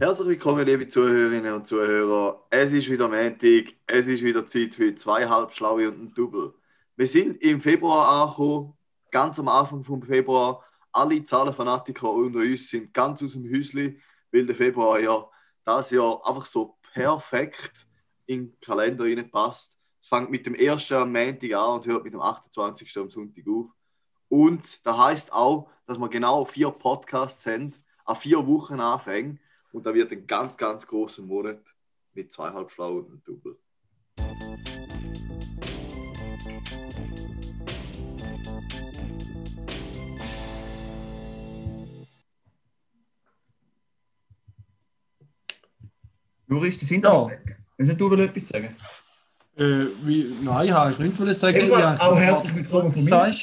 Herzlich 0.00 0.28
willkommen, 0.28 0.64
liebe 0.64 0.88
Zuhörerinnen 0.88 1.52
und 1.54 1.66
Zuhörer. 1.66 2.46
Es 2.50 2.72
ist 2.72 2.88
wieder 2.88 3.08
Montag, 3.08 3.74
es 3.84 4.06
ist 4.06 4.22
wieder 4.22 4.46
Zeit 4.46 4.72
für 4.76 4.94
zwei 4.94 5.28
Halbschlaue 5.28 5.88
und 5.88 6.00
ein 6.00 6.14
Double. 6.14 6.54
Wir 6.94 7.08
sind 7.08 7.42
im 7.42 7.60
Februar 7.60 8.06
angekommen, 8.06 8.74
ganz 9.10 9.40
am 9.40 9.48
Anfang 9.48 9.82
vom 9.82 10.00
Februar. 10.00 10.62
Alle 10.92 11.24
Zahlenfanatiker 11.24 12.12
unter 12.12 12.38
uns 12.38 12.68
sind 12.68 12.94
ganz 12.94 13.24
aus 13.24 13.32
dem 13.32 13.52
Häusli, 13.52 14.00
weil 14.30 14.46
der 14.46 14.54
Februar 14.54 15.00
ja 15.00 15.28
das 15.64 15.90
Jahr 15.90 16.24
einfach 16.24 16.46
so 16.46 16.78
perfekt 16.94 17.88
in 18.26 18.52
den 18.52 18.60
Kalender 18.60 19.24
passt. 19.24 19.80
Es 20.00 20.06
fängt 20.06 20.30
mit 20.30 20.46
dem 20.46 20.54
ersten 20.54 20.94
am 20.94 21.10
Montag 21.10 21.52
an 21.54 21.74
und 21.74 21.86
hört 21.86 22.04
mit 22.04 22.12
dem 22.12 22.20
28. 22.20 22.96
am 22.98 23.10
Sonntag 23.10 23.44
auf. 23.48 23.66
Und 24.28 24.86
da 24.86 24.96
heißt 24.96 25.32
auch, 25.32 25.68
dass 25.86 25.98
wir 25.98 26.08
genau 26.08 26.44
vier 26.44 26.70
Podcasts 26.70 27.44
haben, 27.46 27.74
an 28.04 28.14
vier 28.14 28.46
Wochen 28.46 28.78
anfangen. 28.78 29.40
Und 29.72 29.84
da 29.84 29.94
wird 29.94 30.10
ein 30.12 30.26
ganz, 30.26 30.56
ganz 30.56 30.86
großer 30.86 31.22
Monat 31.22 31.60
mit 32.14 32.32
zweieinhalb 32.32 32.70
Schlau 32.70 32.98
und 32.98 33.10
einem 33.10 33.22
Double. 33.24 33.56
Jurist, 46.48 46.80
die 46.80 46.86
sind 46.86 47.04
da. 47.04 47.28
Willst 47.76 48.00
du 48.00 48.14
etwas 48.14 48.48
sagen? 48.48 48.74
Äh, 49.54 49.86
wie, 50.02 50.34
nein, 50.40 50.72
habe 50.72 50.92
ich 50.92 50.98
nicht 50.98 51.38
sagen. 51.38 51.68
Ja, 51.68 52.00
auch 52.00 52.16
herzlich 52.16 52.54
willkommen 52.54 52.90
von 52.90 53.04
mir. 53.04 53.34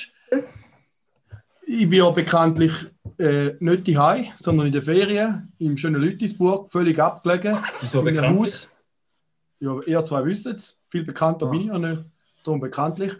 Ich 1.68 1.90
bin 1.90 2.00
ja 2.00 2.10
bekanntlich 2.10 2.74
äh, 3.18 3.52
nicht 3.60 3.88
daheim, 3.88 4.26
sondern 4.40 4.68
in 4.68 4.74
der 4.74 4.84
Ferien 4.84 5.52
im 5.60 5.78
schönen 5.78 6.02
Lütisburg, 6.02 6.70
völlig 6.70 7.00
abgelegen. 7.00 7.58
Wieso 7.82 8.06
in 8.06 8.20
einem? 8.20 8.40
Haus. 8.40 8.70
Ja, 9.60 9.80
ihr 9.86 10.04
zwei 10.04 10.26
wisst 10.26 10.48
es. 10.48 10.78
Viel 10.88 11.04
bekannter 11.04 11.46
Ja. 11.46 11.52
bin 11.52 11.62
ich 11.62 11.68
ja 11.68 11.78
nicht. 11.80 12.04
Darum 12.44 12.60
bekanntlich. 12.60 13.14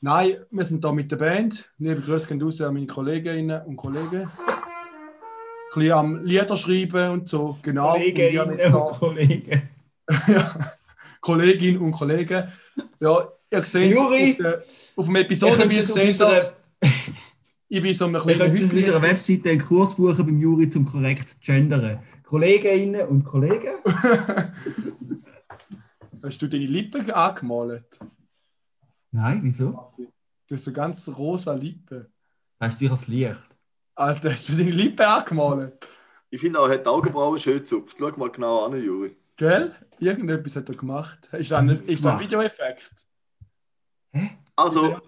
Nein, 0.00 0.36
wir 0.50 0.64
sind 0.64 0.84
da 0.84 0.92
mit 0.92 1.10
der 1.10 1.16
Band. 1.16 1.70
Liebe 1.78 2.00
Grüße 2.00 2.26
gehen 2.28 2.40
raus 2.40 2.60
an 2.60 2.74
meine 2.74 2.86
Kolleginnen 2.86 3.62
und 3.64 3.76
Kollegen. 3.76 4.22
Ein 4.22 4.28
bisschen 5.74 5.92
am 5.92 6.24
Lieder 6.24 6.56
schreiben 6.56 7.10
und 7.10 7.28
so. 7.28 7.58
Genau. 7.62 7.92
Kolleginnen 7.94 8.58
und 8.74 8.92
Kollegen. 8.92 9.68
ja, 10.28 10.72
Kolleginnen 11.20 11.78
und 11.80 11.92
Kollegen. 11.92 12.48
Ja, 13.00 13.28
ihr 13.50 13.62
seht 13.64 13.92
Juri, 13.92 14.30
auf, 14.32 14.36
der, 14.36 14.56
auf 14.96 15.06
dem 15.06 15.16
auf 15.16 15.26
seht 15.26 15.96
ihr, 15.96 16.06
unserer, 16.06 16.42
ich 17.68 17.82
bin 17.82 17.94
so 17.94 18.06
ihr 18.08 18.18
kleinen 18.20 18.38
könnt 18.38 18.54
es 18.54 18.64
auf 18.64 18.72
unserer 18.72 19.02
Webseite 19.02 19.50
einen 19.50 19.60
Kurs 19.60 19.94
buchen 19.96 20.24
beim 20.26 20.40
Juri 20.40 20.68
zum 20.68 20.86
korrekt 20.86 21.40
gendern. 21.42 22.02
Kolleginnen 22.24 23.06
und 23.08 23.24
Kollegen? 23.24 23.82
Hast 26.22 26.42
du 26.42 26.48
deine 26.48 26.66
Lippen 26.66 27.10
angemalt? 27.10 27.98
Nein, 29.10 29.40
wieso? 29.42 29.92
Du 30.46 30.54
hast 30.54 30.64
so 30.64 30.72
ganz 30.72 31.08
rosa 31.08 31.54
Lippen. 31.54 32.06
Das 32.58 32.74
ist 32.74 32.78
sicher 32.80 32.90
das 32.92 33.06
Licht. 33.08 33.56
Alter, 33.94 34.32
hast 34.32 34.48
du 34.48 34.54
deine 34.56 34.70
Lippen 34.70 35.06
angemalt? 35.06 35.86
Ich 36.30 36.40
finde 36.40 36.60
auch, 36.60 36.66
er 36.68 36.74
hat 36.74 36.84
die 36.86 36.88
Augenbrauen 36.90 37.38
schön 37.38 37.58
gezupft. 37.58 37.96
Schau 37.98 38.10
mal 38.16 38.30
genau 38.30 38.64
an, 38.66 38.82
Juri. 38.82 39.16
Gell? 39.36 39.74
Irgendetwas 40.00 40.56
hat 40.56 40.68
er 40.68 40.74
gemacht. 40.76 41.28
Ist 41.32 41.50
das, 41.50 41.62
nicht, 41.62 41.88
ist 41.88 42.04
das 42.04 42.12
ein? 42.12 42.20
Videoeffekt? 42.20 42.90
Also, 44.56 45.00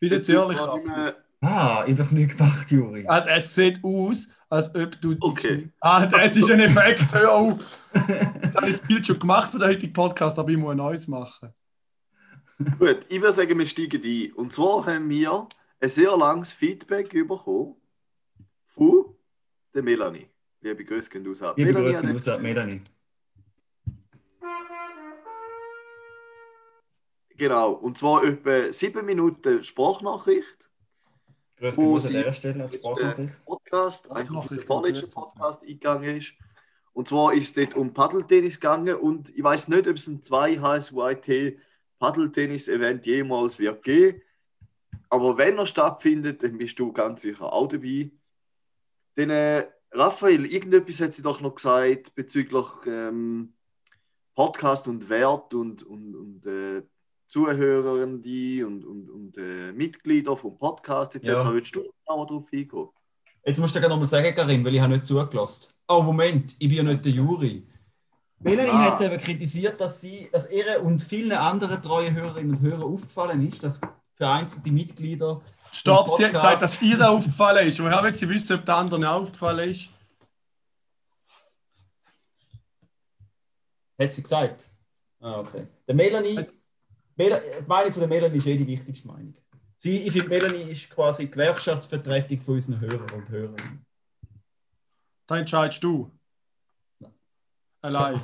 Bist 0.00 0.12
jetzt 0.12 0.28
ehrlich? 0.28 0.58
war 0.58 0.76
nicht 0.76 0.86
mehr- 0.86 1.16
Ah, 1.40 1.84
ich 1.86 1.98
habe 1.98 2.14
nicht 2.14 2.30
gedacht, 2.32 2.70
Juri. 2.70 3.04
Ah, 3.06 3.24
es 3.28 3.54
sieht 3.54 3.82
aus, 3.84 4.28
als 4.48 4.74
ob 4.74 5.00
du. 5.00 5.14
Okay. 5.20 5.70
Ah, 5.80 6.04
das 6.06 6.36
ist 6.36 6.50
ein 6.50 6.60
Effekt. 6.60 7.14
Hör 7.14 7.32
auf. 7.32 7.78
Jetzt 8.42 8.56
habe 8.56 8.68
ich 8.68 8.78
das 8.78 8.88
Bild 8.88 9.06
schon 9.06 9.18
gemacht 9.18 9.50
für 9.52 9.58
den 9.58 9.68
heutigen 9.68 9.92
Podcast, 9.92 10.38
aber 10.38 10.50
ich 10.50 10.56
muss 10.56 10.72
ein 10.72 10.78
neues 10.78 11.06
machen. 11.06 11.54
Gut, 12.78 13.06
ich 13.08 13.20
würde 13.20 13.32
sagen, 13.32 13.56
wir 13.56 13.66
steigen 13.66 14.02
ein. 14.02 14.32
Und 14.32 14.52
zwar 14.52 14.84
haben 14.86 15.08
wir 15.08 15.46
ein 15.80 15.88
sehr 15.88 16.16
langes 16.16 16.52
Feedback 16.52 17.10
bekommen 17.10 17.76
von 18.66 19.14
der 19.72 19.84
Melanie. 19.84 20.28
Liebe 20.60 20.84
Grüße 20.84 21.08
gehen 21.08 21.24
raus. 21.24 21.54
Liebe 21.56 21.72
Melanie 21.72 21.94
Grüße 21.94 22.02
hat 22.02 22.14
raus 22.14 22.28
an 22.28 22.42
Melanie. 22.42 22.82
Genau, 27.36 27.70
und 27.74 27.96
zwar 27.96 28.24
etwa 28.24 28.72
sieben 28.72 29.06
Minuten 29.06 29.62
Sprachnachricht. 29.62 30.67
Grüße 31.58 31.76
Wo 31.76 31.94
raus 31.94 32.06
an 32.06 32.12
sie- 32.12 32.18
dieser 32.18 32.32
Stelle 32.32 32.64
als 32.64 32.74
Sprachnachricht. 32.76 33.44
Podcast, 33.44 34.10
eigentlich 34.10 34.50
und 34.50 34.82
Grüße. 34.82 35.06
Podcast 35.14 35.62
eingegangen 35.62 36.16
ist. 36.18 36.34
Und 36.92 37.08
zwar 37.08 37.32
ist 37.32 37.56
es 37.56 37.64
dort 37.64 37.76
um 37.76 37.92
Paddeltennis 37.92 38.58
gegangen 38.60 38.96
und 38.96 39.30
ich 39.36 39.42
weiß 39.42 39.68
nicht, 39.68 39.86
ob 39.86 39.96
es 39.96 40.06
ein 40.08 40.22
2 40.22 40.58
HSYT 40.58 41.58
Paddeltennis-Event 41.98 43.06
jemals 43.06 43.58
wird 43.58 43.82
geben. 43.82 44.22
Aber 45.08 45.36
wenn 45.38 45.58
er 45.58 45.66
stattfindet, 45.66 46.42
dann 46.42 46.58
bist 46.58 46.78
du 46.78 46.92
ganz 46.92 47.22
sicher 47.22 47.52
auch 47.52 47.68
dabei. 47.68 48.10
Denn 49.16 49.30
äh, 49.30 49.66
Raphael, 49.92 50.44
irgendetwas 50.46 51.00
hat 51.00 51.14
sie 51.14 51.22
doch 51.22 51.40
noch 51.40 51.54
gesagt 51.54 52.14
bezüglich 52.14 52.66
ähm, 52.86 53.54
Podcast 54.34 54.86
und 54.86 55.08
Wert 55.08 55.54
und, 55.54 55.82
und, 55.82 56.14
und 56.14 56.46
äh, 56.46 56.82
Zuhörende 57.28 58.66
und, 58.66 58.84
und, 58.84 59.10
und 59.10 59.38
äh, 59.38 59.72
Mitglieder 59.72 60.36
vom 60.36 60.58
Podcast 60.58 61.14
etc. 61.14 61.26
Ja. 61.28 61.52
Willst 61.52 61.74
du 61.76 61.82
genauer 61.82 62.26
darauf 62.26 62.46
eingehen? 62.52 62.88
Jetzt 63.44 63.58
musst 63.58 63.74
du 63.74 63.80
gerne 63.80 63.94
nochmal 63.94 64.08
sagen, 64.08 64.34
Karim, 64.34 64.64
weil 64.64 64.74
ich 64.74 64.80
habe 64.80 64.92
nicht 64.94 65.04
zugelassen. 65.04 65.66
Oh, 65.88 66.02
Moment, 66.02 66.56
ich 66.58 66.68
bin 66.68 66.78
ja 66.78 66.82
nicht 66.82 67.04
der 67.04 67.12
Jury. 67.12 67.66
Melanie 68.40 68.70
Ah. 68.70 68.92
hat 68.92 69.02
eben 69.02 69.18
kritisiert, 69.18 69.80
dass 69.80 70.00
sie, 70.00 70.28
dass 70.32 70.50
ihr 70.50 70.82
und 70.82 71.00
vielen 71.00 71.32
anderen 71.32 71.82
treuen 71.82 72.14
Hörerinnen 72.14 72.56
und 72.56 72.60
Hörern 72.62 72.82
aufgefallen 72.82 73.46
ist, 73.46 73.62
dass 73.62 73.80
für 74.14 74.28
einzelne 74.28 74.72
Mitglieder 74.72 75.40
Stopp, 75.72 76.08
sie 76.10 76.24
hat 76.24 76.32
gesagt, 76.32 76.62
dass 76.62 76.80
ihr 76.82 77.08
aufgefallen 77.10 77.68
ist. 77.68 77.78
Woher 77.80 78.02
will 78.02 78.14
sie 78.14 78.28
wissen, 78.28 78.58
ob 78.58 78.64
der 78.64 78.76
anderen 78.76 79.04
aufgefallen 79.04 79.68
ist? 79.70 79.90
Hat 84.00 84.12
sie 84.12 84.22
gesagt? 84.22 84.64
Ah, 85.20 85.40
okay. 85.40 85.66
Der 85.86 85.94
Melanie, 85.94 86.34
Mel 86.34 86.52
die 87.18 87.66
Meinung 87.66 87.92
von 87.92 88.00
der 88.00 88.08
Melanie 88.08 88.38
ist 88.38 88.46
eh 88.46 88.56
die 88.56 88.66
wichtigste 88.66 89.08
Meinung. 89.08 89.34
Sie, 89.76 89.98
ich 89.98 90.12
finde, 90.12 90.28
Melanie 90.28 90.70
ist 90.70 90.90
quasi 90.90 91.24
die 91.24 91.30
Gewerkschaftsvertretung 91.30 92.40
von 92.40 92.54
unseren 92.54 92.80
Hörern 92.80 93.10
und 93.10 93.28
Hörern. 93.28 93.86
Da 95.26 95.38
entscheidest 95.38 95.82
du. 95.82 96.10
Allein. 97.80 98.20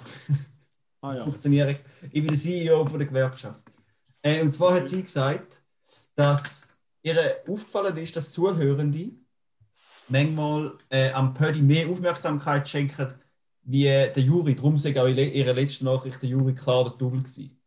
Ah 1.00 1.16
ja. 1.16 1.24
Funktionieren. 1.24 1.76
Ich 2.04 2.12
bin 2.12 2.28
der 2.28 2.36
CEO 2.36 2.86
von 2.86 2.98
der 2.98 3.06
Gewerkschaft. 3.06 3.60
Äh, 4.22 4.40
und 4.40 4.52
zwar 4.52 4.74
hat 4.74 4.88
sie 4.88 5.02
gesagt, 5.02 5.60
dass 6.14 6.74
ihr 7.02 7.14
aufgefallen 7.46 7.94
ist, 7.98 8.16
dass 8.16 8.32
Zuhörende 8.32 9.10
manchmal 10.08 10.78
äh, 10.88 11.12
am 11.12 11.34
Pödi 11.34 11.60
mehr 11.60 11.88
Aufmerksamkeit 11.88 12.66
schenken 12.66 13.12
wie 13.64 13.86
äh, 13.86 14.12
der 14.12 14.22
Juri. 14.22 14.54
Darum 14.54 14.78
sei 14.78 14.98
auch 14.98 15.06
in 15.06 15.18
ihrer 15.18 15.52
letzten 15.52 15.84
Nachricht 15.84 16.22
der 16.22 16.30
Juri 16.30 16.54
klar 16.54 16.84
der 16.84 16.94
Double 16.94 17.20
gewesen, 17.20 17.60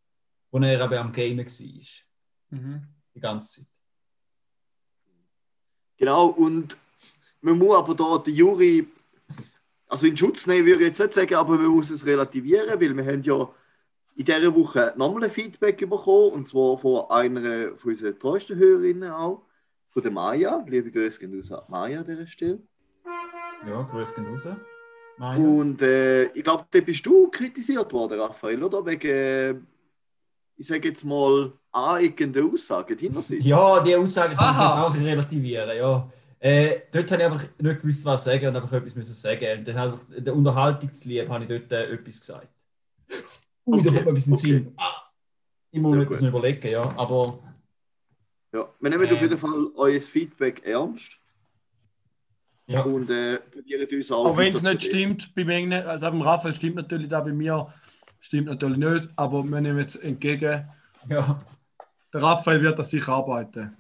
wo 0.51 0.59
er 0.59 0.83
eben 0.83 0.93
am 0.93 1.11
Gamen 1.11 1.39
war. 1.39 2.59
Mhm. 2.59 2.81
Die 3.13 3.19
ganze 3.19 3.61
Zeit. 3.61 3.67
Genau, 5.97 6.27
und 6.27 6.77
man 7.41 7.57
muss 7.57 7.75
aber 7.75 7.95
da 7.95 8.17
die 8.19 8.33
Jury, 8.33 8.87
also 9.87 10.05
in 10.05 10.15
Schutz 10.15 10.45
nehmen 10.45 10.65
würde 10.65 10.83
ich 10.83 10.89
jetzt 10.89 10.99
nicht 10.99 11.13
sagen, 11.13 11.35
aber 11.35 11.57
man 11.57 11.67
muss 11.67 11.89
es 11.89 12.05
relativieren, 12.05 12.79
weil 12.79 12.95
wir 12.95 13.05
haben 13.05 13.23
ja 13.23 13.49
in 14.15 14.25
dieser 14.25 14.55
Woche 14.55 14.93
nochmal 14.95 15.25
ein 15.25 15.31
Feedback 15.31 15.77
bekommen, 15.77 16.33
und 16.33 16.49
zwar 16.49 16.77
von 16.77 17.09
einer 17.09 17.75
von 17.77 17.91
unseren 17.91 18.17
treuesten 18.17 18.57
Hörerinnen 18.57 19.11
auch, 19.11 19.43
von 19.89 20.03
der 20.03 20.11
Maya. 20.11 20.63
Liebe 20.67 20.91
Grüße 20.91 21.19
gehen 21.19 21.35
raus 21.35 21.51
an 21.51 21.63
Maya 21.67 21.99
an 22.01 22.05
dieser 22.05 22.27
Stelle. 22.27 22.59
Ja, 23.67 23.81
grüß 23.83 24.13
gehen 24.13 24.27
raus. 24.27 24.47
Maja. 25.17 25.39
Und 25.39 25.81
äh, 25.81 26.25
ich 26.25 26.43
glaube, 26.43 26.65
da 26.69 26.79
bist 26.81 27.05
du 27.05 27.27
kritisiert 27.29 27.91
worden, 27.91 28.19
Raphael, 28.19 28.61
oder? 28.63 28.85
Wegen, 28.85 29.07
äh, 29.07 29.55
ich 30.57 30.67
sage 30.67 30.87
jetzt 30.89 31.03
mal, 31.05 31.53
aneckenden 31.71 32.51
Aussagen 32.51 32.97
deinerseits. 32.97 33.45
Ja, 33.45 33.79
die 33.83 33.95
Aussage 33.95 34.35
kann 34.35 34.51
ich 34.51 34.57
Aha. 34.57 34.87
auch 34.87 34.95
relativieren. 34.95 35.77
Ja. 35.77 36.09
Äh, 36.39 36.81
dort 36.91 37.11
habe 37.11 37.21
ich 37.21 37.27
einfach 37.27 37.43
nicht 37.59 37.81
gewusst, 37.81 38.05
was 38.05 38.23
sagen 38.23 38.47
und 38.47 38.55
einfach 38.55 38.71
etwas 38.73 38.95
müssen 38.95 39.13
sagen. 39.13 39.59
Und 39.59 39.67
dann 39.67 39.75
habe 39.75 39.99
ich 40.15 40.23
der 40.23 40.35
Unterhaltung 40.35 40.91
zu 40.91 41.09
lieb, 41.09 41.29
habe 41.29 41.43
ich 41.43 41.49
dort 41.49 41.71
äh, 41.71 41.93
etwas 41.93 42.19
gesagt. 42.19 42.49
Ui, 43.65 43.81
da 43.81 43.89
kommt 43.91 44.05
mir 44.05 44.11
ein 44.11 44.13
bisschen 44.15 44.33
okay. 44.33 44.41
Sinn. 44.47 44.73
Ah, 44.77 45.11
ich 45.71 45.79
muss 45.79 45.91
Ja, 45.93 45.97
mir 45.97 46.03
etwas 46.03 46.19
gut. 46.19 46.27
überlegen, 46.29 46.67
ja. 46.71 46.93
Aber 46.97 47.39
Ja, 48.53 48.69
wir 48.79 48.89
nehmen 48.89 49.05
auf 49.05 49.11
Ähm. 49.11 49.17
jeden 49.21 49.37
Fall 49.37 49.67
euer 49.75 50.01
Feedback 50.01 50.65
ernst 50.65 51.17
ja, 52.67 52.81
und 52.81 53.09
äh, 53.09 53.37
probieren 53.39 53.87
uns 53.91 54.11
auch. 54.11 54.25
Auch 54.25 54.37
wenn 54.37 54.53
es 54.53 54.61
nicht 54.61 54.83
stimmt, 54.83 55.33
bei 55.35 55.43
mir, 55.45 55.87
also 55.87 56.05
beim 56.05 56.21
Raphael 56.21 56.53
stimmt 56.55 56.75
natürlich 56.75 57.07
da, 57.09 57.21
bei 57.21 57.31
mir 57.31 57.71
stimmt 58.19 58.47
natürlich 58.47 58.77
nicht, 58.77 59.09
aber 59.15 59.43
wir 59.43 59.61
nehmen 59.61 59.79
jetzt 59.79 60.01
entgegen. 60.01 60.69
ja. 61.09 61.37
Der 62.13 62.21
Raphael 62.21 62.61
wird 62.61 62.79
das 62.79 62.89
sicher 62.89 63.13
arbeiten. 63.13 63.75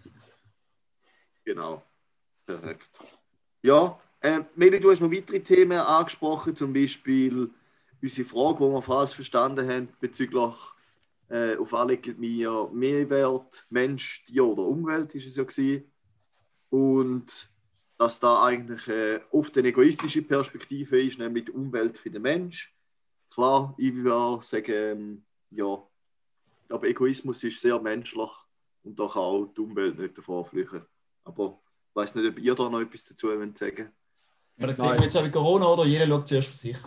Genau. 1.45 1.81
Perfekt. 2.45 2.89
Ja, 3.61 3.99
Ähm, 4.21 4.45
Meli, 4.55 4.79
du 4.79 4.89
hast 4.89 4.99
noch 4.99 5.11
weitere 5.11 5.39
Themen 5.39 5.77
angesprochen, 5.77 6.55
zum 6.55 6.73
Beispiel 6.73 7.49
unsere 8.01 8.27
Frage, 8.27 8.65
die 8.65 8.71
wir 8.71 8.81
falsch 8.81 9.13
verstanden 9.13 9.69
haben 9.69 9.89
bezüglich 9.99 10.55
äh, 11.29 11.55
auf 11.55 11.73
alle 11.73 11.99
wir 12.03 12.69
Mehrwert, 12.73 13.65
Mensch, 13.69 14.23
Tier 14.25 14.45
oder 14.45 14.63
Umwelt 14.63 15.13
ist 15.13 15.27
es 15.27 15.35
ja 15.35 15.43
gewesen. 15.43 15.91
Und 16.69 17.49
dass 17.97 18.19
da 18.19 18.43
eigentlich 18.43 18.87
äh, 18.87 19.19
oft 19.31 19.57
eine 19.57 19.67
egoistische 19.67 20.21
Perspektive 20.21 21.01
ist, 21.01 21.19
nämlich 21.19 21.45
die 21.45 21.51
Umwelt 21.51 21.97
für 21.97 22.09
den 22.09 22.21
Mensch. 22.21 22.73
Klar, 23.37 23.75
ich 23.77 23.93
würde 23.93 24.43
sagen, 24.43 24.71
ähm, 24.71 25.25
ja, 25.51 25.77
aber 26.69 26.87
Egoismus 26.87 27.43
ist 27.43 27.61
sehr 27.61 27.79
menschlich 27.79 28.31
und 28.81 28.99
da 28.99 29.05
kann 29.05 29.21
auch 29.21 29.45
die 29.55 29.61
Umwelt 29.61 29.99
nicht 29.99 30.17
davor 30.17 30.43
flüchten. 30.43 30.81
Aber 31.23 31.59
ich 31.89 31.95
weiß 31.95 32.15
nicht, 32.15 32.27
ob 32.27 32.39
ihr 32.39 32.55
da 32.55 32.67
noch 32.67 32.81
etwas 32.81 33.03
dazu 33.03 33.27
wollt 33.27 33.55
sagen 33.55 33.91
Ja, 34.57 34.65
da 34.65 34.75
sehen 34.75 34.89
wir 34.95 35.03
jetzt 35.03 35.15
auch 35.15 35.21
mit 35.21 35.31
Corona, 35.31 35.67
oder? 35.67 35.85
Jeder 35.85 36.07
schaut 36.07 36.27
zuerst 36.27 36.49
für 36.49 36.55
sich. 36.55 36.77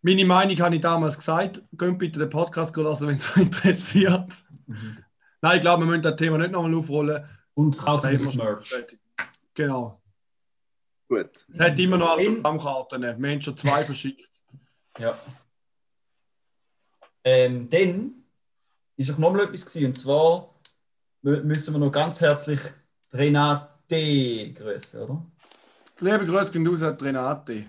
Meine 0.00 0.24
Meinung 0.24 0.58
habe 0.60 0.76
ich 0.76 0.80
damals 0.80 1.18
gesagt. 1.18 1.62
Geht 1.72 1.98
bitte 1.98 2.20
den 2.20 2.30
Podcast 2.30 2.74
lassen, 2.74 3.08
wenn 3.08 3.16
es 3.16 3.30
euch 3.36 3.42
interessiert. 3.42 4.32
Nein, 5.42 5.56
ich 5.56 5.60
glaube, 5.60 5.82
wir 5.82 5.88
müssen 5.88 6.02
das 6.02 6.16
Thema 6.16 6.38
nicht 6.38 6.52
nochmal 6.52 6.74
aufrollen. 6.74 7.28
Und 7.52 7.76
kaufen 7.76 8.16
schon 8.16 8.36
Merch. 8.36 8.74
Genau. 9.52 10.00
Gut. 11.06 11.30
Es 11.52 11.60
hat 11.60 11.78
immer 11.78 11.98
noch 11.98 12.12
Autogrammkarten. 12.12 13.02
Wir 13.02 13.10
haben 13.10 13.42
schon 13.42 13.58
zwei 13.58 13.84
verschickt. 13.84 14.42
Ja. 14.98 15.18
Ähm, 17.24 17.68
dann 17.68 18.14
ist 18.96 19.10
auch 19.12 19.18
noch 19.18 19.32
mal 19.32 19.42
etwas 19.42 19.66
gewesen, 19.66 19.86
und 19.86 19.98
zwar 19.98 20.54
mü- 21.24 21.42
müssen 21.42 21.74
wir 21.74 21.78
noch 21.78 21.92
ganz 21.92 22.20
herzlich 22.20 22.60
Renate 23.12 24.52
grüßen, 24.54 25.02
oder? 25.02 25.26
Liebe 26.00 26.26
Grüße 26.26 26.52
gehen 26.52 26.66
raus 26.66 26.82
an 26.82 26.94
Renate. 26.94 27.66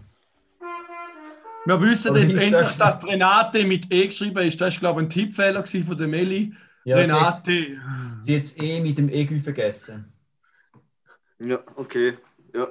Wir 1.65 1.81
wissen 1.81 2.15
jetzt 2.15 2.33
endlich, 2.35 2.51
das? 2.51 2.77
dass 2.77 3.03
Renate 3.05 3.63
mit 3.65 3.93
E 3.93 4.07
geschrieben 4.07 4.37
ist. 4.39 4.59
Das 4.59 4.73
war, 4.75 4.79
glaube 4.79 5.01
ich, 5.01 5.07
ein 5.07 5.09
Tippfehler 5.09 5.65
von 5.65 5.97
der 5.97 6.07
Meli. 6.07 6.53
Ja, 6.85 7.03
sie 7.03 7.11
hat 7.11 7.47
Renate. 7.47 7.81
sie 8.21 8.35
hat 8.35 8.43
es 8.43 8.57
eh 8.59 8.79
mit 8.81 8.97
dem 8.97 9.09
Egü 9.09 9.39
vergessen. 9.39 10.11
Ja, 11.39 11.59
okay. 11.75 12.17
Ja. 12.53 12.67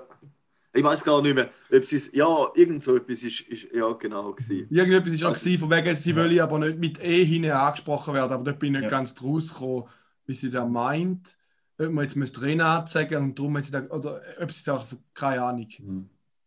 Ich 0.72 0.84
weiß 0.84 1.02
gar 1.02 1.20
nicht 1.20 1.34
mehr, 1.34 1.50
ob 1.72 1.84
sie 1.84 1.96
es. 1.96 2.12
Ja, 2.12 2.48
irgend 2.54 2.84
so 2.84 2.94
etwas 2.96 3.22
ist, 3.24 3.40
ist 3.40 3.66
ja 3.74 3.90
genau 3.94 4.32
gewesen. 4.32 4.68
Irgendetwas 4.70 5.14
ist 5.14 5.22
noch 5.22 5.34
gewesen, 5.34 5.58
von 5.58 5.70
wegen, 5.70 5.96
sie 5.96 6.14
will 6.14 6.40
aber 6.40 6.58
nicht 6.60 6.78
mit 6.78 7.02
E 7.02 7.24
hinein 7.24 7.50
angesprochen 7.52 8.14
werden. 8.14 8.32
Aber 8.32 8.44
da 8.44 8.52
bin 8.52 8.74
ich 8.74 8.80
nicht 8.82 8.90
Ja. 8.92 8.98
ganz 8.98 9.12
draus 9.14 9.52
gekommen, 9.52 9.84
wie 10.26 10.34
sie 10.34 10.48
da 10.50 10.64
meint. 10.64 11.36
Ob 11.78 11.90
man 11.90 12.04
jetzt 12.04 12.14
müsste 12.14 12.42
Renate 12.42 12.90
sagen 12.90 13.16
und 13.16 13.38
darum 13.38 13.56
hat 13.56 13.64
sie 13.64 13.72
da, 13.72 13.82
oder 13.88 14.20
ob 14.40 14.52
sie 14.52 14.62
sagt, 14.62 14.86
keine 15.14 15.42
Ahnung. 15.42 15.68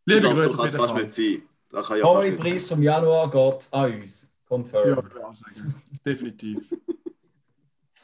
Liebe 0.06 0.22
Das 0.22 0.34
Grüße 0.34 0.56
kann 0.58 0.66
es 0.68 0.76
fast 0.76 0.96
nicht 0.96 1.14
sein. 1.14 1.42
Das 1.72 1.88
kann 1.88 1.98
ja 1.98 2.06
fast 2.06 2.24
nicht 2.30 2.40
Preis 2.40 2.68
vom 2.70 2.82
Januar 2.84 3.30
geht 3.32 3.68
an 3.72 4.02
uns. 4.02 4.24
Ja, 4.32 4.48
Confirm. 4.48 4.96
würde 4.96 5.10
ich 5.18 5.24
auch 5.24 5.36
sagen. 5.36 5.76
Definitiv. 6.06 6.60
sein. 6.70 6.80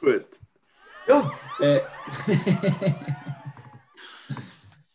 Gut. 0.00 0.24
Ja. 1.08 1.32
äh, 1.60 1.80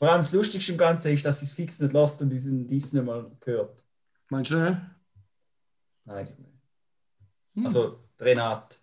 Vor 0.05 0.11
allem 0.11 0.21
das 0.21 0.33
Lustigste 0.33 0.71
im 0.71 0.77
Ganzen 0.77 1.13
ist, 1.13 1.25
dass 1.25 1.39
sie 1.39 1.47
es 1.47 1.53
fix 1.53 1.79
nicht 1.79 1.91
lässt 1.91 2.21
und 2.21 2.31
unseren 2.31 2.67
Dies 2.67 2.93
nicht 2.93 3.03
mal 3.03 3.35
gehört. 3.39 3.83
Meinst 4.29 4.51
du 4.51 4.57
nicht? 4.57 4.79
Nein. 6.03 6.27
Hm. 7.55 7.65
Also, 7.65 8.07
die 8.19 8.23
Renate. 8.23 8.77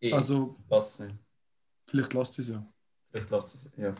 Eh, 0.00 0.12
Also, 0.12 0.60
lass 0.70 1.02
vielleicht 1.88 2.12
lässt 2.14 2.34
sie 2.34 2.42
es 2.42 2.48
ja. 2.50 2.64
Vielleicht 3.10 3.30
lass 3.30 3.54
es. 3.56 3.72
Ja. 3.76 3.92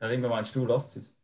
Karim, 0.00 0.20
meinst 0.20 0.54
du, 0.54 0.66
lass 0.66 0.96
es? 0.96 1.16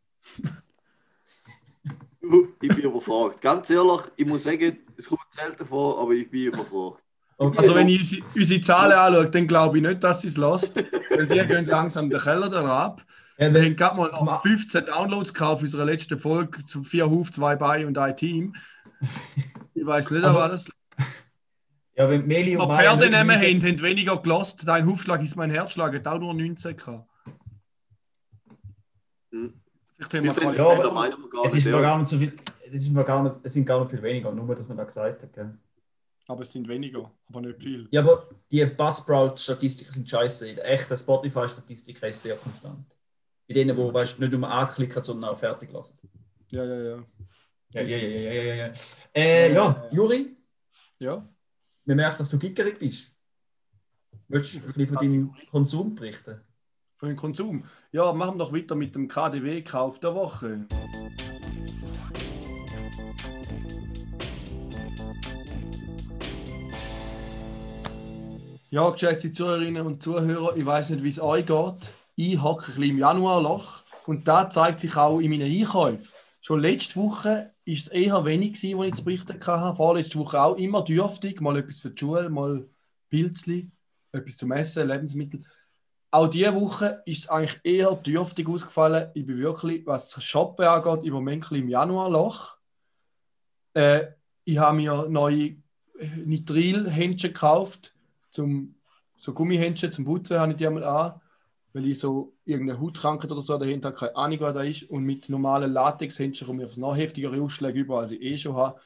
Du, 2.19 2.55
Ich 2.61 2.69
bin 2.69 2.79
überfragt. 2.79 3.41
Ganz 3.41 3.69
ehrlich, 3.69 4.01
ich 4.15 4.25
muss 4.25 4.41
sagen, 4.41 4.79
es 4.97 5.07
kommt 5.07 5.21
selten 5.29 5.67
vor, 5.67 6.01
aber 6.01 6.13
ich 6.13 6.27
bin 6.31 6.45
überfragt. 6.45 7.03
Okay. 7.37 7.57
Also, 7.57 7.75
wenn 7.75 7.87
ich 7.87 7.99
unsere, 7.99 8.21
unsere 8.39 8.61
Zahlen 8.61 8.91
anschaue, 8.93 9.29
dann 9.29 9.47
glaube 9.47 9.77
ich 9.77 9.83
nicht, 9.83 10.03
dass 10.03 10.21
sie 10.21 10.27
es 10.27 10.37
lässt. 10.37 10.75
Weil 10.75 11.27
die 11.27 11.39
gehen 11.47 11.65
langsam 11.65 12.09
den 12.09 12.19
Keller 12.19 12.49
da 12.49 12.65
ab. 12.65 13.03
ja, 13.37 13.53
Wir 13.53 13.63
haben 13.63 13.75
gerade 13.75 13.97
mal 13.97 14.09
noch 14.11 14.41
15 14.41 14.85
Downloads 14.85 15.33
gekauft 15.33 15.59
für 15.61 15.65
unsere 15.65 15.85
letzte 15.85 16.17
Folge 16.17 16.63
zu 16.63 16.83
vier 16.83 17.09
Huf, 17.09 17.31
zwei 17.31 17.55
Beine 17.55 17.87
und 17.87 17.97
ein 17.97 18.15
Team. 18.15 18.55
Ich 19.73 19.85
weiß 19.85 20.11
nicht, 20.11 20.23
Also, 20.23 20.37
aber 20.37 20.49
alles. 20.51 20.71
Ja, 21.95 22.09
wenn 22.09 22.25
Meli 22.25 22.55
und 22.55 22.61
Aber 22.63 22.73
Maya 22.73 22.91
Pferde 22.97 23.09
nehmen 23.15 23.35
haben, 23.35 23.61
haben 23.61 23.81
weniger 23.81 24.17
gelost. 24.17 24.67
Dein 24.67 24.85
Hufschlag 24.85 25.21
ist 25.21 25.35
mein 25.35 25.51
Herzschlag, 25.51 25.93
hat 25.93 26.07
auch 26.07 26.19
nur 26.19 26.33
19 26.33 26.75
gehabt. 26.77 27.07
Hm. 29.31 29.53
Vielleicht 29.97 30.13
haben 30.13 30.23
wir 30.23 30.53
Ja, 30.55 30.65
aber- 30.71 31.11
wir 31.11 31.45
Es 31.45 31.53
ist 31.55 31.65
gar 31.71 31.97
nicht 31.97 32.07
so 32.07 32.17
viel. 32.17 32.33
Es, 32.71 32.81
ist 32.81 32.91
noch 32.93 33.05
gar 33.05 33.21
nicht, 33.21 33.35
es 33.43 33.53
sind 33.53 33.65
gar 33.65 33.79
nicht 33.81 33.91
viel 33.91 34.01
weniger, 34.01 34.31
nur 34.31 34.55
dass 34.55 34.67
man 34.67 34.77
da 34.77 34.83
gesagt 34.83 35.21
hat. 35.21 35.33
Gell? 35.33 35.53
Aber 36.27 36.41
es 36.41 36.51
sind 36.51 36.67
weniger, 36.67 37.11
aber 37.27 37.41
nicht 37.41 37.61
viel. 37.61 37.87
Ja, 37.91 38.01
aber 38.01 38.29
die 38.51 38.65
Buzzsprout-Statistiken 38.65 39.91
sind 39.91 40.09
scheiße. 40.09 40.53
Die 40.53 40.61
echte 40.61 40.97
Spotify-Statistik 40.97 42.01
ist 42.01 42.23
sehr 42.23 42.35
konstant. 42.37 42.85
Bei 43.47 43.53
denen, 43.53 43.75
wo 43.75 43.93
weißt, 43.93 44.19
nicht 44.19 44.31
nur 44.31 44.49
anklicken, 44.49 45.03
sondern 45.03 45.31
auch 45.31 45.37
fertig 45.37 45.71
lassen. 45.71 45.97
Ja, 46.51 46.63
ja, 46.63 46.81
ja. 46.81 47.05
Ja, 47.73 47.81
ja, 47.81 47.97
ja, 47.97 48.31
ja, 48.31 48.43
ja, 48.43 48.55
ja. 48.67 48.73
Äh, 49.15 49.53
ja, 49.53 49.89
Juri, 49.91 50.37
Ja, 50.99 51.27
wir 51.85 51.95
merken, 51.95 52.17
dass 52.19 52.29
du 52.29 52.37
gickerig 52.37 52.79
bist. 52.79 53.17
Willst 54.27 54.53
du 54.53 54.59
ein 54.59 54.65
bisschen 54.65 54.87
von 54.87 54.97
deinem 54.97 55.35
Konsum 55.49 55.95
berichten? 55.95 56.39
für 57.03 57.07
den 57.07 57.17
Konsum. 57.17 57.65
Ja, 57.91 58.13
machen 58.13 58.35
wir 58.35 58.45
doch 58.45 58.53
weiter 58.53 58.75
mit 58.75 58.95
dem 58.95 59.09
KDW-Kauf 59.09 59.99
der 59.99 60.15
Woche. 60.15 60.65
Ja, 68.73 68.89
geschätzte 68.89 69.31
Zuhörerinnen 69.31 69.85
und 69.85 70.01
Zuhörer, 70.01 70.57
ich 70.57 70.65
weiß 70.65 70.89
nicht, 70.89 71.03
wie 71.03 71.09
es 71.09 71.19
euch 71.19 71.45
geht. 71.45 71.93
Ich 72.15 72.41
hocke 72.41 72.63
ein 72.63 72.65
bisschen 72.65 72.83
im 72.83 72.97
Januarloch 72.97 73.83
und 74.07 74.27
da 74.27 74.49
zeigt 74.49 74.79
sich 74.79 74.95
auch 74.95 75.19
in 75.19 75.29
meinen 75.29 75.43
Einkäufen. 75.43 76.07
Schon 76.41 76.59
letzte 76.59 76.95
Woche 76.95 77.29
war 77.29 77.51
es 77.67 77.87
eher 77.89 78.25
wenig, 78.25 78.53
gewesen, 78.53 78.81
ich 78.81 78.95
zu 78.95 79.03
berichten 79.03 79.39
hatte. 79.45 79.75
Vorletzte 79.75 80.17
Woche 80.17 80.41
auch 80.41 80.55
immer 80.55 80.83
dürftig. 80.83 81.39
Mal 81.39 81.57
etwas 81.57 81.81
für 81.81 81.91
die 81.91 81.99
Schule, 81.99 82.31
mal 82.31 82.67
Pilzli, 83.11 83.69
etwas 84.11 84.37
zum 84.37 84.51
Essen, 84.51 84.87
Lebensmittel. 84.87 85.43
Auch 86.09 86.25
diese 86.25 86.55
Woche 86.59 87.03
ist 87.05 87.25
es 87.25 87.29
eigentlich 87.29 87.59
eher 87.63 87.93
dürftig 87.93 88.49
ausgefallen. 88.49 89.11
Ich 89.13 89.23
bin 89.23 89.37
wirklich, 89.37 89.85
was 89.85 90.09
das 90.09 90.23
Shoppen 90.23 90.65
angeht, 90.65 91.05
im 91.05 91.13
Moment 91.13 91.51
im 91.51 91.69
Januarloch. 91.69 92.57
Äh, 93.75 94.07
ich 94.45 94.57
habe 94.57 94.77
mir 94.77 95.05
neue 95.09 95.57
Nitril-Händchen 96.25 97.33
gekauft, 97.33 97.92
zum, 98.33 98.75
so 99.17 99.33
Gummihändchen 99.33 99.91
zum 99.91 100.05
Putzen 100.05 100.39
habe 100.39 100.51
ich 100.51 100.57
die 100.57 100.67
einmal 100.67 100.83
an, 100.83 101.21
weil 101.71 101.87
ich 101.87 101.99
so 101.99 102.33
irgendeine 102.45 102.79
Hautkrankheit 102.79 103.31
oder 103.31 103.41
so 103.41 103.57
dahinter 103.57 103.89
habe, 103.89 103.97
keine 103.97 104.15
Ahnung, 104.15 104.39
was 104.41 104.53
da 104.53 104.63
ist. 104.63 104.89
Und 104.89 105.03
mit 105.03 105.29
normalen 105.29 105.71
Latex-Händchen 105.71 106.47
komme 106.47 106.63
ich 106.63 106.69
auf 106.69 106.77
noch 106.77 106.97
heftigere 106.97 107.41
Ausschläge 107.41 107.79
über, 107.79 107.99
als 107.99 108.11
ich 108.11 108.21
eh 108.21 108.37
schon 108.37 108.55
habe. 108.55 108.79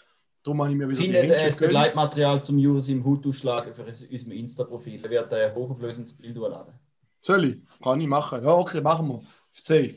Darum 0.44 0.62
habe 0.62 0.72
ich 0.72 0.78
mir 0.78 0.88
wieder 0.88 1.02
Findet 1.02 1.24
äh, 1.24 1.28
das 1.28 1.42
gegönnt. 1.58 1.60
Begleitmaterial 1.60 2.44
zum 2.44 2.58
Juri 2.58 2.92
im 2.92 3.04
Hut 3.04 3.26
ausschlagen 3.26 3.74
für 3.74 3.84
unser 3.84 4.32
Insta-Profil. 4.32 5.04
Er 5.04 5.10
wird 5.10 5.34
ein 5.34 5.56
hochauflösendes 5.56 6.14
Bild 6.14 6.38
hochladen. 6.38 6.74
Soll 7.22 7.46
ich? 7.46 7.82
Kann 7.84 8.00
ich 8.00 8.08
machen. 8.08 8.44
Ja, 8.44 8.52
okay, 8.52 8.82
machen 8.82 9.08
wir. 9.08 9.22
Safe. 9.54 9.96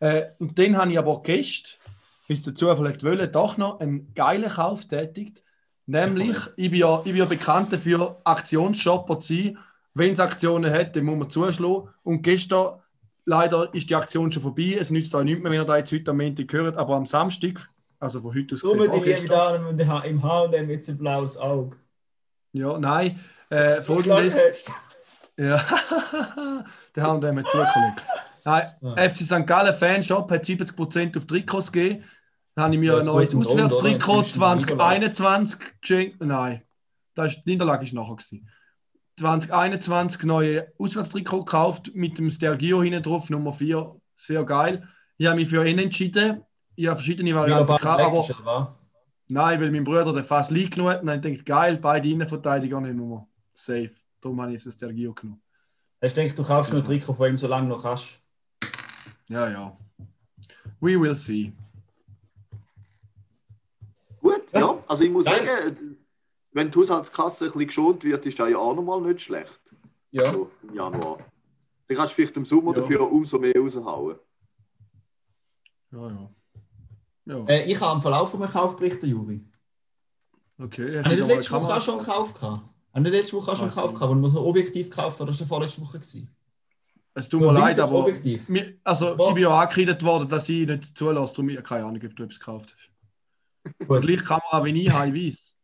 Äh, 0.00 0.26
und 0.38 0.58
dann 0.58 0.76
habe 0.76 0.92
ich 0.92 0.98
aber 0.98 1.22
gestern, 1.22 1.80
es 2.28 2.42
dazu 2.42 2.66
vielleicht 2.76 3.02
wollen, 3.02 3.32
doch 3.32 3.56
noch 3.56 3.80
einen 3.80 4.12
geilen 4.14 4.50
Kauf 4.50 4.84
tätigt. 4.84 5.42
Nämlich, 5.90 6.36
ich 6.56 6.70
bin 6.70 6.80
ja, 6.80 6.98
ich 6.98 7.04
bin 7.04 7.16
ja 7.16 7.24
bekannt 7.24 7.72
dafür, 7.72 8.20
Aktionsshopper 8.24 9.18
zu 9.20 9.34
sein. 9.34 9.58
Wenn 9.94 10.12
es 10.12 10.20
Aktionen 10.20 10.72
hat, 10.72 10.94
dann 10.94 11.04
muss 11.04 11.18
man 11.18 11.30
zuschlagen. 11.30 11.88
Und 12.04 12.22
gestern, 12.22 12.78
leider, 13.24 13.72
ist 13.74 13.88
die 13.90 13.94
Aktion 13.94 14.30
schon 14.30 14.42
vorbei. 14.42 14.76
Es 14.78 14.90
nützt 14.90 15.14
auch 15.16 15.22
nichts 15.24 15.42
mehr, 15.42 15.50
wenn 15.50 15.60
ihr 15.60 15.64
da 15.64 15.78
jetzt 15.78 15.90
heute 15.90 16.10
am 16.10 16.18
Montag 16.18 16.52
hört. 16.52 16.76
Aber 16.76 16.94
am 16.94 17.06
Samstag, 17.06 17.68
also 17.98 18.20
von 18.20 18.34
heute 18.34 18.54
aus 18.54 18.62
Nur 18.62 18.76
gesehen, 18.76 18.90
die 18.92 18.96
liebe 18.98 19.16
vorgestern- 19.26 19.62
Damen 19.64 20.04
im 20.04 20.22
H&M 20.22 20.70
jetzt 20.70 20.88
ein 20.90 20.98
blaues 20.98 21.38
Auge. 21.38 21.76
Ja, 22.52 22.78
nein. 22.78 23.18
Äh, 23.50 23.80
folgendes. 23.82 24.36
Ja, 25.38 25.64
der 26.96 27.02
haben 27.02 27.22
wir 27.22 27.44
zugelegt. 27.46 28.04
Nein, 28.44 28.62
Ah. 28.82 29.08
FC 29.08 29.18
St. 29.24 29.46
Gallen 29.46 29.74
Fanshop 29.74 30.30
hat 30.30 30.44
70% 30.44 31.16
auf 31.16 31.26
Trikots 31.26 31.72
gegeben. 31.72 32.04
Dann 32.58 32.64
habe 32.64 32.74
ich 32.74 32.80
mir 32.80 32.92
Ja, 32.94 32.98
ein 32.98 33.06
neues 33.06 33.36
Auswärtstrikot 33.36 34.12
oder? 34.14 34.22
Das 34.22 34.30
ist 34.32 34.42
eine 34.42 35.12
2021 35.12 35.60
geschenkt. 35.80 36.20
Nein, 36.20 36.62
das 37.14 37.36
ist, 37.36 37.44
die 37.44 37.52
Niederlage 37.52 37.84
ist 37.84 37.92
nachher. 37.92 38.16
Gewesen. 38.16 38.48
2021 39.16 40.24
neue 40.24 40.72
Auswärtstrikot 40.76 41.44
gekauft 41.44 41.92
mit 41.94 42.18
dem 42.18 42.30
Stergio 42.30 42.82
hinten 42.82 43.04
drauf, 43.04 43.30
Nummer 43.30 43.52
4. 43.52 43.94
Sehr 44.16 44.42
geil. 44.42 44.88
Ich 45.18 45.28
habe 45.28 45.36
mich 45.36 45.48
für 45.48 45.64
ihn 45.64 45.78
entschieden. 45.78 46.42
Ich 46.74 46.88
habe 46.88 46.96
verschiedene 46.96 47.32
Varianten 47.32 47.76
gehabt, 47.76 48.02
aber 48.02 48.76
nein, 49.28 49.60
weil 49.60 49.70
mein 49.70 49.84
Bruder 49.84 50.12
den 50.12 50.24
fast 50.24 50.50
liegt 50.50 50.74
genug 50.74 50.90
hat. 50.90 51.02
Und 51.02 51.06
dann 51.06 51.22
denkt 51.22 51.46
geil, 51.46 51.78
beide 51.80 52.08
Innenverteidiger 52.08 52.80
nehmen 52.80 53.08
wir. 53.08 53.28
Safe. 53.54 53.92
Darum 54.20 54.42
habe 54.42 54.52
ich 54.52 54.64
das 54.64 54.74
Stergio 54.74 55.14
genommen. 55.14 55.40
Hast 56.02 56.16
du 56.16 56.22
gedacht, 56.22 56.36
du 56.36 56.42
kaufst 56.42 56.74
ein 56.74 56.82
Trikot 56.82 57.12
von 57.12 57.28
ihm, 57.30 57.38
solange 57.38 57.68
du 57.68 57.76
noch 57.76 57.84
kannst? 57.84 58.20
Ja, 59.28 59.48
ja. 59.48 59.76
We 60.80 61.00
will 61.00 61.14
see. 61.14 61.52
Gut, 64.20 64.42
Ja. 64.52 64.60
ja. 64.60 64.77
Also 64.88 65.04
ich 65.04 65.10
muss 65.10 65.24
Geil. 65.26 65.46
sagen, 65.46 65.96
wenn 66.52 66.70
die 66.70 66.78
Haushaltskasse 66.78 67.44
ein 67.44 67.50
bisschen 67.52 67.66
geschont 67.66 68.04
wird, 68.04 68.24
ist 68.26 68.38
das 68.38 68.50
ja 68.50 68.56
auch 68.58 68.74
nochmal 68.74 69.00
nicht 69.02 69.20
schlecht. 69.22 69.60
Ja. 70.10 70.24
So, 70.32 70.50
im 70.62 70.74
Januar. 70.74 71.18
Dann 71.86 71.96
kannst 71.96 72.12
du 72.12 72.16
vielleicht 72.16 72.36
im 72.36 72.44
Sommer 72.44 72.74
Ja. 72.74 72.80
dafür 72.80 73.10
umso 73.12 73.38
mehr 73.38 73.54
raushauen. 73.56 74.16
Ja, 75.92 76.08
ja. 76.08 76.30
Ja, 77.26 77.44
Äh, 77.46 77.70
ich 77.70 77.78
habe 77.80 77.92
am 77.92 78.02
Verlauf 78.02 78.30
von 78.30 78.42
einem 78.42 78.50
Kauf 78.50 78.76
berichtet, 78.76 79.04
Juri. 79.10 79.44
okay. 80.58 81.02
Nicht 81.02 81.04
mal 81.20 81.26
letzte 81.28 81.52
Woche 81.52 81.74
auch 81.76 81.80
schon 81.82 81.98
gekauft? 81.98 82.34
gehabt? 82.36 82.62
Habe 82.62 82.68
ich 82.94 83.02
nicht 83.02 83.12
letzte 83.12 83.36
Woche 83.36 83.52
auch 83.52 83.56
schon 83.56 83.68
gekauft, 83.68 83.94
gehabt, 83.94 84.10
wo 84.10 84.14
man 84.18 84.30
so 84.30 84.44
objektiv 84.46 84.88
gekauft 84.90 85.20
oder 85.20 85.30
ist 85.30 85.40
das 85.40 85.48
vorletzte 85.48 85.82
Woche 85.82 85.98
gewesen? 85.98 86.34
Es 87.14 87.28
tut 87.28 87.40
mir 87.40 87.52
leid, 87.52 87.78
aber. 87.80 87.92
Objektiv. 88.00 88.48
mir- 88.48 88.78
Also, 88.84 89.10
ich 89.12 89.34
bin 89.34 89.42
ja 89.42 89.60
angekreidet 89.60 90.02
worden, 90.04 90.28
dass 90.28 90.48
ich 90.48 90.66
nicht 90.66 90.96
zulasse. 90.96 91.34
Darum 91.34 91.48
ich 91.50 91.62
keine 91.64 91.84
Ahnung, 91.84 92.00
ob 92.04 92.16
du 92.16 92.22
etwas 92.22 92.38
gekauft 92.38 92.74
hast. 92.76 92.90
Gut. 93.86 94.02
Die 94.02 94.06
gleiche 94.06 94.24
Kamera 94.24 94.64
wie 94.64 94.82
ich 94.84 94.92
habe, 94.92 95.16
ich 95.16 95.28
weiß. 95.34 95.54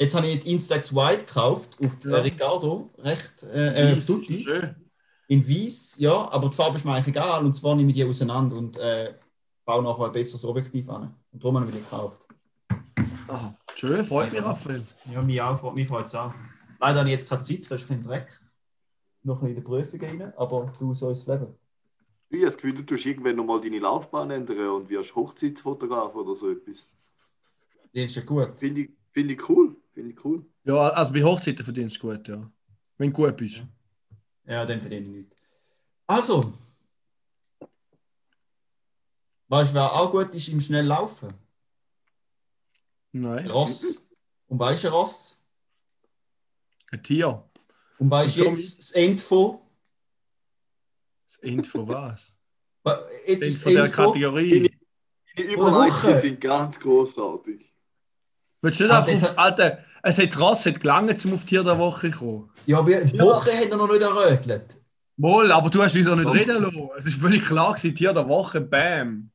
Jetzt 0.00 0.14
habe 0.14 0.26
ich 0.26 0.40
die 0.40 0.52
Instax 0.52 0.94
White 0.94 1.24
gekauft 1.24 1.76
auf 1.84 2.04
Ja. 2.04 2.16
äh, 2.16 2.20
Ricardo, 2.20 2.90
recht 2.98 3.42
äh, 3.44 3.92
äh, 3.92 3.96
Weiss, 3.96 4.06
Tutti. 4.06 4.40
Schön. 4.40 4.74
in 5.28 5.46
Weiß, 5.48 5.96
ja, 5.98 6.30
aber 6.30 6.48
die 6.50 6.56
Farbe 6.56 6.76
ist 6.76 6.84
mir 6.84 6.92
eigentlich 6.94 7.08
egal 7.08 7.44
und 7.44 7.54
zwar 7.54 7.74
nehme 7.76 7.90
ich 7.90 7.96
die 7.96 8.04
auseinander 8.04 8.56
und 8.56 8.76
äh, 8.78 9.14
baue 9.64 9.82
nachher 9.82 10.06
ein 10.06 10.12
besseres 10.12 10.44
Objektiv 10.44 10.88
an. 10.88 11.14
Und 11.32 11.42
darum 11.42 11.58
habe 11.58 11.68
ich 11.70 11.76
die 11.76 11.82
gekauft. 11.82 12.26
Aha. 13.28 13.56
Schön, 13.76 14.04
freut 14.04 14.32
mich, 14.32 14.42
Raphael. 14.42 14.84
Ja, 15.12 15.22
mich 15.22 15.40
auch, 15.40 15.74
mich 15.74 15.88
freut 15.88 16.06
es 16.06 16.14
auch. 16.14 16.32
Leider 16.80 16.98
habe 17.00 17.08
ich 17.08 17.14
jetzt 17.14 17.28
keine 17.28 17.42
Zeit, 17.42 17.70
da 17.70 17.74
ist 17.76 17.88
kein 17.88 18.02
Dreck. 18.02 18.28
Noch 19.22 19.42
in 19.42 19.54
die 19.54 19.60
Prüfung 19.62 20.00
rein, 20.00 20.32
aber 20.36 20.70
du 20.78 20.92
so 20.92 21.10
ist 21.10 21.26
das 21.26 21.38
Leben. 21.40 21.54
Ich 22.28 22.36
habe 22.38 22.46
das 22.46 22.56
Gefühl, 22.56 22.74
du 22.74 22.82
tust 22.82 23.06
irgendwann 23.06 23.36
nochmal 23.36 23.60
deine 23.60 23.78
Laufbahn 23.78 24.30
ändern 24.30 24.68
und 24.70 24.88
wirst 24.90 25.14
Hochzeitsfotograf 25.14 26.14
oder 26.14 26.36
so 26.36 26.50
etwas. 26.50 26.86
Die 27.94 28.04
ist 28.04 28.16
ja 28.16 28.22
gut. 28.22 28.58
Finde 28.58 28.82
ich, 28.82 28.90
find 29.12 29.30
ich 29.30 29.48
cool. 29.48 29.76
Finde 29.92 30.10
ich 30.10 30.24
cool. 30.24 30.44
Ja, 30.64 30.88
also 30.90 31.12
bei 31.12 31.22
Hochzeiten 31.22 31.64
verdienst 31.64 31.96
du 32.02 32.08
gut, 32.08 32.26
ja. 32.26 32.50
Wenn 32.98 33.12
du 33.12 33.16
gut 33.16 33.36
bist. 33.36 33.62
Ja, 34.46 34.66
dann 34.66 34.80
verdiene 34.80 35.06
ich 35.06 35.12
nichts. 35.12 35.36
Also. 36.06 36.52
Weißt 39.48 39.70
du, 39.70 39.74
wer 39.76 39.92
auch 39.92 40.10
gut 40.10 40.34
ist 40.34 40.48
im 40.48 40.60
schnell 40.60 40.86
Laufen? 40.86 41.28
Nein. 43.12 43.48
Ross. 43.48 44.02
Und 44.48 44.58
weißt 44.58 44.84
du 44.84 44.88
Ross? 44.88 45.44
Ein 46.90 47.02
Tier. 47.02 47.48
Und 47.98 48.10
weißt 48.10 48.38
du 48.38 48.44
jetzt 48.44 48.78
das 48.78 48.92
Ende 48.92 49.22
von? 49.22 49.60
Das 51.26 51.38
Ende 51.38 51.64
von 51.64 51.86
was? 51.86 52.34
Jetzt 53.26 53.42
Das 53.42 53.48
ist 53.48 53.66
Ende 53.66 53.80
das 53.80 53.90
von 53.92 53.94
der. 53.94 54.06
Kategorie. 54.06 54.70
Die 55.38 55.42
Woche. 55.42 55.52
Überleitungen 55.52 56.18
sind 56.18 56.40
ganz 56.40 56.80
großartig. 56.80 57.73
Willst 58.64 58.80
du 58.80 58.84
nicht 58.84 58.94
Ah, 58.94 59.02
einfach 59.04 59.36
Alter, 59.36 59.78
es 60.02 60.18
hat 60.18 60.40
Ross 60.40 60.64
hat 60.64 60.80
gelangt, 60.80 61.20
zum 61.20 61.34
auf 61.34 61.44
Tier 61.44 61.62
der 61.62 61.78
Woche 61.78 62.10
zu 62.10 62.16
kommen. 62.18 62.50
Ja, 62.64 62.78
aber 62.78 62.92
die 63.04 63.18
Woche 63.18 63.52
hat 63.52 63.70
er 63.70 63.76
noch 63.76 63.92
nicht 63.92 64.00
errötelt. 64.00 64.78
Wohl, 65.18 65.52
aber 65.52 65.68
du 65.68 65.82
hast 65.82 65.94
uns 65.94 66.08
auch 66.08 66.16
nicht 66.16 66.26
Doch. 66.26 66.34
reden 66.34 66.62
lassen. 66.62 66.88
Es 66.96 67.04
ist 67.04 67.20
völlig 67.20 67.44
klar 67.44 67.74
gewesen, 67.74 67.94
Tier 67.94 68.14
der 68.14 68.26
Woche, 68.26 68.62
bam. 68.62 69.28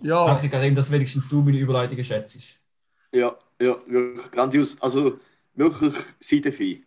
Ja, 0.00 0.26
Danke, 0.26 0.48
Karim, 0.48 0.74
dass 0.74 0.90
wenigstens 0.90 1.28
du 1.28 1.42
meine 1.42 1.58
Überleitungen 1.58 2.04
schätzt. 2.04 2.58
Ja, 3.12 3.36
ja, 3.60 3.76
wirklich 3.86 4.30
grandios. 4.32 4.76
Also 4.80 5.20
wirklich 5.54 5.94
Seitenvieh. 6.18 6.84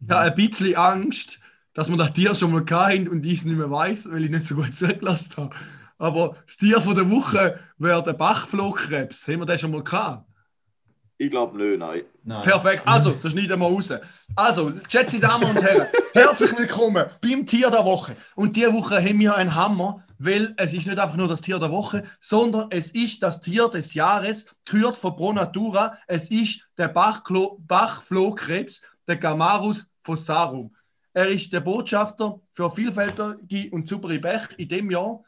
ich 0.00 0.10
habe 0.10 0.20
ein 0.30 0.34
bisschen 0.34 0.74
Angst, 0.76 1.38
dass 1.78 1.88
man 1.88 1.96
das 1.96 2.12
Tier 2.12 2.34
schon 2.34 2.50
mal 2.50 2.64
kennt 2.64 3.08
und 3.08 3.24
ich 3.24 3.38
es 3.38 3.44
nicht 3.44 3.56
mehr 3.56 3.70
weiß, 3.70 4.10
weil 4.10 4.24
ich 4.24 4.30
nicht 4.32 4.46
so 4.46 4.56
gut 4.56 4.74
zugelassen 4.74 5.36
habe. 5.36 5.54
Aber 5.96 6.34
das 6.44 6.56
Tier 6.56 6.80
von 6.80 6.96
der 6.96 7.08
Woche 7.08 7.60
wäre 7.78 8.02
der 8.02 8.14
Bachflohkrebs. 8.14 9.28
Haben 9.28 9.38
wir 9.38 9.46
den 9.46 9.60
schon 9.60 9.70
mal 9.70 9.84
gehabt? 9.84 10.26
Ich 11.18 11.30
glaube 11.30 11.56
nicht, 11.56 11.78
nein. 11.78 12.00
Nein. 12.24 12.42
Perfekt, 12.42 12.82
also, 12.84 13.12
das 13.22 13.30
schneiden 13.30 13.60
wir 13.60 13.66
raus. 13.66 13.94
Also, 14.34 14.72
geschätzte 14.72 15.20
Damen 15.20 15.44
und 15.44 15.62
Herren, 15.62 15.86
herzlich 16.14 16.58
willkommen 16.58 17.06
beim 17.20 17.46
Tier 17.46 17.70
der 17.70 17.84
Woche. 17.84 18.16
Und 18.34 18.56
diese 18.56 18.72
Woche 18.72 18.96
haben 18.96 19.20
wir 19.20 19.36
einen 19.36 19.54
Hammer, 19.54 20.02
weil 20.18 20.54
es 20.56 20.72
ist 20.72 20.88
nicht 20.88 20.98
einfach 20.98 21.14
nur 21.14 21.28
das 21.28 21.42
Tier 21.42 21.60
der 21.60 21.70
Woche, 21.70 22.02
sondern 22.18 22.66
es 22.70 22.90
ist 22.90 23.22
das 23.22 23.40
Tier 23.40 23.68
des 23.68 23.94
Jahres, 23.94 24.46
gehört 24.64 24.96
von 24.96 25.14
Pro 25.14 25.32
Natura. 25.32 25.96
Es 26.08 26.28
ist 26.28 26.66
der 26.76 26.88
Bachflohkrebs, 26.88 28.82
der 29.06 29.16
Gamarus 29.16 29.86
fossarum. 30.00 30.74
Er 31.18 31.30
ist 31.30 31.52
der 31.52 31.58
Botschafter 31.58 32.40
für 32.52 32.70
vielfältige 32.70 33.72
und 33.72 33.88
saubere 33.88 34.20
Bäche 34.20 34.54
in 34.56 34.68
dem 34.68 34.88
Jahr, 34.88 35.24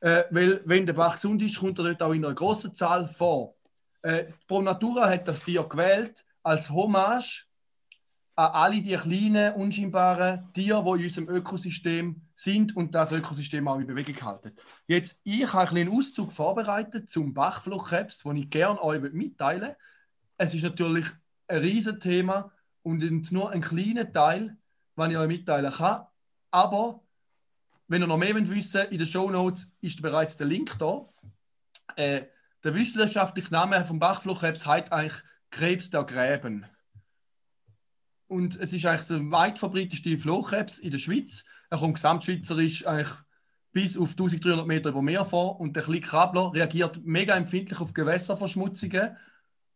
äh, 0.00 0.22
weil 0.30 0.62
wenn 0.64 0.86
der 0.86 0.94
Bach 0.94 1.12
gesund 1.12 1.42
ist, 1.42 1.58
kommt 1.58 1.78
er 1.80 1.84
dort 1.84 2.02
auch 2.02 2.14
in 2.14 2.24
einer 2.24 2.34
großen 2.34 2.72
Zahl 2.74 3.06
vor. 3.08 3.54
Äh, 4.00 4.32
Pro 4.48 4.62
Natura 4.62 5.10
hat 5.10 5.28
das 5.28 5.44
Tier 5.44 5.64
gewählt 5.64 6.24
als 6.42 6.70
Hommage 6.70 7.46
an 8.36 8.52
alle 8.52 8.80
die 8.80 8.96
kleinen, 8.96 9.52
unscheinbaren 9.52 10.50
Tiere, 10.54 10.82
die 10.82 11.00
in 11.00 11.04
unserem 11.04 11.28
Ökosystem 11.28 12.22
sind 12.34 12.74
und 12.74 12.94
das 12.94 13.12
Ökosystem 13.12 13.68
auch 13.68 13.80
in 13.80 13.86
Bewegung 13.86 14.18
halten. 14.22 14.52
Jetzt, 14.86 15.20
ich 15.24 15.52
habe 15.52 15.72
einen 15.72 15.90
Auszug 15.90 16.32
vorbereitet 16.32 17.10
zum 17.10 17.34
Bachflohkrebs, 17.34 18.20
den 18.20 18.36
ich 18.36 18.48
gerne 18.48 18.82
euch 18.82 19.12
mitteilen 19.12 19.60
will. 19.60 19.76
Es 20.38 20.54
ist 20.54 20.62
natürlich 20.62 21.04
ein 21.48 21.58
riesen 21.58 22.00
Thema 22.00 22.50
und 22.82 23.30
nur 23.30 23.50
ein 23.50 23.60
kleiner 23.60 24.10
Teil, 24.10 24.56
den 24.96 25.10
ich 25.10 25.16
euch 25.16 25.28
mitteilen 25.28 25.72
kann. 25.72 26.06
Aber 26.50 27.02
wenn 27.88 28.02
ihr 28.02 28.06
noch 28.06 28.18
mehr 28.18 28.34
wissen 28.34 28.80
wollt, 28.80 28.92
in 28.92 28.98
den 28.98 29.06
Show 29.06 29.30
Notes 29.30 29.70
ist 29.80 30.00
bereits 30.02 30.36
der 30.36 30.46
Link 30.46 30.78
da. 30.78 31.08
Äh, 31.96 32.26
der 32.64 32.74
wissenschaftliche 32.74 33.52
Name 33.52 33.84
vom 33.84 33.98
Bachflohkrebs 33.98 34.64
heißt 34.64 34.92
eigentlich 34.92 35.22
Krebs 35.50 35.90
der 35.90 36.04
Gräben. 36.04 36.66
Und 38.28 38.58
es 38.58 38.72
ist 38.72 38.86
eigentlich 38.86 39.06
der 39.08 39.30
weit 39.30 39.58
verbreiteste 39.58 40.16
Flohkrebs 40.16 40.78
in 40.78 40.90
der 40.90 40.98
Schweiz. 40.98 41.44
Er 41.68 41.78
kommt 41.78 41.94
gesamtschweizerisch 41.94 42.86
eigentlich 42.86 43.14
bis 43.72 43.96
auf 43.96 44.10
1300 44.10 44.66
Meter 44.66 44.90
über 44.90 45.02
Meer 45.02 45.26
vor 45.26 45.60
und 45.60 45.74
der 45.74 45.82
kleine 45.82 46.00
Krabbler 46.00 46.52
reagiert 46.52 47.00
mega 47.04 47.34
empfindlich 47.34 47.80
auf 47.80 47.94
Gewässerverschmutzungen. 47.94 49.16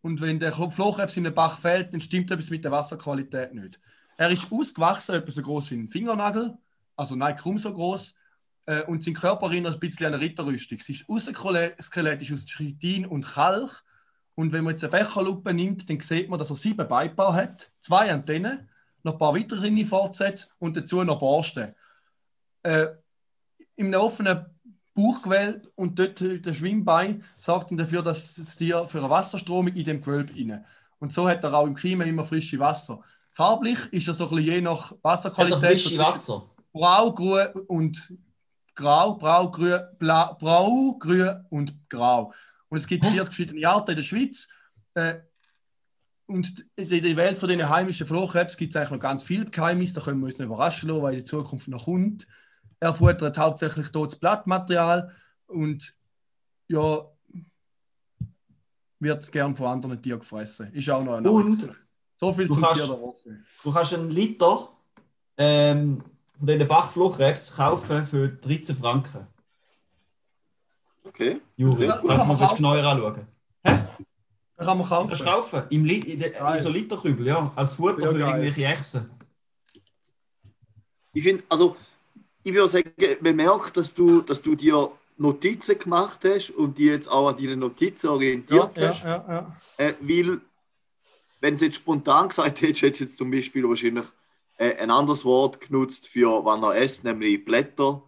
Und 0.01 0.21
wenn 0.21 0.39
der 0.39 0.53
Flohkrebs 0.53 1.17
in 1.17 1.25
den 1.25 1.35
Bach 1.35 1.59
fällt, 1.59 1.93
dann 1.93 2.01
stimmt 2.01 2.31
etwas 2.31 2.51
mit 2.51 2.65
der 2.65 2.73
Wasserqualität 2.73 3.53
nicht. 3.53 3.81
Er 4.17 4.31
ist 4.31 4.51
ausgewachsen, 4.51 5.15
etwa 5.15 5.31
so 5.31 5.43
groß 5.43 5.71
wie 5.71 5.77
ein 5.77 5.89
Fingernagel, 5.89 6.57
also 6.97 7.15
nein, 7.17 7.37
kaum 7.37 7.59
so 7.59 7.73
groß. 7.73 8.15
Äh, 8.67 8.83
und 8.85 9.05
sein 9.05 9.15
Körper 9.15 9.47
erinnert 9.47 9.75
ein 9.75 9.81
bisschen 9.81 10.07
an 10.07 10.15
eine 10.15 10.23
Ritterrüstung. 10.23 10.79
Es 10.81 10.89
ist 10.89 11.09
außenskeletisch 11.09 12.33
aus 12.33 12.45
Chitin 12.47 13.07
und 13.07 13.27
Kalk. 13.27 13.85
Und 14.35 14.53
wenn 14.53 14.65
man 14.65 14.73
jetzt 14.73 14.85
eine 14.85 14.91
Becherlupe 14.91 15.55
nimmt, 15.55 15.89
dann 15.89 16.01
sieht 16.01 16.29
man, 16.29 16.39
dass 16.39 16.51
er 16.51 16.57
sieben 16.57 16.87
Beibau 16.87 17.33
hat, 17.33 17.71
zwei 17.81 18.13
Antennen, 18.13 18.69
noch 19.03 19.15
ein 19.15 19.19
paar 19.19 19.35
weitere 19.35 19.85
Fortsätze 19.85 20.49
und 20.59 20.77
dazu 20.77 21.03
noch 21.05 21.21
Borsten. 21.21 21.75
Äh, 22.63 22.89
Im 23.77 23.95
offenen 23.95 24.47
Bauchgewölbe 24.95 25.71
und 25.75 25.99
dort 25.99 26.21
der 26.21 26.55
Schwimmbein 26.55 27.23
sorgt 27.39 27.71
dann 27.71 27.79
dafür, 27.79 28.03
dass 28.03 28.35
das 28.35 28.57
Tier 28.57 28.85
für 28.89 28.99
eine 28.99 29.11
Wasserstromung 29.11 29.75
in 29.75 29.85
dem 29.85 30.01
Gewölbe 30.01 30.33
rein. 30.35 30.65
Und 30.99 31.13
so 31.13 31.29
hat 31.29 31.45
er 31.45 31.55
auch 31.55 31.67
im 31.67 31.75
Klima 31.75 32.05
immer 32.05 32.25
frische 32.25 32.59
Wasser. 32.59 33.03
Farblich 33.37 33.79
ist 33.93 34.09
er 34.09 34.15
so 34.15 34.31
ein 34.31 34.37
bisschen 34.37 34.55
je 34.55 34.61
nach 34.63 34.93
er 34.93 34.99
Wasserqualität. 35.03 35.79
zwischen 35.79 35.99
Wasser? 35.99 36.51
Brau, 36.73 37.13
grün 37.13 37.49
und 37.67 38.15
grau, 38.75 39.15
brau, 39.15 39.51
grün, 39.51 39.79
blau, 39.99 40.35
brau, 40.39 40.97
grün 40.99 41.45
und 41.51 41.75
grau. 41.91 42.33
Und 42.71 42.79
es 42.79 42.87
gibt 42.87 43.05
40 43.05 43.25
verschiedene 43.25 43.69
Arten 43.69 43.91
in 43.91 43.97
der 43.97 44.05
Schweiz. 44.05 44.49
Äh, 44.95 45.17
und 46.25 46.65
in 46.77 46.89
der 46.89 47.17
Welt 47.17 47.37
von 47.37 47.51
den 47.51 47.69
heimischen 47.69 48.07
Flohkrebs 48.07 48.57
gibt 48.57 48.71
es 48.71 48.77
eigentlich 48.77 48.93
noch 48.93 49.01
ganz 49.01 49.23
viele 49.23 49.45
Geheimnisse. 49.45 49.93
Da 49.93 50.01
können 50.01 50.21
wir 50.21 50.29
uns 50.29 50.39
nicht 50.39 50.47
überraschen 50.47 50.89
lassen, 50.89 51.03
weil 51.03 51.13
in 51.13 51.19
der 51.19 51.27
Zukunft 51.27 51.69
noch 51.69 51.85
kommt. 51.85 52.27
Er 52.81 52.95
futtert 52.95 53.37
hauptsächlich 53.37 53.91
totes 53.91 54.19
Blattmaterial 54.19 55.15
und 55.47 55.95
ja, 56.69 57.05
wird 58.99 59.31
gern 59.31 59.55
von 59.55 59.67
anderen 59.67 60.01
Tieren 60.01 60.21
gefressen. 60.21 60.73
Ist 60.73 60.89
auch 60.89 61.05
noch 61.05 61.19
ein 61.19 61.27
Und. 61.27 61.69
So 62.19 62.33
viel 62.33 62.49
du 62.49 62.55
zum 62.55 62.63
kannst- 62.63 62.81
der 62.83 62.89
Woche. 63.01 63.39
du 63.63 63.73
kannst 63.73 63.95
einen 63.95 64.11
Liter 64.11 64.69
ähm, 65.39 66.03
von 66.39 66.47
diesen 66.47 66.67
Bachflohkrebs 66.69 67.57
kaufen 67.57 68.05
für 68.07 68.29
13 68.29 68.77
Franken. 68.77 69.27
Okay. 71.05 71.41
Juri, 71.57 71.87
Ja, 71.87 71.93
kannst 71.93 72.05
du 72.05 72.09
ja, 72.09 72.25
mal 72.25 72.45
auch. 72.45 72.57
genauer 72.57 72.85
anschauen. 72.85 73.27
Da 73.63 74.65
kann 74.65 74.79
man 74.79 74.89
Kannst 74.89 75.21
du 75.21 75.25
kaufen. 75.25 75.51
kaufen? 75.61 75.63
Im 75.71 75.85
Li 75.85 75.99
in, 75.99 76.19
de, 76.21 76.33
in 76.55 76.61
so 76.61 76.71
Literkübel, 76.71 77.27
ja. 77.27 77.53
Als 77.55 77.75
Futter 77.75 78.01
Ja, 78.05 78.13
für 78.13 78.19
geil. 78.19 78.29
irgendwelche 78.45 78.65
Echsen. 78.65 79.11
Ich 81.13 81.23
finde, 81.23 81.45
also, 81.49 81.77
ich 82.43 82.53
würde 82.55 82.69
sagen, 82.69 82.91
man 83.21 83.37
merkt, 83.37 83.77
dass 83.77 83.93
du, 83.95 84.23
dass 84.23 84.41
du 84.43 84.55
dir 84.55 84.91
Notizen 85.19 85.79
gemacht 85.79 86.21
hast 86.25 86.51
und 86.51 86.77
die 86.79 86.85
jetzt 86.85 87.09
auch 87.11 87.29
an 87.29 87.37
deinen 87.37 87.59
Notizen 87.59 88.07
Ja, 88.07 88.13
orientiert 88.13 88.77
ja, 88.79 88.89
hast. 88.89 89.03
ja, 89.03 89.25
ja. 89.29 89.57
Äh, 89.79 89.95
weil 90.01 90.41
wenn 91.41 91.57
du 91.57 91.65
jetzt 91.65 91.77
spontan 91.77 92.29
gesagt 92.31 92.61
hättest, 92.61 92.83
hättest 92.83 93.01
du 93.01 93.05
jetzt 93.05 93.19
zum 93.19 93.31
Beispiel 93.31 93.69
wahrscheinlich 93.69 94.07
äh, 94.59 94.77
ein 94.77 94.91
anderes 94.91 95.25
Wort 95.25 95.61
genutzt 95.61 96.09
für 96.09 96.45
wann 96.45 96.63
er 96.63 96.77
esst, 96.77 97.05
nämlich 97.05 97.45
Blätter. 97.45 98.03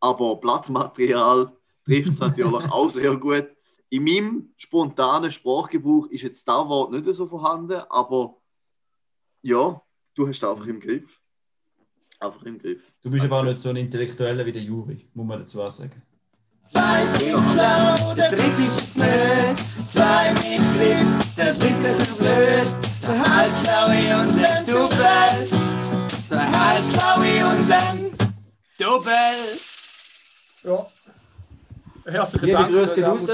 Aber 0.00 0.36
Blattmaterial 0.36 1.52
trifft 1.84 2.10
es 2.10 2.20
natürlich 2.20 2.70
auch 2.70 2.88
sehr 2.88 3.16
gut. 3.16 3.48
In 3.90 4.04
meinem 4.04 4.52
spontanen 4.56 5.32
Sprachgebrauch 5.32 6.06
ist 6.08 6.22
jetzt 6.22 6.46
das 6.46 6.68
Wort 6.68 6.92
nicht 6.92 7.06
so 7.14 7.26
vorhanden, 7.26 7.80
aber 7.88 8.36
ja, 9.42 9.80
du 10.14 10.28
hast 10.28 10.42
es 10.42 10.48
einfach 10.48 10.66
im 10.66 10.78
Griff. 10.78 11.20
Einfach 12.20 12.42
im 12.42 12.58
Griff. 12.58 12.92
Du 13.00 13.10
bist 13.10 13.24
aber 13.24 13.40
auch 13.40 13.44
nicht 13.44 13.58
so 13.58 13.70
ein 13.70 13.76
Intellektueller 13.76 14.44
wie 14.44 14.52
der 14.52 14.62
Juri, 14.62 15.08
muss 15.14 15.26
man 15.26 15.38
dazu 15.38 15.62
auch 15.62 15.70
sagen. 15.70 16.02
Zwei 16.60 17.00
sind 17.00 17.40
schlau, 17.54 18.14
der 18.14 18.32
dritte 18.32 18.64
ist. 18.64 19.77
Zwei 19.90 20.32
mit 20.32 20.72
Griff, 20.74 21.36
der 21.36 21.54
dritte 21.54 21.88
ist 22.02 22.18
blöd. 22.18 22.66
Der 23.08 23.36
halbschlaue 23.36 24.20
und 24.20 24.36
der 24.36 24.62
Double. 24.66 25.08
Der 26.30 26.66
halbschlaue 26.66 27.50
und 27.50 27.68
der 27.68 27.82
Double. 28.78 29.10
Ja. 30.64 30.86
Herzlichen 32.12 32.46
Liebe 32.46 32.58
Dank. 32.58 32.72
Grüße 32.72 33.02
raus. 33.04 33.30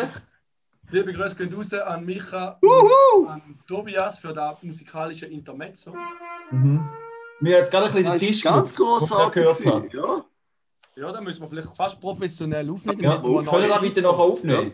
Liebe 0.91 1.13
Grüße 1.13 1.37
gehen 1.37 1.57
raus 1.57 1.73
an 1.87 2.05
Micha 2.05 2.59
und 2.61 3.29
an 3.29 3.43
Tobias 3.67 4.19
für 4.19 4.33
das 4.33 4.63
musikalische 4.63 5.27
Intermezzo. 5.27 5.95
Mhm. 6.51 6.89
Mir 7.41 7.55
hat 7.57 7.61
jetzt 7.63 7.71
gerade 7.73 7.87
ein 7.87 7.93
bisschen 7.93 8.05
Das 8.05 8.19
den 8.19 8.29
Tisch 8.29 8.43
ganz 8.45 8.75
großartig. 8.75 9.33
gehört 9.33 9.93
Ja. 9.93 10.25
Ja, 10.97 11.13
da 11.13 11.21
müssen 11.21 11.43
wir 11.43 11.49
vielleicht 11.49 11.77
fast 11.77 12.01
professionell 12.01 12.71
aufnehmen. 12.71 13.03
Ja, 13.03 13.11
wir 13.15 13.21
können 13.23 13.35
wir 13.35 13.43
noch- 13.43 13.69
das 13.69 13.81
bitte 13.81 14.03
nachher 14.03 14.19
aufnehmen? 14.21 14.73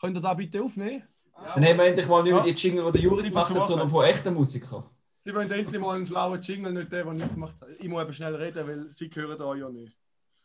Könnt 0.00 0.16
ihr 0.16 0.20
da 0.20 0.34
bitte 0.34 0.62
aufnehmen? 0.62 1.02
Dann 1.34 1.64
haben 1.64 1.78
wir 1.78 1.84
endlich 1.86 2.08
mal 2.08 2.22
nicht 2.22 2.32
mehr 2.32 2.44
Ja. 2.46 2.52
die 2.52 2.60
Jingle, 2.60 2.84
die 2.86 2.92
der 2.92 3.00
Juri 3.02 3.28
gemacht 3.28 3.54
hat, 3.54 3.66
sondern 3.66 3.90
von 3.90 4.04
echten 4.04 4.32
Musikern. 4.34 4.84
Sie 5.18 5.34
wollen 5.34 5.50
endlich 5.50 5.80
mal 5.80 5.96
einen 5.96 6.06
schlauen 6.06 6.40
Jingle, 6.40 6.72
nicht 6.72 6.92
den, 6.92 7.06
den 7.06 7.20
ich 7.20 7.28
gemacht 7.28 7.60
habe. 7.60 7.72
Ich 7.74 7.88
muss 7.88 8.02
eben 8.02 8.12
schnell 8.12 8.34
reden, 8.36 8.66
weil 8.66 8.88
sie 8.88 9.10
hören 9.12 9.38
da 9.38 9.54
ja 9.54 9.68
nicht. 9.68 9.96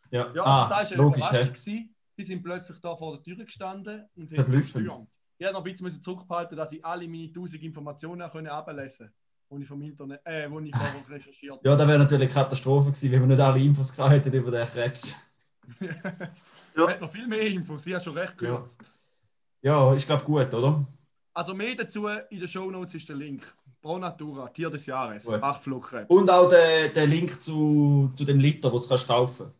Ja, 0.09 0.31
Ja, 0.33 0.43
ah, 0.43 0.67
das 0.69 0.91
war 0.91 0.97
eine 0.97 1.03
logisch. 1.03 1.29
Überraschung. 1.29 1.53
Die 2.17 2.23
sind 2.25 2.43
plötzlich 2.43 2.77
da 2.79 2.95
vor 2.95 3.13
der 3.13 3.23
Tür 3.23 3.45
gestanden 3.45 4.05
und 4.15 4.29
haben 4.29 4.35
Verblüffend. 4.35 4.85
gestürmt. 4.85 5.07
Ich 5.37 5.45
habe 5.47 5.53
noch 5.57 5.65
ein 5.65 5.73
bisschen 5.73 6.01
zurückgehalten, 6.01 6.57
dass 6.57 6.71
ich 6.71 6.83
alle 6.85 7.07
meine 7.07 7.23
1000 7.29 7.63
Informationen 7.63 8.29
können 8.29 8.47
ablesen 8.47 9.11
konnte, 9.49 9.57
die 9.57 9.61
ich 9.63 9.67
vom 9.67 9.81
Internet, 9.81 10.21
äh, 10.25 10.49
die 10.49 10.67
ich 10.69 10.75
vorher 10.75 11.09
recherchiert 11.09 11.53
habe. 11.57 11.69
Ja, 11.69 11.75
das 11.75 11.87
wäre 11.87 11.99
natürlich 11.99 12.23
eine 12.35 12.43
Katastrophe 12.43 12.87
gewesen, 12.91 13.11
wenn 13.11 13.21
wir 13.21 13.27
nicht 13.27 13.39
alle 13.39 13.59
Infos 13.59 13.93
gehabt 13.95 14.11
hätten 14.11 14.33
über 14.33 14.51
den 14.51 14.65
Krebs. 14.65 15.15
Ich 16.73 16.87
hätte 16.87 17.01
noch 17.01 17.11
viel 17.11 17.27
mehr 17.27 17.41
Infos, 17.47 17.83
sie 17.83 17.93
hat 17.95 18.01
schon 18.03 18.17
recht 18.17 18.37
gehört. 18.37 18.69
Ja, 18.69 18.85
ich 19.95 20.05
glaube 20.05 20.23
gut, 20.23 20.53
oder? 20.53 20.85
Also 21.33 21.53
mehr 21.53 21.75
dazu 21.75 22.07
in 22.07 22.39
den 22.39 22.47
Shownotes 22.47 22.95
ist 22.95 23.07
der 23.09 23.15
Link. 23.15 23.43
Pro 23.81 23.97
Natura, 23.97 24.47
Tier 24.49 24.69
des 24.69 24.85
Jahres, 24.85 25.25
Gut. 25.25 25.41
acht 25.41 25.63
Flugkrebs. 25.63 26.09
Und 26.09 26.29
auch 26.29 26.47
der, 26.47 26.89
der 26.89 27.07
Link 27.07 27.41
zu, 27.41 28.11
zu 28.13 28.25
dem 28.25 28.39
Liter, 28.39 28.69
den 28.69 28.79
du 28.79 28.87
kannst 28.87 29.07
kaufen 29.07 29.51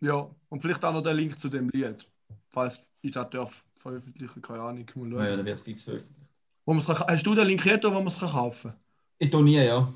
Ja, 0.00 0.28
und 0.48 0.60
vielleicht 0.60 0.84
auch 0.84 0.92
noch 0.92 1.02
der 1.02 1.14
Link 1.14 1.38
zu 1.38 1.48
dem 1.48 1.68
Lied. 1.68 2.08
Falls 2.48 2.80
ich 3.00 3.12
das 3.12 3.30
darf 3.30 3.64
veröffentlichen, 3.76 4.42
keine 4.42 4.60
Ahnung. 4.62 4.86
Mal 4.94 5.10
schauen. 5.10 5.12
Ja, 5.18 5.28
ja, 5.30 5.36
dann 5.36 5.46
wird 5.46 5.56
es 5.56 5.62
fix 5.62 5.82
veröffentlicht. 5.84 6.28
Wo 6.66 6.74
man's 6.74 6.86
kann, 6.86 6.98
hast 7.06 7.24
du 7.26 7.34
den 7.34 7.46
Link 7.46 7.62
hier, 7.62 7.80
wo 7.84 7.90
man 7.90 8.06
es 8.08 8.18
kaufen 8.18 8.70
kann? 8.70 8.80
Ich 9.18 9.30
tue 9.30 9.42
nie, 9.44 9.56
ja. 9.62 9.86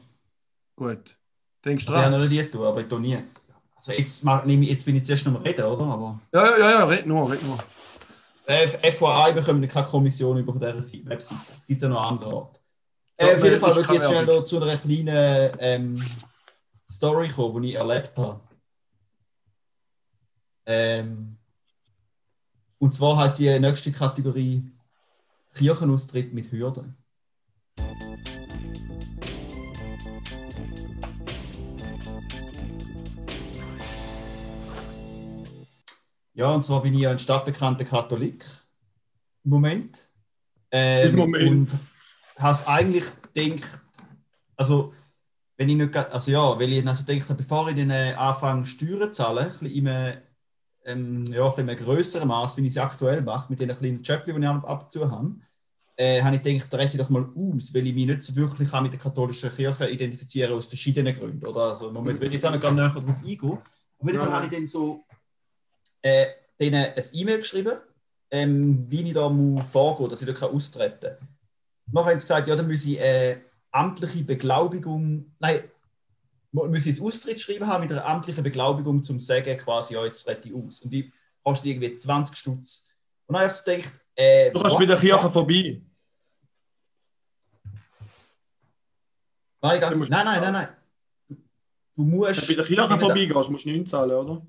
Gut. 0.76 1.16
Denkst 1.64 1.86
du 1.86 1.92
Also, 1.92 2.00
ich 2.00 2.06
habe 2.06 2.18
noch 2.22 2.28
nicht 2.28 2.54
aber 2.54 2.80
ich 2.80 2.88
tue 2.88 3.00
nie. 3.00 3.18
Also 3.76 3.92
jetzt, 3.92 4.22
mach- 4.24 4.46
jetzt 4.46 4.84
bin 4.84 4.96
ich 4.96 5.04
zuerst 5.04 5.26
noch 5.26 5.34
am 5.36 5.42
Reden, 5.42 5.64
oder? 5.64 5.84
Aber 5.84 6.20
Ja, 6.32 6.44
ja, 6.50 6.58
ja, 6.58 6.70
ja, 6.70 6.84
red 6.84 7.06
nur, 7.06 7.30
red 7.30 7.42
nur. 7.42 7.58
Äh, 8.46 8.68
FYI 8.68 9.32
bekommen 9.32 9.66
keine 9.68 9.86
Kommission 9.86 10.36
über 10.38 10.52
von 10.52 10.60
dieser 10.60 11.08
Webseite. 11.08 11.40
Es 11.56 11.66
gibt 11.66 11.82
ja 11.82 11.88
noch 11.88 12.02
andere 12.02 12.34
Orte. 12.34 12.60
Äh, 13.16 13.34
auf 13.34 13.42
jeden 13.42 13.50
nein, 13.50 13.60
Fall 13.60 13.76
würde 13.76 13.88
ich 13.92 14.00
jetzt 14.00 14.08
schnell 14.08 14.26
noch 14.26 14.44
zu 14.44 14.62
einer 14.62 14.76
kleinen 14.76 15.56
ähm, 15.60 16.04
Story 16.90 17.28
kommen, 17.28 17.62
die 17.62 17.70
ich 17.70 17.74
erlebt 17.76 18.16
habe. 18.16 18.40
Ähm, 20.66 21.36
und 22.78 22.94
zwar 22.94 23.16
heißt 23.16 23.38
die 23.38 23.58
nächste 23.58 23.92
Kategorie 23.92 24.70
Kirchenaustritt 25.54 26.34
mit 26.34 26.50
Hürden. 26.50 26.96
Ja, 36.34 36.52
und 36.52 36.62
zwar 36.62 36.82
bin 36.82 36.94
ich 36.94 37.00
ja 37.00 37.12
ein 37.12 37.18
stadtbekannter 37.18 37.84
Katholik 37.84 38.44
im 39.44 39.50
Moment. 39.50 40.08
Ähm, 40.70 41.10
Im 41.10 41.16
Moment. 41.16 41.50
Und 41.50 41.78
habe 42.36 42.68
eigentlich 42.68 43.04
gedacht, 43.32 43.80
also 44.56 44.92
wenn 45.56 45.68
ich 45.68 45.76
nicht, 45.76 45.96
also 45.96 46.30
ja, 46.32 46.58
weil 46.58 46.72
ich 46.72 46.86
also 46.86 47.04
habe, 47.06 47.34
bevor 47.34 47.68
ich 47.68 47.76
dann 47.76 47.90
äh, 47.90 48.14
anfange 48.16 48.66
Steuern 48.66 49.12
zu 49.12 49.22
zahlen, 49.22 49.46
ein 49.46 49.50
bisschen 49.50 49.68
in 49.68 49.88
einem, 49.88 50.18
ähm, 50.84 51.24
ja, 51.26 51.46
in 51.56 51.68
einem 51.68 51.78
grösseren 51.78 52.26
Maß, 52.26 52.56
wie 52.56 52.62
ich 52.62 52.68
es 52.68 52.78
aktuell 52.78 53.22
mache, 53.22 53.50
mit 53.50 53.60
den 53.60 53.68
kleinen 53.68 54.02
Jobs, 54.02 54.24
die 54.24 54.32
ich 54.32 54.46
ab 54.46 54.82
und 54.82 54.90
zu 54.90 55.08
habe, 55.08 55.36
äh, 55.96 56.20
habe 56.20 56.34
ich 56.34 56.42
gedacht, 56.42 56.72
da 56.72 56.76
rede 56.78 56.90
ich 56.90 56.98
doch 56.98 57.10
mal 57.10 57.24
aus, 57.36 57.72
weil 57.72 57.86
ich 57.86 57.94
mich 57.94 58.06
nicht 58.06 58.22
so 58.22 58.34
wirklich 58.34 58.68
kann 58.68 58.82
mit 58.82 58.92
der 58.92 58.98
katholischen 58.98 59.50
Kirche 59.50 59.88
identifizieren 59.88 60.52
aus 60.54 60.66
verschiedenen 60.66 61.14
Gründen. 61.14 61.46
Oder? 61.46 61.68
Also, 61.68 61.92
Moment 61.92 62.18
will 62.20 62.26
ich 62.26 62.34
jetzt 62.34 62.46
auch 62.46 62.52
noch 62.52 62.60
gar 62.60 62.72
näher 62.72 62.88
darauf 62.88 63.04
eingehen. 63.22 63.58
Auf 63.98 64.06
jeden 64.08 64.18
Fall 64.18 64.32
habe 64.32 64.46
ich 64.46 64.52
dann 64.52 64.66
so 64.66 65.04
äh, 66.04 66.26
denen 66.60 66.84
ein 66.84 67.04
E-Mail 67.12 67.38
geschrieben, 67.38 67.78
ähm, 68.30 68.86
wie 68.90 69.02
ich 69.02 69.14
da 69.14 69.28
muss 69.28 69.64
vorgehen 69.70 70.08
dass 70.10 70.22
ich 70.22 70.38
da 70.38 70.46
austreten 70.46 71.16
kann. 71.18 71.28
Nachher 71.92 72.10
haben 72.10 72.18
sie 72.18 72.24
gesagt, 72.24 72.48
ja, 72.48 72.56
dann 72.56 72.68
muss 72.68 72.84
ich 72.84 73.00
äh, 73.00 73.38
amtliche 73.70 74.22
Beglaubigung, 74.22 75.34
nein, 75.38 75.64
muss 76.52 76.86
ich 76.86 77.00
ein 77.00 77.06
Austrittsschreiben 77.06 77.66
haben 77.66 77.82
mit 77.82 77.92
einer 77.92 78.04
amtlichen 78.04 78.44
Beglaubigung, 78.44 78.98
um 78.98 79.02
zu 79.02 79.18
sagen, 79.18 79.56
quasi, 79.56 79.94
ja, 79.94 80.04
jetzt 80.04 80.22
trete 80.24 80.48
ich 80.48 80.54
aus. 80.54 80.82
Und 80.82 80.92
die 80.92 81.12
kostet 81.42 81.66
irgendwie 81.66 81.92
20 81.92 82.36
Stutz. 82.36 82.90
Und 83.26 83.34
dann 83.34 83.42
habe 83.42 83.48
ich 83.48 83.56
so 83.56 83.64
gedacht, 83.64 83.92
äh, 84.14 84.50
Du 84.52 84.60
kannst 84.60 84.78
bei 84.78 84.86
der 84.86 84.98
Kirche 84.98 85.30
vorbei. 85.30 85.82
Nein, 89.62 89.80
nein, 89.80 89.98
nein, 90.08 90.24
nein, 90.24 90.52
nein. 90.52 90.68
Du 91.96 92.04
musst. 92.04 92.36
Wenn 92.48 92.56
du 92.56 92.62
bei 92.62 92.76
der 92.76 92.86
Kirche 92.86 92.98
vorbeigehst, 92.98 93.50
musst 93.50 93.64
du 93.64 93.70
nichts 93.70 93.90
zahlen, 93.90 94.12
oder? 94.12 94.46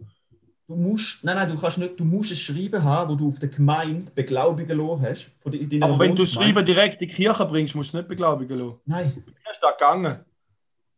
Du 0.68 0.76
musst, 0.76 1.24
nein, 1.24 1.36
nein, 1.36 1.50
du 1.52 1.60
kannst 1.62 1.78
nicht, 1.78 2.00
du 2.00 2.04
musst 2.04 2.32
ein 2.32 2.38
Schreiben 2.38 2.84
haben, 2.84 3.12
wo 3.12 3.16
du 3.16 3.28
auf 3.28 3.38
der 3.40 3.50
Gemeinde 3.50 4.04
beglaubigen 4.16 4.76
lassen 4.78 5.02
hast. 5.04 5.32
Von 5.40 5.52
de- 5.52 5.64
deiner 5.68 5.86
Aber 5.86 6.00
wenn 6.00 6.16
du. 6.16 6.26
Schreiben 6.26 6.66
direkt 6.66 7.02
in 7.04 7.08
die 7.08 7.14
Kirche 7.14 7.46
bringst, 7.46 7.76
musst 7.76 7.94
du 7.94 7.98
es 7.98 8.02
nicht 8.02 8.10
beglaubigen 8.10 8.58
lassen. 8.58 8.80
Nein, 8.86 9.12
Wie 9.16 9.52
ist 9.52 9.62
das 9.62 9.72
gegangen? 9.78 10.20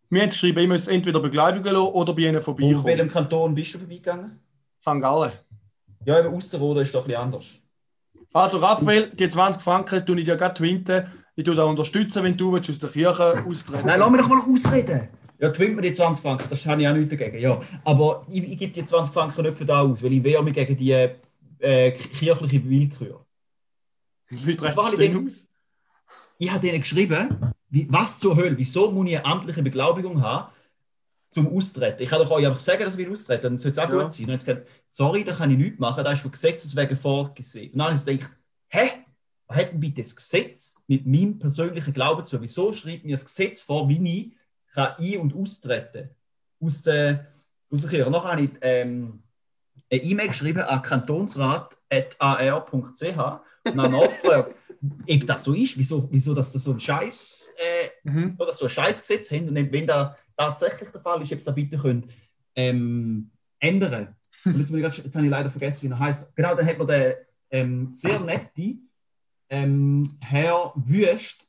Wir 0.10 0.22
haben 0.22 0.30
geschrieben, 0.30 0.60
ich 0.60 0.68
muss 0.70 0.88
entweder 0.88 1.20
beglaubigen 1.20 1.74
lassen 1.74 1.88
oder 1.94 2.14
bei 2.14 2.22
ihnen 2.22 2.42
vorbeikommen. 2.42 2.86
welchem 2.86 3.10
Kanton 3.10 3.54
bist 3.54 3.74
du 3.74 3.80
vorbeigegangen? 3.80 4.40
St. 4.80 5.02
Gallen. 5.02 5.34
Ja, 6.06 6.20
eben 6.20 6.34
Ausserrhoden 6.34 6.84
ist 6.84 6.96
doch 6.96 7.02
ein 7.02 7.08
bisschen 7.08 7.22
anders. 7.22 7.56
Also 8.32 8.60
Raphael, 8.60 9.10
die 9.10 9.28
20 9.28 9.62
Franken 9.62 10.06
tue 10.06 10.20
ich 10.20 10.26
dir 10.26 10.38
gerade 10.38 10.54
twinten. 10.54 11.08
Ich 11.36 11.44
tue 11.44 11.56
da 11.56 11.66
unterstützen, 11.66 12.24
wenn 12.24 12.38
du 12.38 12.54
willst, 12.54 12.70
aus 12.70 12.80
der 12.80 12.90
Kirche 12.90 13.44
austreten 13.46 13.86
Nein, 13.86 14.00
lass 14.00 14.10
mich 14.10 14.22
doch 14.22 14.30
mal 14.30 14.38
ausreden. 14.38 15.10
Ja, 15.40 15.50
twinnt 15.50 15.76
mir 15.76 15.84
die 15.84 15.94
20 15.94 16.22
Franken, 16.22 16.48
das 16.50 16.66
habe 16.66 16.82
ich 16.82 16.88
auch 16.88 16.94
nichts 16.94 17.12
dagegen. 17.16 17.40
Ja. 17.40 17.60
Aber 17.84 18.24
ich, 18.30 18.44
ich 18.44 18.58
gebe 18.58 18.74
die 18.74 18.84
20 18.84 19.14
Franken 19.14 19.42
nicht 19.44 19.58
für 19.58 19.66
da 19.66 19.82
aus, 19.82 20.02
weil 20.02 20.14
ich 20.14 20.24
wehre 20.24 20.44
mich 20.44 20.54
gegen 20.54 20.76
die 20.76 20.92
äh, 21.60 21.92
kirchliche 21.92 22.64
Willkür. 22.68 23.26
Wie 24.30 24.56
Das 24.56 24.76
du 24.76 24.84
halt 24.84 25.00
denn 25.00 25.28
aus? 25.28 25.48
Ich 26.40 26.52
habe 26.52 26.60
denen 26.60 26.80
geschrieben, 26.80 27.54
wie, 27.70 27.88
was 27.90 28.20
zur 28.20 28.36
Hölle, 28.36 28.58
wieso 28.58 28.92
muss 28.92 29.08
ich 29.10 29.18
eine 29.18 29.26
amtliche 29.26 29.62
Beglaubigung 29.64 30.22
haben, 30.22 30.52
zum 31.32 31.48
Austreten? 31.56 32.04
Ich 32.04 32.10
kann 32.10 32.20
doch 32.20 32.32
euch 32.32 32.46
einfach 32.46 32.60
sagen, 32.60 32.84
dass 32.84 32.98
will 32.98 33.12
austreten, 33.12 33.44
dann 33.44 33.60
soll 33.60 33.72
es 33.72 33.80
auch 33.80 33.90
Ja. 33.90 34.02
gut 34.02 34.12
sein. 34.12 34.30
Und 34.30 34.40
sie 34.40 34.46
gesagt, 34.46 34.68
sorry, 34.90 35.24
da 35.24 35.34
kann 35.34 35.52
ich 35.52 35.58
nichts 35.58 35.80
machen, 35.80 36.04
das 36.04 36.16
ist 36.16 36.22
von 36.22 36.32
Gesetzes 36.32 36.76
wegen 36.76 36.98
vorgesehen. 36.98 37.72
Und 37.74 37.80
dann 37.80 37.88
habe 37.88 37.96
ich 37.96 38.06
gedacht, 38.06 38.38
hä? 38.70 38.90
Was 39.50 39.58
hat 39.60 39.72
denn 39.72 39.80
bitte 39.80 40.02
das 40.02 40.14
Gesetz 40.14 40.76
mit 40.88 41.08
meinem 41.08 41.40
persönlichen 41.40 41.94
Glauben 41.94 42.24
zu 42.26 42.32
tun? 42.36 42.44
Wieso 42.44 42.74
schreibt 42.74 43.06
mir 43.06 43.14
das 43.14 43.24
Gesetz 43.24 43.62
vor, 43.62 43.88
wie 43.88 43.94
ich 43.96 44.37
kann 44.78 44.96
ein- 44.98 45.18
und 45.20 45.36
austreten 45.36 46.10
aus 46.60 46.84
der, 46.84 47.28
aus 47.70 47.82
der 47.82 47.90
Kirche? 47.90 48.10
Nachher 48.12 48.32
habe 48.32 48.42
ich 48.44 48.52
ähm, 48.62 49.24
eine 49.92 50.02
E-Mail 50.02 50.28
geschrieben 50.30 50.60
an 50.62 50.82
kantonsrat.ar.ch 50.82 52.62
und 52.74 53.82
habe 53.82 53.90
nachgefragt, 53.90 54.56
ob 55.10 55.26
das 55.28 55.44
so 55.44 55.54
ist, 55.54 55.78
wieso, 55.78 56.08
wieso 56.12 56.34
dass 56.34 56.52
das 56.52 56.64
so 56.64 56.72
ein 56.72 56.80
Scheiß, 56.80 57.54
äh, 57.58 57.88
Mhm. 58.10 58.32
so, 58.38 58.46
dass 58.46 58.58
so 58.58 58.66
ein 58.66 58.70
Scheißgesetz 58.70 59.32
haben 59.32 59.50
und 59.50 59.72
wenn 59.72 59.88
da 59.88 60.16
tatsächlich 60.38 60.90
der 60.92 61.02
Fall 61.02 61.22
ist, 61.22 61.34
ob 61.34 61.40
sie 61.40 61.46
das 61.46 61.56
bitte 61.56 61.78
können, 61.78 62.10
ähm, 62.56 63.32
ändern. 63.60 64.16
Und 64.46 64.58
jetzt, 64.60 64.72
grad- 64.72 64.98
jetzt 65.04 65.16
habe 65.16 65.26
ich 65.26 65.32
leider 65.32 65.50
vergessen, 65.50 65.90
wie 65.90 65.94
er 65.94 66.00
heißt. 66.00 66.34
Genau, 66.36 66.56
dann 66.56 66.66
hat 66.66 66.78
man 66.78 66.88
den 66.88 67.14
ähm, 67.52 67.90
sehr 67.94 68.20
nette 68.20 68.76
ähm, 69.50 70.08
Herr 70.24 70.72
Wüst 70.76 71.48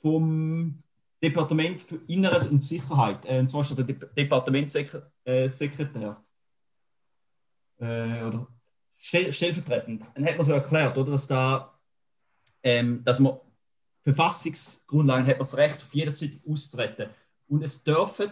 vom 0.00 0.82
Departement 1.28 1.80
für 1.80 2.00
Inneres 2.06 2.46
und 2.46 2.60
Sicherheit. 2.60 3.24
Äh, 3.24 3.40
und 3.40 3.48
zwar 3.48 3.68
er 3.68 3.76
der 3.76 3.84
De 3.84 3.96
Departementssekretär. 4.16 6.22
Äh, 7.80 7.80
äh, 7.80 8.22
oder 8.22 8.46
stell 8.96 9.32
stellvertretend. 9.32 10.02
Dann 10.14 10.26
hat 10.26 10.36
man 10.36 10.46
so 10.46 10.52
erklärt, 10.52 10.96
oder, 10.96 11.10
dass 11.12 11.26
da 11.26 11.74
ähm, 12.64 13.04
dass 13.04 13.20
man 13.20 13.38
Verfassungsgrundlagen 14.02 15.26
hat 15.26 15.38
man 15.38 15.46
das 15.46 15.56
Recht, 15.56 15.82
auf 15.82 15.94
jederzeit 15.94 16.40
auszutreten. 16.46 17.10
Und 17.46 17.62
es 17.62 17.84
dürfen 17.84 18.30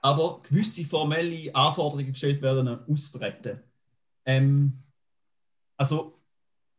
aber 0.00 0.40
gewisse 0.40 0.84
formelle 0.84 1.54
Anforderungen 1.54 2.12
gestellt 2.12 2.42
werden, 2.42 2.68
um 2.68 2.92
auszutreten. 2.92 3.62
Ähm, 4.24 4.82
also, 5.76 6.20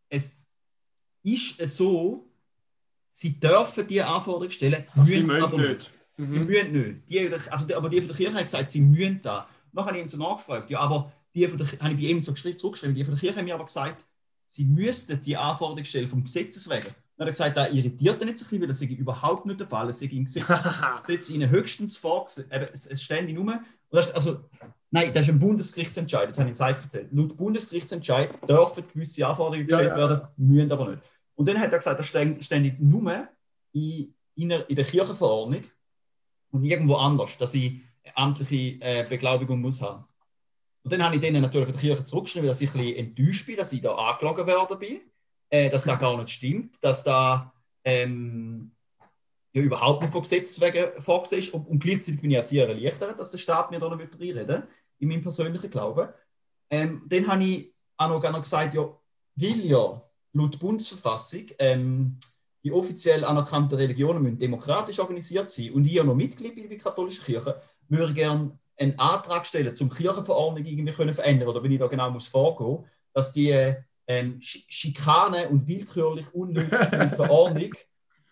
es 0.10 0.46
ist 1.24 1.78
so, 1.78 2.30
sie 3.16 3.40
dürfen 3.40 3.88
diese 3.88 4.08
Anforderungen 4.08 4.52
stellen, 4.52 4.84
Sie 4.96 5.02
müssen 5.22 5.28
mögen 5.28 5.44
aber 5.44 5.58
nicht. 5.60 5.92
Sie 6.18 6.40
Mhm. 6.40 6.46
müssen 6.46 6.72
nicht. 6.72 7.10
Die, 7.10 7.34
also, 7.52 7.66
die- 7.66 7.76
aber 7.76 7.90
die 7.90 8.00
von 8.00 8.08
der 8.08 8.16
Kirche 8.18 8.34
haben 8.36 8.44
gesagt, 8.44 8.72
sie 8.72 8.82
müssen 8.82 9.20
da. 9.22 9.48
Dann 9.72 9.86
habe 9.86 9.96
ich 9.98 10.04
ihn 10.04 10.08
so 10.08 10.18
nachgefragt, 10.18 10.70
ja, 10.70 10.80
aber 10.80 11.12
die 11.36 11.48
von 11.48 11.58
der, 11.58 11.68
habe 11.68 11.94
ich 11.94 11.96
bei 12.02 12.08
ihm 12.12 12.20
so 12.22 12.32
geschrieben, 12.34 12.58
zurückgeschrieben, 12.58 12.96
die 12.96 13.04
von 13.04 13.14
der 13.14 13.20
Kirche 13.22 13.38
haben 13.38 13.46
mir 13.46 13.56
aber 13.56 13.66
gesagt, 13.66 14.04
sie 14.50 14.66
müssten 14.66 15.22
die 15.22 15.38
Anforderungen 15.38 15.86
stellen 15.86 16.08
vom 16.08 16.24
Gesetzes 16.24 16.70
wegen. 16.70 16.86
Dann 17.18 17.28
hat 17.28 17.28
er 17.28 17.32
gesagt, 17.32 17.58
da 17.58 17.68
irritiert 17.68 18.22
ihn 18.22 18.28
jetzt 18.28 18.42
ein 18.42 18.46
bisschen, 18.46 18.62
weil 18.62 18.68
das 18.68 18.80
sei 18.80 18.86
überhaupt 18.86 19.46
nicht 19.46 19.60
der 19.60 19.68
Fall. 19.68 19.90
Es 19.90 20.00
sei 20.00 20.08
im 20.08 20.26
Gesetz, 20.26 20.46
Gesetz 21.06 21.30
ihnen 21.30 21.50
höchstens 21.50 21.98
vorgesehen, 21.98 22.50
es, 22.74 23.02
stände 23.02 23.34
nur. 23.34 23.60
Das, 23.92 24.12
also, 24.12 24.40
nein, 24.90 25.12
das 25.14 25.28
ist 25.28 25.34
ein 25.34 25.40
Bundesgerichtsentscheid, 25.40 26.30
das 26.30 26.40
habe 26.40 26.50
ich 26.50 26.56
Seif 26.56 26.82
erzählt. 26.84 27.10
Laut 27.12 27.38
Bundesgerichtsentscheid 27.38 28.30
dürfen 28.50 28.84
gewisse 28.92 29.28
Anforderungen 29.28 29.68
Ja, 29.70 29.78
gestellt 29.78 29.98
ja. 29.98 30.10
werden, 30.10 30.28
müssen 30.38 30.72
aber 30.72 30.90
nicht. 30.92 31.02
Und 31.36 31.48
dann 31.48 31.60
hat 31.60 31.72
er 31.72 31.80
gesagt, 31.80 32.04
stände 32.06 32.44
stände 32.44 32.76
nur 32.80 33.28
in, 33.72 34.14
in, 34.36 34.50
der, 34.50 34.70
in 34.70 34.76
der 34.76 34.86
Kirchenverordnung 34.86 35.64
und 36.52 36.64
irgendwo 36.64 36.96
anders, 36.96 37.38
dass 37.38 37.54
ich 37.54 37.82
eine 38.04 38.18
amtliche 38.18 38.82
äh, 38.82 39.06
Beglaubigung 39.08 39.60
muss 39.60 39.82
haben. 39.82 40.06
Und 40.84 40.92
dann 40.92 41.04
habe 41.04 41.16
ich 41.16 41.22
denen 41.22 41.42
natürlich 41.42 41.68
von 41.68 41.76
der 41.76 41.82
Kirche 41.82 42.04
zurückgeschrieben, 42.04 42.48
dass 42.48 42.62
ich 42.62 42.74
ein 42.76 42.82
bisschen 42.82 42.98
enttäuscht 42.98 43.46
bin, 43.48 43.56
dass 43.56 43.74
ich 43.74 43.82
da 43.82 43.96
angelogen 43.96 44.46
worden 44.46 44.80
bin, 44.80 45.02
äh, 45.50 45.70
dass 45.70 45.86
das 45.86 46.00
gar 46.00 46.18
nicht 46.18 46.30
stimmt, 46.30 46.84
dass 46.84 47.04
da 47.04 47.54
ähm, 47.86 48.72
ja 49.54 49.62
überhaupt 49.62 50.02
nicht 50.02 50.12
von 50.12 50.22
Gesetz 50.22 50.60
wegen 50.60 51.02
vorgesehen 51.02 51.42
ist. 51.42 51.54
Und, 51.54 51.68
und 51.68 51.80
gleichzeitig 51.80 52.22
bin 52.22 52.32
ich 52.32 52.40
auch 52.40 52.44
sehr 52.44 52.68
erleichtert, 52.68 53.20
dass 53.20 53.32
der 53.32 53.38
Staat 53.38 53.72
mir 53.72 53.80
da 53.80 53.90
noch 53.90 54.00
reinreden 54.00 54.48
will, 54.48 54.64
in 55.00 55.08
meinem 55.08 55.22
persönlichen 55.22 55.72
Glauben. 55.72 56.10
Ähm, 56.70 57.04
dann 57.08 57.28
habe 57.28 57.44
ich 57.44 57.74
auch 57.98 58.10
noch, 58.10 58.24
auch 58.24 58.32
noch 58.32 58.42
gesagt, 58.42 58.74
ja, 58.74 58.82
weil 59.36 59.66
ja 59.66 60.02
laut 60.34 60.60
Bundesverfassung 60.60 61.46
ähm, 61.60 62.18
die 62.64 62.72
offiziell 62.72 63.24
anerkannten 63.26 63.78
Religionen 63.78 64.24
müssen 64.24 64.40
demokratisch 64.40 65.00
organisiert 65.00 65.50
sein 65.52 65.72
und 65.72 65.86
ich 65.86 65.94
ja 65.94 66.04
noch 66.04 66.16
Mitglied 66.16 66.56
bin 66.56 66.64
bei 66.64 66.76
der 66.76 66.78
katholischen 66.84 67.24
Kirche, 67.24 67.62
würde 67.90 68.14
gerne 68.14 68.58
einen 68.78 68.98
Antrag 68.98 69.46
stellen, 69.46 69.76
zum 69.76 69.90
Kirchenverordnung 69.90 70.66
irgendwie 70.66 70.94
können 70.94 71.14
verändern 71.14 71.50
oder 71.50 71.62
wenn 71.62 71.72
ich 71.72 71.80
da 71.80 71.88
genau 71.88 72.10
muss 72.10 72.28
vorgehen, 72.28 72.86
dass 73.14 73.34
die 73.34 73.50
ähm, 74.08 74.40
Sch- 74.40 74.64
Schikane 74.68 75.50
und 75.50 75.68
willkürlich 75.68 76.34
unnötige 76.34 77.12
Verordnung 77.16 77.72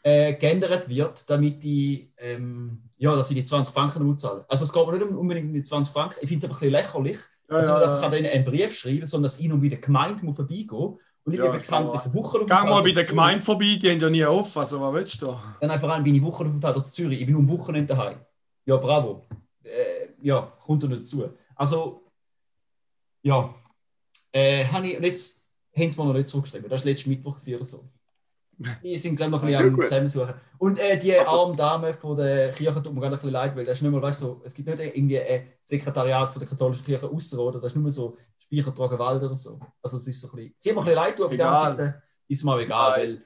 äh, 0.03 0.33
geändert 0.33 0.89
wird, 0.89 1.29
damit 1.29 1.61
die, 1.63 2.11
ähm, 2.17 2.83
ja, 2.97 3.15
dass 3.15 3.29
ich 3.29 3.37
die 3.37 3.43
20 3.43 3.73
Franken 3.73 4.03
muss 4.03 4.21
zahlen. 4.21 4.43
Also 4.47 4.63
es 4.63 4.73
geht 4.73 4.85
mir 4.87 4.93
nicht 4.93 5.03
unbedingt 5.09 5.47
um 5.47 5.53
die 5.53 5.61
20 5.63 5.93
Franken, 5.93 6.15
ich 6.21 6.27
finde 6.29 6.37
es 6.37 6.43
aber 6.45 6.55
ein 6.55 6.59
bisschen 6.59 6.71
lächerlich, 6.71 7.17
Ja, 7.49 7.57
dass 7.57 7.67
ja, 7.67 7.73
man 7.73 7.83
einfach 7.83 7.99
ja. 7.99 8.05
an 8.07 8.11
denen 8.11 8.27
einen 8.31 8.45
Brief 8.45 8.73
schreiben 8.75 9.05
sondern 9.05 9.23
dass 9.29 9.39
ich 9.39 9.47
noch 9.47 9.57
bei 9.59 9.67
der 9.69 9.79
Gemeinde 9.79 10.25
muss 10.25 10.35
vorbeigehen 10.37 10.97
und 11.23 11.33
ich 11.33 11.39
Ja, 11.39 11.49
bin 11.49 11.59
bekanntlich 11.59 12.01
eine 12.01 12.13
Woche 12.13 12.45
Gang 12.45 12.69
mal 12.69 12.81
bei 12.81 12.91
der 12.91 13.05
Gemeinde 13.05 13.45
vorbei, 13.45 13.77
die 13.81 13.91
haben 13.91 13.99
ja 13.99 14.09
nie 14.09 14.25
auf. 14.25 14.57
Also, 14.57 14.81
was 14.81 14.93
willst 14.93 15.21
du 15.21 15.27
da? 15.27 15.57
Dann 15.61 15.79
vor 15.79 15.89
allem 15.91 16.03
bin 16.03 16.15
ich 16.15 16.21
Wochenaufenthalt 16.21 16.77
in 16.77 16.83
Zürich. 16.83 17.19
Ich 17.19 17.25
bin 17.25 17.33
nur 17.33 17.41
am 17.41 17.49
Wochenende 17.49 17.93
daheim. 17.93 18.19
Ja, 18.65 18.77
bravo. 18.77 19.25
Äh, 19.63 20.09
ja, 20.21 20.41
kommt 20.59 20.83
da 20.83 20.87
nicht 20.87 21.05
zu. 21.05 21.29
Also, 21.55 22.03
ja. 23.21 23.53
Äh, 24.33 24.63
ich, 24.63 24.97
und 24.97 25.03
jetzt 25.03 25.45
haben 25.75 25.89
sie 25.89 25.99
mir 25.99 26.07
noch 26.07 26.13
nicht 26.13 26.27
zurückgeschrieben. 26.27 26.69
Das 26.69 26.81
war 26.81 26.89
letzten 26.89 27.09
Mittwoch 27.11 27.37
oder 27.47 27.65
so. 27.65 27.89
Die 28.83 28.95
sind, 28.95 29.15
glaube 29.15 29.35
ich, 29.35 29.41
noch 29.41 29.43
ein 29.43 29.75
bisschen 29.75 29.75
am. 29.75 29.81
Zusammensuchen. 29.81 30.33
Und 30.57 30.79
äh, 30.79 30.97
die 30.99 31.17
arme 31.17 31.55
Dame 31.55 31.93
von 31.93 32.17
der 32.17 32.51
Kirche 32.51 32.81
tut 32.81 32.93
mir 32.93 32.99
gerade 32.99 33.15
ein 33.15 33.19
bisschen 33.19 33.31
leid, 33.31 33.55
weil 33.55 33.65
das 33.65 33.77
ist 33.77 33.81
nicht 33.81 33.91
mal, 33.91 34.01
weißt 34.01 34.21
du, 34.21 34.25
so, 34.25 34.41
es 34.43 34.53
gibt 34.53 34.67
nicht 34.69 34.95
irgendwie 34.95 35.19
ein 35.19 35.47
Sekretariat 35.61 36.31
von 36.31 36.39
der 36.39 36.49
katholischen 36.49 36.85
Kirche 36.85 37.09
außer 37.09 37.39
oder 37.39 37.59
das 37.59 37.71
ist 37.71 37.81
nur 37.81 37.91
so 37.91 38.17
Speichertragenwald 38.51 39.23
oder 39.23 39.35
so. 39.35 39.59
Also 39.81 39.97
es 39.97 40.07
ist 40.07 40.21
so 40.21 40.27
ein 40.29 40.35
bisschen, 40.35 40.53
sie 40.57 40.71
mir 40.73 40.79
ein 40.79 40.83
bisschen 40.85 40.95
leid 40.95 41.15
tun, 41.17 41.25
auf 41.25 41.35
der 41.35 41.53
Seite 41.53 42.01
ist 42.27 42.43
mir 42.43 42.59
egal, 42.59 42.91
weil 42.97 43.25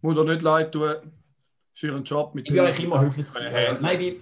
Muss 0.00 0.14
dir 0.14 0.24
nicht 0.24 0.42
leid 0.42 0.72
tun. 0.72 0.94
Ist 1.74 1.82
ihren 1.82 2.04
Job 2.04 2.34
mit 2.34 2.46
Ich 2.46 2.52
bin 2.52 2.60
eigentlich 2.60 2.84
immer 2.84 3.00
höflich. 3.00 3.28
Gewesen. 3.28 3.52
Ja, 3.52 3.60
ja. 3.60 3.78
Nein, 3.80 4.00
ich, 4.00 4.16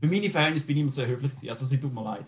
für 0.00 0.06
meine 0.06 0.30
Verhältnisse 0.30 0.66
bin 0.66 0.76
ich 0.76 0.82
immer 0.82 0.92
sehr 0.92 1.06
höflich. 1.06 1.32
Gewesen. 1.34 1.48
Also, 1.50 1.64
sie 1.66 1.78
tut 1.80 1.92
mir 1.92 2.04
leid. 2.04 2.26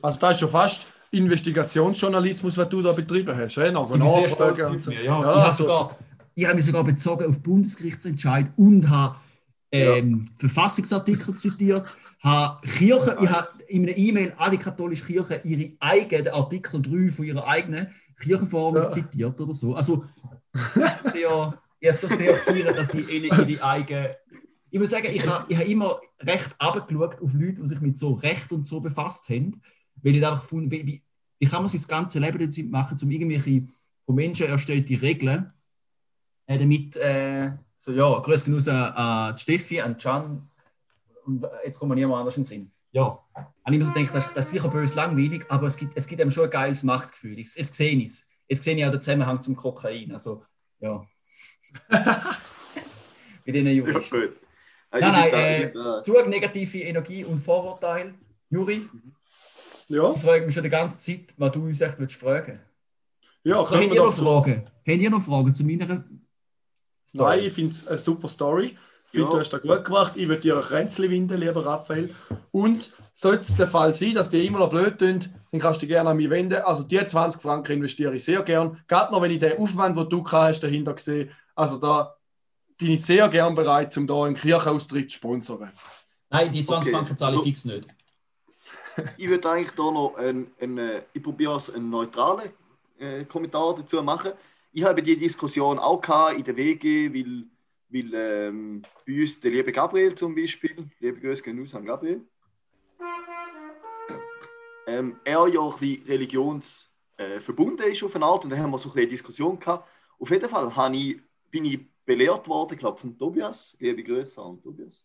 Also, 0.00 0.18
das 0.20 0.32
ist 0.32 0.40
schon 0.40 0.48
fast 0.48 0.86
Investigationsjournalismus, 1.10 2.56
was 2.56 2.68
du 2.68 2.80
da 2.82 2.92
betrieben 2.92 3.36
hast. 3.36 3.56
Ja, 3.56 3.70
noch 3.70 3.90
Ich 3.90 3.98
bin 3.98 4.08
sehr 4.08 4.28
stolz 4.28 4.62
auf 4.62 4.86
mich. 4.86 4.86
Ja, 4.86 5.02
Ja, 5.02 5.02
ich, 5.02 5.08
habe 5.26 5.42
also- 5.44 5.64
sogar, 5.64 5.98
ich 6.34 6.44
habe 6.46 6.54
mich 6.54 6.64
sogar 6.64 6.84
bezogen 6.84 7.26
auf 7.28 7.40
Bundesgerichtsentscheid 7.40 8.50
und 8.56 8.88
habe 8.88 9.16
ähm, 9.70 10.26
Verfassungsartikel 10.38 11.34
zitiert. 11.34 11.84
Habe 12.22 12.66
Kirche, 12.66 13.16
ich 13.20 13.30
habe 13.30 13.48
in 13.66 13.82
einer 13.82 13.96
E-Mail 13.96 14.32
an 14.36 14.50
die 14.52 14.58
katholische 14.58 15.04
Kirche 15.04 15.40
ihre 15.44 15.72
eigenen 15.80 16.28
Artikel 16.28 16.80
3 16.80 17.10
von 17.10 17.24
ihrer 17.24 17.46
eigenen 17.46 17.88
Kirchenverordnung 18.20 18.84
Ja. 18.84 18.90
zitiert 18.90 19.40
oder 19.40 19.54
so. 19.54 19.74
Also 19.74 20.04
sehr, 21.12 21.58
ich 21.80 21.88
habe 21.88 21.98
so 21.98 22.08
sehr 22.08 22.34
gefeiert, 22.34 22.78
dass 22.78 22.94
ich 22.94 23.08
ihnen 23.08 23.48
ihre 23.48 23.64
eigene. 23.64 24.16
Ich 24.70 24.78
muss 24.78 24.90
sagen, 24.90 25.08
ich 25.12 25.26
habe, 25.26 25.46
ich 25.48 25.56
habe 25.56 25.68
immer 25.68 26.00
recht 26.20 26.54
abgeschaut 26.58 27.20
auf 27.20 27.34
Leute, 27.34 27.60
die 27.60 27.66
sich 27.66 27.80
mit 27.80 27.98
so 27.98 28.12
Recht 28.12 28.52
und 28.52 28.66
so 28.66 28.80
befasst 28.80 29.28
haben, 29.28 29.60
weil 29.96 30.16
ich 30.16 30.24
einfach 30.24 30.40
gefunden 30.42 30.70
wie, 30.70 31.02
wie, 31.40 31.46
kann 31.46 31.62
man 31.62 31.68
sein 31.68 31.82
ganzes 31.88 32.20
Leben 32.20 32.38
dazu 32.38 32.62
machen, 32.62 32.96
um 33.02 33.10
irgendwelche 33.10 33.66
von 34.06 34.14
Menschen 34.14 34.46
erstellte 34.46 35.00
Regeln, 35.02 35.52
äh, 36.46 36.58
damit, 36.58 36.96
äh, 36.96 37.50
so 37.76 37.92
ja, 37.92 38.18
grüß 38.20 38.44
genug 38.44 38.66
an, 38.68 38.92
an 38.92 39.38
Steffi, 39.38 39.80
an 39.80 39.98
Can 39.98 40.40
und 41.24 41.44
jetzt 41.64 41.78
kommt 41.78 41.90
mir 41.90 41.96
niemand 41.96 42.20
anders 42.20 42.36
in 42.36 42.42
den 42.42 42.48
Sinn. 42.48 42.72
Ja, 42.92 43.18
habe 43.34 43.48
ich 43.66 43.74
immer 43.74 43.84
so 43.86 43.92
gedacht, 43.92 44.14
das, 44.14 44.34
das 44.34 44.46
ist 44.46 44.50
sicher 44.52 44.68
böse 44.68 44.96
langweilig, 44.96 45.46
aber 45.48 45.66
es 45.66 45.76
gibt, 45.76 45.96
es 45.96 46.06
gibt 46.06 46.20
eben 46.20 46.30
schon 46.30 46.44
ein 46.44 46.50
geiles 46.50 46.82
Machtgefühl. 46.82 47.38
Ich, 47.38 47.54
jetzt 47.54 47.74
sehe 47.74 47.96
ich 47.96 48.04
es. 48.04 48.28
Jetzt 48.48 48.64
sehe 48.64 48.76
ich 48.76 48.84
auch 48.84 48.90
den 48.90 49.00
Zusammenhang 49.00 49.40
zum 49.40 49.56
Kokain. 49.56 50.12
Also, 50.12 50.44
ja. 50.80 51.02
Bei 51.88 53.52
diesen 53.52 53.66
Ja, 53.66 53.72
Juristen. 53.72 54.20
gut. 54.20 54.36
Nein, 54.92 55.00
nein, 55.00 55.32
äh, 55.32 56.02
Zug, 56.02 56.28
negative 56.28 56.78
Energie 56.80 57.24
und 57.24 57.38
Vorurteil. 57.38 58.14
Juri, 58.50 58.86
Ja, 59.88 60.12
ich 60.14 60.20
frage 60.22 60.44
mich 60.44 60.54
schon 60.54 60.62
die 60.64 60.68
ganze 60.68 60.98
Zeit, 60.98 61.34
was 61.38 61.52
du 61.52 61.64
uns 61.64 61.80
echt 61.80 61.98
willst 61.98 62.16
fragen 62.16 62.60
ja 63.44 63.58
Oder 63.60 63.70
können 63.70 63.82
habt 63.84 63.90
wir 63.94 64.00
ihr 64.00 64.06
noch. 64.06 64.14
Fragen? 64.14 64.64
Habt 64.86 65.00
ihr 65.00 65.10
noch 65.10 65.22
Fragen 65.22 65.54
zu 65.54 65.64
meiner 65.64 66.04
Nein, 67.14 67.40
ich 67.40 67.52
finde 67.52 67.74
es 67.74 67.86
eine 67.88 67.98
super 67.98 68.28
Story. 68.28 68.76
Ich 69.12 69.18
finde, 69.18 69.26
Ja. 69.26 69.32
du 69.34 69.40
hast 69.40 69.50
das 69.52 69.60
gut 69.62 69.84
gemacht. 69.84 70.12
Ich 70.16 70.26
würde 70.26 70.40
dir 70.40 70.56
ein 70.56 70.62
Kränzchen 70.62 71.10
winden, 71.10 71.38
lieber 71.38 71.64
Raphael. 71.66 72.08
Und 72.50 72.92
sollte 73.12 73.42
es 73.42 73.54
der 73.56 73.68
Fall 73.68 73.94
sein, 73.94 74.14
dass 74.14 74.30
die 74.30 74.46
immer 74.46 74.58
noch 74.60 74.70
blöd 74.70 74.98
tun, 74.98 75.20
dann 75.50 75.60
kannst 75.60 75.82
du 75.82 75.86
dich 75.86 75.90
gerne 75.94 76.08
an 76.10 76.16
mich 76.16 76.30
wenden. 76.30 76.62
Also 76.62 76.82
die 76.82 77.04
20 77.04 77.40
Franken 77.42 77.72
investiere 77.72 78.14
ich 78.16 78.24
sehr 78.24 78.42
gern. 78.42 78.82
Gerade 78.88 79.12
noch, 79.12 79.20
wenn 79.20 79.30
ich 79.30 79.38
den 79.38 79.58
Aufwand, 79.58 79.98
den 79.98 80.08
du 80.08 80.22
gehabt 80.22 80.44
hast, 80.48 80.60
dahinter 80.60 80.96
sehe. 80.98 81.28
Also 81.54 81.76
da 81.76 82.16
bin 82.78 82.92
ich 82.92 83.04
sehr 83.04 83.28
gern 83.28 83.54
bereit, 83.54 83.94
um 83.98 84.06
da 84.06 84.24
einen 84.24 84.34
Kirchenaustritt 84.34 85.10
zu 85.10 85.18
sponsern. 85.18 85.70
Nein, 86.30 86.50
die 86.50 86.64
20 86.64 86.88
Okay, 86.90 86.96
Franken 86.96 87.16
zahle 87.18 87.32
ich 87.32 87.38
so- 87.38 87.44
fix 87.44 87.64
nicht. 87.66 87.88
Ich 89.18 89.28
würde 89.28 89.50
eigentlich 89.50 89.72
da 89.72 89.90
noch 89.90 90.14
einen, 90.16 90.50
einen, 90.60 90.78
äh, 90.78 91.02
ich 91.12 91.22
probiere 91.22 91.56
es, 91.58 91.68
einen 91.72 91.90
neutralen 91.90 92.50
äh, 92.98 93.24
Kommentar 93.24 93.74
dazu 93.74 94.02
machen. 94.02 94.32
Ich 94.72 94.84
habe 94.84 95.02
die 95.02 95.16
Diskussion 95.18 95.78
auch 95.78 96.00
gehabt 96.00 96.36
in 96.38 96.44
der 96.44 96.56
WG, 96.56 97.12
weil, 97.12 97.44
weil 97.92 98.14
ähm, 98.14 98.82
bei 99.06 99.20
uns 99.20 99.38
der 99.38 99.50
liebe 99.50 99.70
Gabriel 99.70 100.14
zum 100.14 100.34
Beispiel, 100.34 100.88
liebe 100.98 101.20
Grüße 101.20 101.42
gehen 101.42 101.62
aus 101.62 101.74
an 101.74 101.84
Gabriel, 101.84 102.26
ähm, 104.86 105.16
er 105.24 105.46
ja 105.48 105.60
ein 105.60 105.68
bisschen 105.68 106.06
religionsverbunden 106.06 107.86
äh, 107.86 107.92
ist 107.92 108.02
auf 108.02 108.16
eine 108.16 108.24
Art 108.24 108.44
und 108.44 108.50
dann 108.50 108.60
haben 108.60 108.70
wir 108.70 108.78
so 108.78 108.88
ein 108.88 108.92
bisschen 108.92 109.02
eine 109.02 109.10
Diskussion 109.10 109.58
gehabt. 109.58 109.88
Auf 110.18 110.30
jeden 110.30 110.48
Fall 110.48 110.74
habe 110.74 110.96
ich, 110.96 111.20
bin 111.50 111.64
ich 111.66 111.80
belehrt 112.04 112.48
worden, 112.48 112.74
ich 112.74 112.78
glaube 112.78 112.98
von 112.98 113.16
Tobias, 113.16 113.76
liebe 113.78 114.02
Grüße 114.02 114.40
an 114.40 114.60
Tobias. 114.62 115.04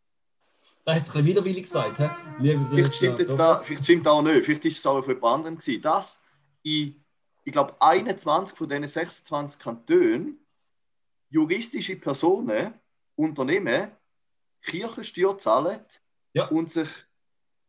Da 0.86 0.94
hast 0.94 1.08
du 1.08 1.20
ein 1.20 1.26
bisschen 1.26 1.26
widerwillig 1.26 1.64
gesagt. 1.64 1.98
He? 1.98 2.10
Liebe 2.40 2.66
Vielleicht 2.70 2.90
Grüße 2.90 2.98
stimmt 2.98 3.14
an 3.14 3.20
jetzt 3.20 3.38
da, 3.38 3.56
vielleicht 3.56 3.84
stimmt 3.84 4.08
auch 4.08 4.22
nicht, 4.22 4.46
vielleicht 4.46 4.66
ist 4.66 4.78
es 4.78 4.86
auch 4.86 5.04
von 5.04 5.14
jemand 5.14 5.34
anderem 5.36 5.58
gewesen, 5.58 5.82
dass 5.82 6.20
in, 6.64 7.04
ich 7.44 7.52
glaube, 7.52 7.76
21 7.80 8.58
von 8.58 8.68
diesen 8.68 8.88
26 8.88 9.60
Kantonen 9.60 10.40
juristische 11.30 11.96
Personen, 11.96 12.74
Unternehmen, 13.16 13.92
Kirchensteuer 14.62 15.38
zahlen 15.38 15.80
Ja. 16.34 16.48
und 16.48 16.72
sich 16.72 16.90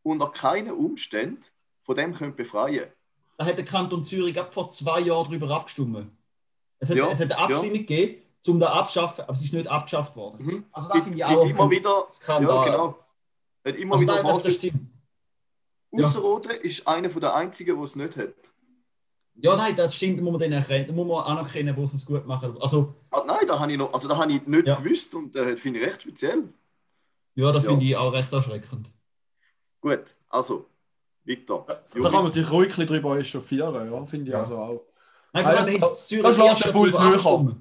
unter 0.02 0.30
keinen 0.30 0.72
Umständen 0.72 1.42
von 1.82 1.96
dem 1.96 2.14
können 2.14 2.34
befreien 2.36 2.90
Da 3.36 3.46
hat 3.46 3.56
der 3.58 3.64
Kanton 3.64 4.04
Zürich 4.04 4.34
gerade 4.34 4.52
vor 4.52 4.68
zwei 4.70 5.00
Jahren 5.00 5.24
darüber 5.28 5.50
abgestimmt. 5.50 6.10
Es 6.78 6.90
hat, 6.90 6.96
Ja, 6.96 7.06
es 7.08 7.20
hat 7.20 7.32
eine 7.32 7.38
Abstimmung 7.38 7.78
gegeben, 7.78 8.22
um 8.46 8.60
das 8.60 8.70
abzuschaffen, 8.70 9.24
aber 9.24 9.32
es 9.32 9.42
ist 9.42 9.52
nicht 9.52 9.68
abgeschafft 9.68 10.16
worden. 10.16 10.44
Mhm. 10.46 10.64
Also 10.72 10.88
das 10.88 11.02
finde 11.02 11.18
ich 11.18 11.24
auch 11.24 11.44
immer 11.46 11.70
wieder, 11.70 12.06
Skandal. 12.10 12.54
ja, 12.56 12.64
genau. 12.72 12.98
Hat 13.64 13.76
immer 13.76 13.94
Also 13.94 14.02
wieder 14.02 14.22
das, 14.22 14.42
das, 14.42 14.54
stimmt. 14.54 14.80
ja. 15.92 16.04
Ausserrhoden 16.06 16.52
ist 16.62 16.86
einer 16.86 17.08
der 17.08 17.34
einzigen, 17.34 17.76
der 17.76 17.84
es 17.84 17.96
nicht 17.96 18.16
hat. 18.16 18.34
Ja, 19.40 19.56
nein, 19.56 19.74
das 19.76 19.94
stimmt, 19.94 20.18
da 20.18 20.22
muss 20.22 20.32
man 20.32 20.40
den 20.40 20.52
erkennen, 20.52 20.86
da 20.88 20.92
muss 20.92 21.06
man 21.06 21.24
anerkennen, 21.24 21.76
wo 21.76 21.86
sie 21.86 21.96
es 21.96 22.04
gut 22.06 22.26
machen. 22.26 22.56
Also, 22.60 22.94
Ah, 23.10 23.22
nein, 23.26 23.46
da 23.46 23.58
habe 23.58 23.70
ich 23.70 23.78
noch, 23.78 23.92
also 23.92 24.08
da 24.08 24.16
habe 24.16 24.32
ich 24.32 24.44
nicht 24.46 24.66
Ja. 24.66 24.74
gewusst 24.76 25.14
und 25.14 25.34
äh, 25.36 25.56
finde 25.56 25.78
ich 25.80 25.86
recht 25.86 26.02
speziell. 26.02 26.44
ja, 27.36 27.52
das 27.52 27.62
Ja. 27.64 27.70
finde 27.70 27.84
ich 27.84 27.96
auch 27.96 28.12
recht 28.12 28.32
erschreckend. 28.32 28.90
Gut, 29.80 30.14
also, 30.28 30.66
Victor. 31.24 31.66
Da 31.66 32.10
kann 32.10 32.24
man 32.24 32.32
sich 32.32 32.50
ruhig 32.50 32.74
drüber 32.74 33.16
echauffieren, 33.18 33.92
ja, 33.92 34.06
finde 34.06 34.26
ich 34.26 34.32
Ja. 34.32 34.38
also 34.40 34.56
auch. 34.56 34.84
Einfach, 35.32 35.52
Ja, 35.52 35.58
das- 35.58 35.70
jetzt 35.70 35.80
das 35.82 36.08
Zürich 36.08 36.24
erst 36.24 36.38
höher. 36.38 36.50
abgestimmt. 36.50 37.56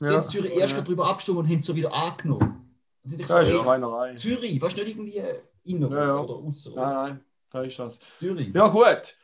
Sie 0.00 0.04
Ja. 0.06 0.12
haben 0.12 0.20
Zürich 0.22 0.52
erst 0.56 0.74
ja. 0.74 0.80
darüber 0.82 1.06
abgestimmt 1.08 1.38
und 1.38 1.46
haben 1.48 1.58
es 1.58 1.66
so 1.66 1.74
wieder 1.74 1.92
angenommen. 1.94 2.68
Und 3.04 3.12
ich 3.12 3.18
Das 3.18 3.28
so, 3.28 3.38
ist 3.38 3.48
ey, 3.48 3.58
Schweinerei. 3.58 4.12
Zürich, 4.14 4.60
weißt 4.60 4.76
du 4.76 4.82
nicht 4.82 4.90
irgendwie 4.96 5.22
inner 5.64 5.90
Ja, 5.90 6.04
ja. 6.06 6.18
oder 6.18 6.34
außer? 6.34 6.72
Nein, 6.74 6.94
nein, 6.94 7.24
da 7.50 7.62
ist 7.62 7.78
das. 7.78 7.98
Zürich. 8.16 8.54
Ja, 8.54 8.68
gut. 8.68 9.16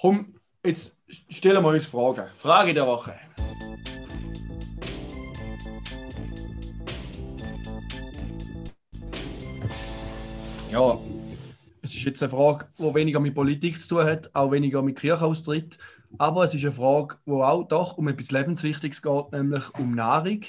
Komm, 0.00 0.34
jetzt 0.64 0.96
stellen 1.28 1.62
wir 1.62 1.70
uns 1.70 1.86
Fragen. 1.86 2.28
Frage 2.36 2.74
der 2.74 2.86
Woche. 2.86 3.14
Ja, 10.70 10.98
es 11.82 11.94
ist 11.94 12.04
jetzt 12.04 12.22
eine 12.22 12.30
Frage, 12.30 12.66
die 12.78 12.94
weniger 12.94 13.20
mit 13.20 13.34
Politik 13.34 13.78
zu 13.80 13.96
tun 13.96 14.04
hat, 14.04 14.30
auch 14.34 14.50
weniger 14.52 14.80
mit 14.82 14.98
Kirchenaustritt. 14.98 15.76
Aber 16.18 16.44
es 16.44 16.54
ist 16.54 16.62
eine 16.62 16.72
Frage, 16.72 17.16
wo 17.26 17.42
auch 17.42 17.64
doch 17.64 17.98
um 17.98 18.08
etwas 18.08 18.30
Lebenswichtiges 18.30 19.02
geht, 19.02 19.32
nämlich 19.32 19.64
um 19.78 19.94
Nahrung. 19.94 20.42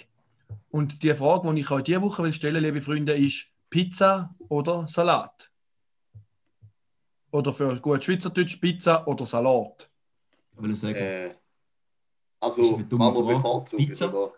Und 0.69 1.03
die 1.03 1.13
Frage, 1.15 1.53
die 1.53 1.61
ich 1.61 1.71
euch 1.71 1.83
diese 1.83 2.01
Woche 2.01 2.23
will 2.23 2.33
stellen 2.33 2.63
liebe 2.63 2.81
Freunde, 2.81 3.13
ist 3.13 3.47
Pizza 3.69 4.35
oder 4.47 4.87
Salat? 4.87 5.51
Oder 7.31 7.51
für 7.51 7.79
gut 7.79 8.05
Schweizerdeutsch 8.05 8.57
Pizza 8.57 9.07
oder 9.07 9.25
Salat? 9.25 9.89
Ich 10.55 10.61
will 10.61 10.75
sagen, 10.75 10.95
Äh, 10.95 11.35
also, 12.39 12.61
was 12.61 12.89
wir 12.89 12.97
Frage. 12.97 13.35
bevorzugen. 13.35 13.85
Pizza? 13.85 14.13
oder? 14.13 14.33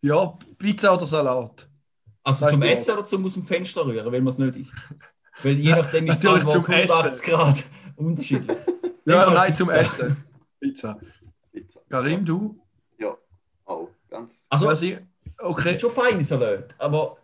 Ja, 0.00 0.38
Pizza 0.56 0.94
oder 0.94 1.06
Salat? 1.06 1.68
also 2.22 2.44
weißt 2.44 2.52
zum 2.54 2.62
Essen 2.62 2.92
oder 2.94 3.04
zum 3.04 3.24
aus 3.26 3.34
dem 3.34 3.44
Fenster 3.46 3.84
rühren, 3.86 4.12
wenn 4.12 4.22
man 4.24 4.32
es 4.32 4.38
nicht 4.38 4.56
isst? 4.56 4.76
Weil 5.42 5.54
je 5.54 5.70
nachdem 5.74 6.06
ist 6.06 6.22
die 6.22 6.26
Natürlich 6.26 6.44
Antwort 6.46 6.64
zum 6.66 6.74
180 6.74 7.26
Grad 7.26 7.64
unterschiedlich. 7.96 8.58
Ja, 9.04 9.30
nein, 9.30 9.54
zum 9.54 9.66
Pizza. 9.68 9.80
Essen. 9.80 10.24
Pizza. 10.60 11.00
Pizza. 11.52 11.80
Karim, 11.88 12.24
du? 12.24 12.60
Ja, 12.98 13.16
auch, 13.64 13.88
ganz. 14.08 14.46
Also, 14.48 14.68
Also, 14.68 14.86
Es 14.86 14.98
okay. 15.38 15.62
sind 15.62 15.80
schon 15.80 15.90
feine 15.90 16.22
Salat, 16.22 16.74
aber 16.78 17.16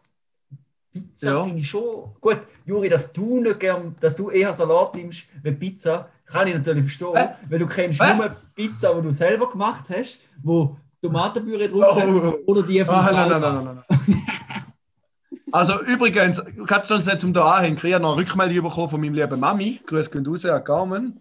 Pizza 0.93 1.27
Ja. 1.33 1.45
finde 1.45 1.61
ich 1.61 1.69
schon. 1.69 2.15
Gut, 2.21 2.39
Juri, 2.65 2.89
dass 2.89 3.13
du 3.13 3.41
nicht 3.41 3.61
gern, 3.61 3.95
dass 4.01 4.17
du 4.17 4.31
eher 4.31 4.53
Salat 4.55 4.95
nimmst 4.95 5.29
wie 5.43 5.53
Pizza, 5.53 6.09
kann 6.27 6.47
ich 6.49 6.55
natürlich 6.55 6.83
verstehen, 6.83 7.15
Äh? 7.17 7.29
weil 7.49 7.59
du 7.59 7.67
kennst 7.67 8.01
Äh? 8.01 8.15
nur 8.17 8.37
Pizza, 8.55 8.95
die 8.95 9.03
du 9.03 9.13
selber 9.13 9.51
gemacht 9.51 9.85
hast, 9.91 10.19
wo 10.43 10.77
Tomatenpüree 11.03 11.69
drauf 11.69 11.97
hat, 11.97 12.09
Oh. 12.09 12.35
oder 12.47 12.63
die 12.63 12.85
von 12.85 12.95
Ah, 12.95 13.11
nein, 13.13 13.29
nein, 13.29 13.41
nein, 13.41 13.65
nein, 13.65 13.83
nein. 13.89 14.23
Also 15.53 15.81
übrigens, 15.83 16.43
kannst 16.67 16.91
du 16.91 16.95
uns 16.95 17.07
jetzt 17.07 17.23
um 17.25 17.33
da 17.33 17.45
anhängen, 17.53 17.79
ich 17.81 17.93
habe 17.93 18.03
noch 18.03 18.13
eine 18.17 18.23
Rückmeldung 18.23 18.65
bekommen 18.65 18.89
von 18.89 19.01
meinem 19.01 19.15
lieben 19.15 19.39
Mami. 19.39 19.81
Grüß 19.87 20.11
gehen 20.11 20.27
raus 20.27 20.45
an 20.47 20.65
Carmen. 20.65 21.21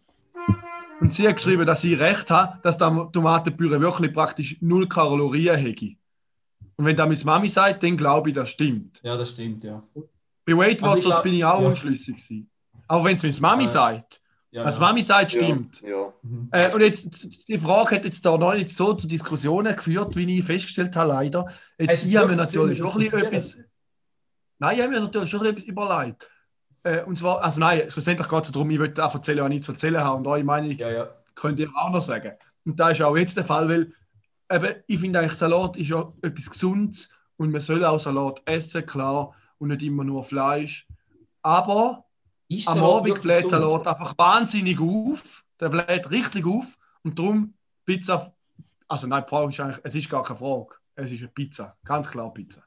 Und 1.00 1.14
sie 1.14 1.28
hat 1.28 1.36
geschrieben, 1.36 1.66
dass 1.66 1.82
sie 1.82 1.94
recht 1.94 2.32
hat, 2.32 2.64
dass 2.66 2.78
der 2.78 3.10
Tomatenpüree 3.12 3.80
wirklich 3.80 4.14
praktisch 4.14 4.58
null 4.62 4.88
Kalorien 4.88 5.56
hätte. 5.58 5.90
Und 6.78 6.86
wenn 6.86 6.96
da 6.96 7.06
meine 7.06 7.20
Mami 7.24 7.48
sagt, 7.50 7.84
dann 7.84 7.96
glaube 7.98 8.30
ich, 8.30 8.36
das 8.36 8.50
stimmt. 8.50 9.00
Ja, 9.04 9.16
das 9.16 9.32
stimmt, 9.32 9.64
ja. 9.64 9.84
Bei 10.46 10.58
Weight 10.58 10.82
Also 10.82 10.96
ich 10.98 11.04
Watchers 11.06 11.12
glaub- 11.16 11.24
bin 11.24 11.34
ich 11.36 11.46
auch 11.46 11.62
ja. 11.62 11.68
unschlüssig. 11.68 12.16
gewesen. 12.16 12.50
Aber 12.88 13.04
wenn 13.06 13.16
es 13.16 13.22
meine 13.24 13.40
Mami 13.42 13.64
Ja. 13.66 13.70
sagt, 13.70 14.22
ja, 14.54 14.66
was 14.66 14.76
ja. 14.76 14.82
Mami 14.82 15.02
sagt, 15.02 15.34
Ja, 15.34 15.42
stimmt. 15.42 15.82
Ja. 15.82 16.14
Mhm. 16.22 16.48
Äh, 16.52 16.72
und 16.72 16.82
jetzt, 16.82 17.48
die 17.48 17.58
Frage 17.58 17.96
hat 17.96 18.06
jetzt 18.06 18.24
da 18.24 18.38
noch 18.38 18.54
nicht 18.54 18.70
so 18.70 18.94
zu 18.94 19.08
Diskussionen 19.08 19.76
geführt, 19.76 20.16
wie 20.16 20.38
ich 20.38 20.46
festgestellt 20.46 20.96
habe, 20.96 21.10
leider. 21.10 21.48
Jetzt 21.80 21.92
Hast 21.92 22.04
du 22.06 22.10
ich 22.10 22.18
habe 22.18 22.28
mir 22.28 22.36
das 22.38 22.52
Gefühl, 22.52 22.68
natürlich 22.68 22.80
wir 22.80 22.86
schon 22.86 22.94
ein 22.94 23.00
bisschen 23.00 23.32
diskutieren? 23.32 23.34
etwas. 23.34 23.70
Nein, 24.60 24.76
ich 24.76 24.82
habe 24.84 24.94
mir 24.94 25.00
natürlich 25.02 25.30
schon 25.32 25.40
ein 25.40 25.56
bisschen 25.56 25.76
etwas 25.76 25.90
überlegt. 25.90 26.32
Äh, 26.84 27.02
und 27.04 27.18
zwar, 27.18 27.42
also 27.42 27.60
nein, 27.60 27.90
schlussendlich 27.90 28.30
geht 28.30 28.44
es 28.44 28.52
darum, 28.52 28.70
ich 28.70 28.78
möchte 28.78 29.04
auch 29.04 29.14
erzählen, 29.16 29.44
was 29.44 29.52
ich 29.52 29.64
zu 29.64 29.72
erzählen 29.72 30.04
habe. 30.04 30.18
Und 30.18 30.28
eure 30.28 30.44
Meinung 30.44 30.78
ja, 30.78 30.92
ja. 30.92 31.10
könnt 31.34 31.60
ihr 31.60 31.70
auch 31.76 31.90
noch 31.90 32.02
sagen. 32.02 32.34
Und 32.64 32.80
da 32.80 32.92
ist 32.92 33.02
auch 33.02 33.18
jetzt 33.18 33.36
der 33.36 33.46
Fall, 33.46 33.68
weil 33.68 33.92
eben, 34.52 34.76
ich 34.86 35.00
finde 35.00 35.20
eigentlich, 35.20 35.34
Salat 35.34 35.78
ist 35.78 35.90
ja 35.90 36.14
etwas 36.22 36.52
Gesundes 36.52 37.10
und 37.38 37.52
man 37.52 37.62
soll 37.62 37.84
auch 37.84 38.00
Salat 38.00 38.44
essen, 38.46 38.86
klar, 38.86 39.34
und 39.58 39.70
nicht 39.70 39.82
immer 39.82 40.04
nur 40.04 40.24
Fleisch. 40.24 40.88
Aber 41.42 42.03
Ist 42.58 42.68
am 42.70 42.84
Abend 42.84 43.22
bläht 43.22 43.44
gesund? 43.44 43.62
Salat 43.64 43.88
einfach 43.88 44.18
wahnsinnig 44.18 44.80
auf. 44.80 45.44
Der 45.60 45.70
bläht 45.70 46.10
richtig 46.10 46.46
auf. 46.46 46.78
Und 47.04 47.18
darum 47.20 47.54
Pizza. 47.86 48.32
Also 48.88 49.08
nein, 49.08 49.24
die 49.26 49.30
Frage 49.30 49.50
ist 49.50 49.60
eigentlich, 49.60 49.80
es 49.84 49.96
ist 49.96 50.10
gar 50.10 50.24
keine 50.24 50.40
Frage. 50.40 50.76
Es 50.96 51.12
ist 51.12 51.20
eine 51.22 51.30
Pizza. 51.30 51.78
Ganz 51.84 52.10
klar 52.10 52.34
Pizza. 52.34 52.64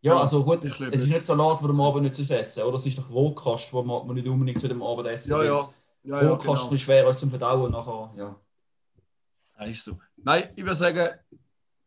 Ja, 0.00 0.18
also 0.18 0.44
gut, 0.44 0.62
Ich 0.64 0.78
es 0.78 0.88
ist 1.02 1.08
nicht. 1.08 1.24
Salat, 1.24 1.60
den 1.60 1.68
du 1.68 1.72
am 1.72 1.80
Abend 1.80 2.02
nicht 2.02 2.14
zu 2.14 2.22
essen 2.22 2.62
oder 2.62 2.76
es 2.76 2.84
ist 2.86 2.98
doch 2.98 3.10
Rohkost, 3.10 3.72
die 3.72 3.76
man 3.76 4.06
man 4.06 4.14
nicht 4.14 4.28
unbedingt 4.28 4.60
zu 4.60 4.68
dem 4.68 4.82
Abend 4.82 5.06
essen 5.06 5.30
Ja, 5.30 5.42
ja. 5.42 5.60
Ja, 6.02 6.22
ja, 6.22 6.28
Rohkost 6.28 6.68
genau. 6.68 6.76
schwer 6.78 7.08
ist 7.08 7.20
zum 7.20 7.30
Verdauen 7.30 7.72
nachher. 7.72 8.12
Ja. 8.18 8.36
Ja, 9.58 9.64
ist 9.64 9.84
so. 9.84 9.98
Nein, 10.16 10.50
ich 10.56 10.62
würde 10.64 10.76
sagen, 10.76 11.08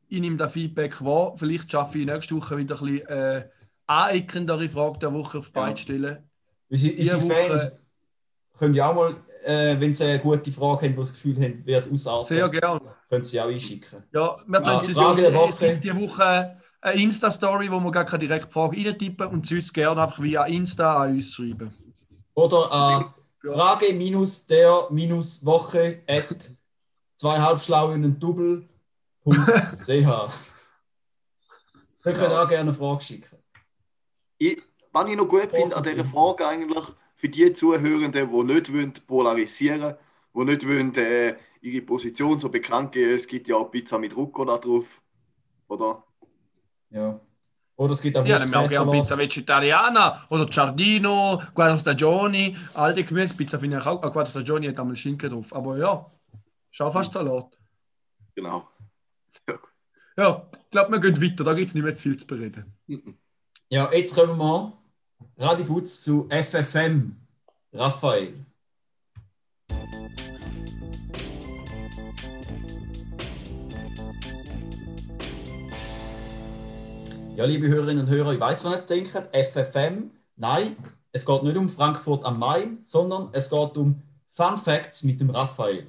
ich 0.07 0.19
nehme 0.19 0.37
das 0.37 0.51
Feedback 0.53 1.03
wahr. 1.03 1.33
Vielleicht 1.35 1.71
schaffe 1.71 1.99
ich 1.99 2.05
nächste 2.05 2.35
Woche 2.35 2.57
wieder 2.57 2.75
ein 2.75 2.85
bisschen 2.85 3.07
äh, 3.07 3.49
aneckendere 3.85 4.69
Frage 4.69 4.99
der 4.99 5.13
Woche 5.13 5.37
auf 5.37 5.49
die 5.49 5.55
Ja. 5.59 5.61
Beine 5.65 5.77
stellen. 5.77 6.26
Unsere, 6.69 7.21
Fans 7.21 7.71
können 8.57 8.73
ja 8.73 8.89
auch 8.89 8.95
mal, 8.95 9.15
äh, 9.45 9.79
wenn 9.79 9.93
sie 9.93 10.03
eine 10.03 10.19
gute 10.19 10.51
Frage 10.51 10.81
haben, 10.87 10.93
die 10.93 10.95
das 10.99 11.13
Gefühl 11.13 11.35
haben, 11.41 11.65
wird 11.65 11.91
ausarten, 11.91 12.27
Sehr 12.27 12.49
gerne. 12.49 12.81
können 13.09 13.23
sie 13.23 13.39
auch 13.39 13.47
einschicken. 13.47 14.03
Ja, 14.11 14.37
wir 14.45 14.61
Ja, 14.61 14.73
tun 14.79 14.81
sie 14.81 14.93
Frage 14.93 15.21
der 15.21 15.33
Woche. 15.33 15.79
diese 15.79 15.95
Woche 15.95 16.57
eine 16.81 17.01
Insta-Story, 17.01 17.71
wo 17.71 17.79
wir 17.79 17.91
gar 17.91 18.05
keine 18.05 18.19
direkte 18.27 18.51
Frage 18.51 18.77
reintippen 18.85 19.27
und 19.27 19.47
sonst 19.47 19.73
gerne 19.73 20.01
einfach 20.03 20.21
via 20.21 20.45
Insta 20.45 21.03
an 21.03 21.11
uns 21.15 21.33
schreiben. 21.33 21.73
Oder 22.33 22.71
an 22.71 23.13
Ja. 23.43 23.53
Frage 23.53 23.93
minus 23.93 24.45
der 24.47 24.87
minus 24.91 25.45
Woche 25.45 26.01
at 26.07 26.51
zwei 27.15 27.39
halbschlau 27.39 27.91
in 27.91 28.03
einen 28.03 28.19
Double.ch. 28.19 28.65
Dann 32.03 32.13
könnt 32.13 32.31
ihr 32.31 32.41
auch 32.41 32.47
gerne 32.47 32.69
eine 32.69 32.73
Frage 32.73 33.03
schicken. 33.03 33.37
Ich, 34.37 34.57
was 35.03 35.11
ich 35.11 35.17
noch 35.17 35.27
gut 35.27 35.51
finde 35.51 35.75
an 35.75 35.83
dieser 35.83 36.05
Frage 36.05 36.47
eigentlich, 36.47 36.83
für 37.15 37.29
die 37.29 37.53
Zuhörenden, 37.53 38.29
die 38.29 38.43
nicht 38.43 38.73
wollen 38.73 38.93
polarisieren 38.93 39.95
wollen, 40.33 40.47
die 40.47 40.53
nicht 40.53 40.67
wollen, 40.67 40.95
äh, 40.95 41.35
ihre 41.61 41.81
Position 41.85 42.39
so 42.39 42.49
bekannt 42.49 42.91
geben, 42.91 43.17
es 43.17 43.27
gibt 43.27 43.47
ja 43.47 43.55
auch 43.55 43.71
Pizza 43.71 43.97
mit 43.97 44.15
Rucola 44.15 44.57
drauf. 44.57 45.01
Oder? 45.67 46.03
Ja. 46.91 47.19
Oder 47.75 47.91
es 47.91 48.01
gibt 48.01 48.17
auch 48.17 48.25
Ja, 48.25 48.37
gerne 48.37 48.53
Wurstsalat. 48.53 48.91
Pizza 48.91 49.17
Vegetariana 49.17 50.25
oder 50.29 50.45
Giardino, 50.47 51.41
Quattro 51.53 51.77
Stagioni, 51.77 52.55
all 52.73 52.93
die 52.93 53.05
Gemüsepizza 53.05 53.59
finde 53.59 53.77
ich 53.77 53.85
auch. 53.85 54.01
Quattro 54.01 54.25
Stagioni 54.25 54.67
hat 54.67 54.79
einmal 54.79 54.95
Schinken 54.95 55.29
drauf. 55.29 55.53
Aber 55.53 55.77
ja, 55.77 56.11
schau 56.71 56.89
fast 56.89 57.13
Salat. 57.13 57.57
Genau. 58.35 58.67
Ja, 60.17 60.49
ich 60.51 60.69
glaube, 60.71 60.91
wir 60.93 60.99
gehen 60.99 61.21
weiter. 61.21 61.43
Da 61.43 61.53
gibt 61.53 61.67
es 61.67 61.75
nicht 61.75 61.83
mehr 61.83 61.95
zu 61.95 62.03
viel 62.03 62.17
zu 62.17 62.25
bereden. 62.25 62.73
Ja, 63.69 63.91
jetzt 63.93 64.15
kommen 64.15 64.37
wir 64.37 64.73
Radibutz 65.37 66.03
zu 66.03 66.27
FFM. 66.29 67.15
Raphael. 67.73 68.33
Ja, 77.35 77.45
liebe 77.45 77.67
Hörerinnen 77.67 78.05
und 78.05 78.09
Hörer, 78.09 78.33
ich 78.33 78.39
weiß, 78.39 78.63
was 78.63 78.89
ihr 78.89 78.97
jetzt 78.97 79.13
denkt. 79.13 79.29
FFM. 79.35 80.09
Nein, 80.35 80.75
es 81.11 81.23
geht 81.25 81.43
nicht 81.43 81.55
um 81.55 81.69
Frankfurt 81.69 82.25
am 82.25 82.39
Main, 82.39 82.79
sondern 82.83 83.29
es 83.31 83.49
geht 83.49 83.77
um 83.77 84.01
Fun 84.27 84.57
Facts 84.57 85.03
mit 85.03 85.19
dem 85.19 85.29
Raphael. 85.29 85.85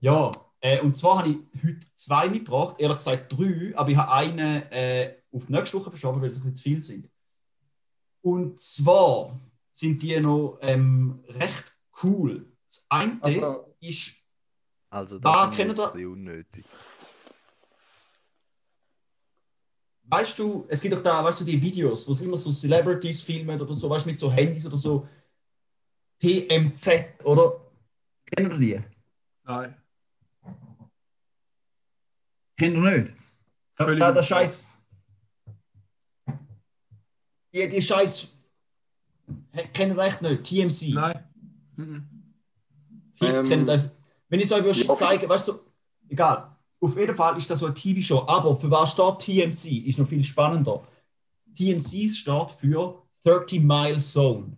Ja, 0.00 0.30
äh, 0.60 0.80
und 0.80 0.96
zwar 0.96 1.18
habe 1.18 1.30
ich 1.30 1.36
heute 1.64 1.86
zwei 1.94 2.28
mitgebracht, 2.28 2.76
ehrlich 2.78 2.98
gesagt 2.98 3.32
drei, 3.32 3.72
aber 3.76 3.90
ich 3.90 3.96
habe 3.96 4.12
einen 4.12 4.62
äh, 4.70 5.14
auf 5.32 5.48
nächste 5.48 5.78
Woche 5.78 5.90
verschoben, 5.90 6.20
weil 6.20 6.30
es 6.30 6.36
ein 6.36 6.42
bisschen 6.42 6.54
zu 6.54 6.62
viel 6.62 6.80
sind. 6.80 7.08
Und 8.22 8.60
zwar 8.60 9.38
sind 9.70 10.02
die 10.02 10.18
noch 10.20 10.58
ähm, 10.60 11.22
recht 11.28 11.72
cool. 12.02 12.52
Das 12.64 12.86
eine 12.88 13.18
Also- 13.22 13.74
ist, 13.80 14.14
Also 14.90 15.16
Ah, 15.22 15.46
das 15.46 15.56
kennt 15.56 15.72
ist 15.72 15.78
bisschen 15.92 16.12
unnötig. 16.12 16.64
weißt 20.04 20.38
du, 20.38 20.64
es 20.68 20.80
gibt 20.80 20.94
doch 20.94 21.02
da, 21.02 21.22
weißt 21.22 21.40
du, 21.40 21.44
die 21.44 21.60
Videos, 21.60 22.08
wo 22.08 22.12
es 22.12 22.20
immer 22.22 22.36
so 22.38 22.52
Celebrities 22.52 23.22
filmen 23.22 23.60
oder 23.60 23.74
so, 23.74 23.88
weißt 23.90 24.06
du, 24.06 24.10
mit 24.10 24.18
so 24.18 24.32
Handys 24.32 24.64
oder 24.66 24.78
so. 24.78 25.06
TMZ, 26.20 27.24
oder? 27.24 27.60
Kennen 28.24 28.50
ihr 28.52 28.58
die? 28.58 28.84
Nein. 29.44 29.76
Kennt 32.56 32.76
ihr 32.76 32.90
nicht? 32.98 33.14
Völlig 33.74 34.00
Da, 34.00 34.12
der. 34.12 34.22
Scheiß. 34.22 34.70
Die, 37.58 37.68
die 37.68 37.82
Scheiß. 37.82 38.28
Hä, 39.52 39.68
Kennt 39.72 39.96
ihr 39.96 40.02
echt 40.02 40.22
nicht? 40.22 40.44
TMC. 40.44 40.94
Nein. 40.94 41.24
Mhm. 41.76 42.08
Fix 43.14 43.42
Ähm, 43.42 43.48
kennen 43.48 43.66
das. 43.66 43.90
Wenn 44.28 44.40
ich 44.40 44.46
es 44.46 44.52
euch 44.52 44.62
würde 44.62 44.78
ja. 44.78 44.94
zeigen, 44.94 45.28
weißt 45.28 45.48
du, 45.48 45.52
so, 45.52 45.60
egal. 46.08 46.56
Auf 46.80 46.96
jeden 46.96 47.16
Fall 47.16 47.36
ist 47.36 47.50
das 47.50 47.58
so 47.58 47.66
eine 47.66 47.74
TV-Show. 47.74 48.24
Aber 48.26 48.54
für 48.54 48.70
was 48.70 48.92
steht 48.92 49.18
TMC? 49.18 49.86
Ist 49.86 49.98
noch 49.98 50.06
viel 50.06 50.22
spannender. 50.22 50.82
TMC 51.56 52.08
steht 52.08 52.50
für 52.52 53.02
30 53.24 53.60
Mile 53.60 54.00
Zone. 54.00 54.56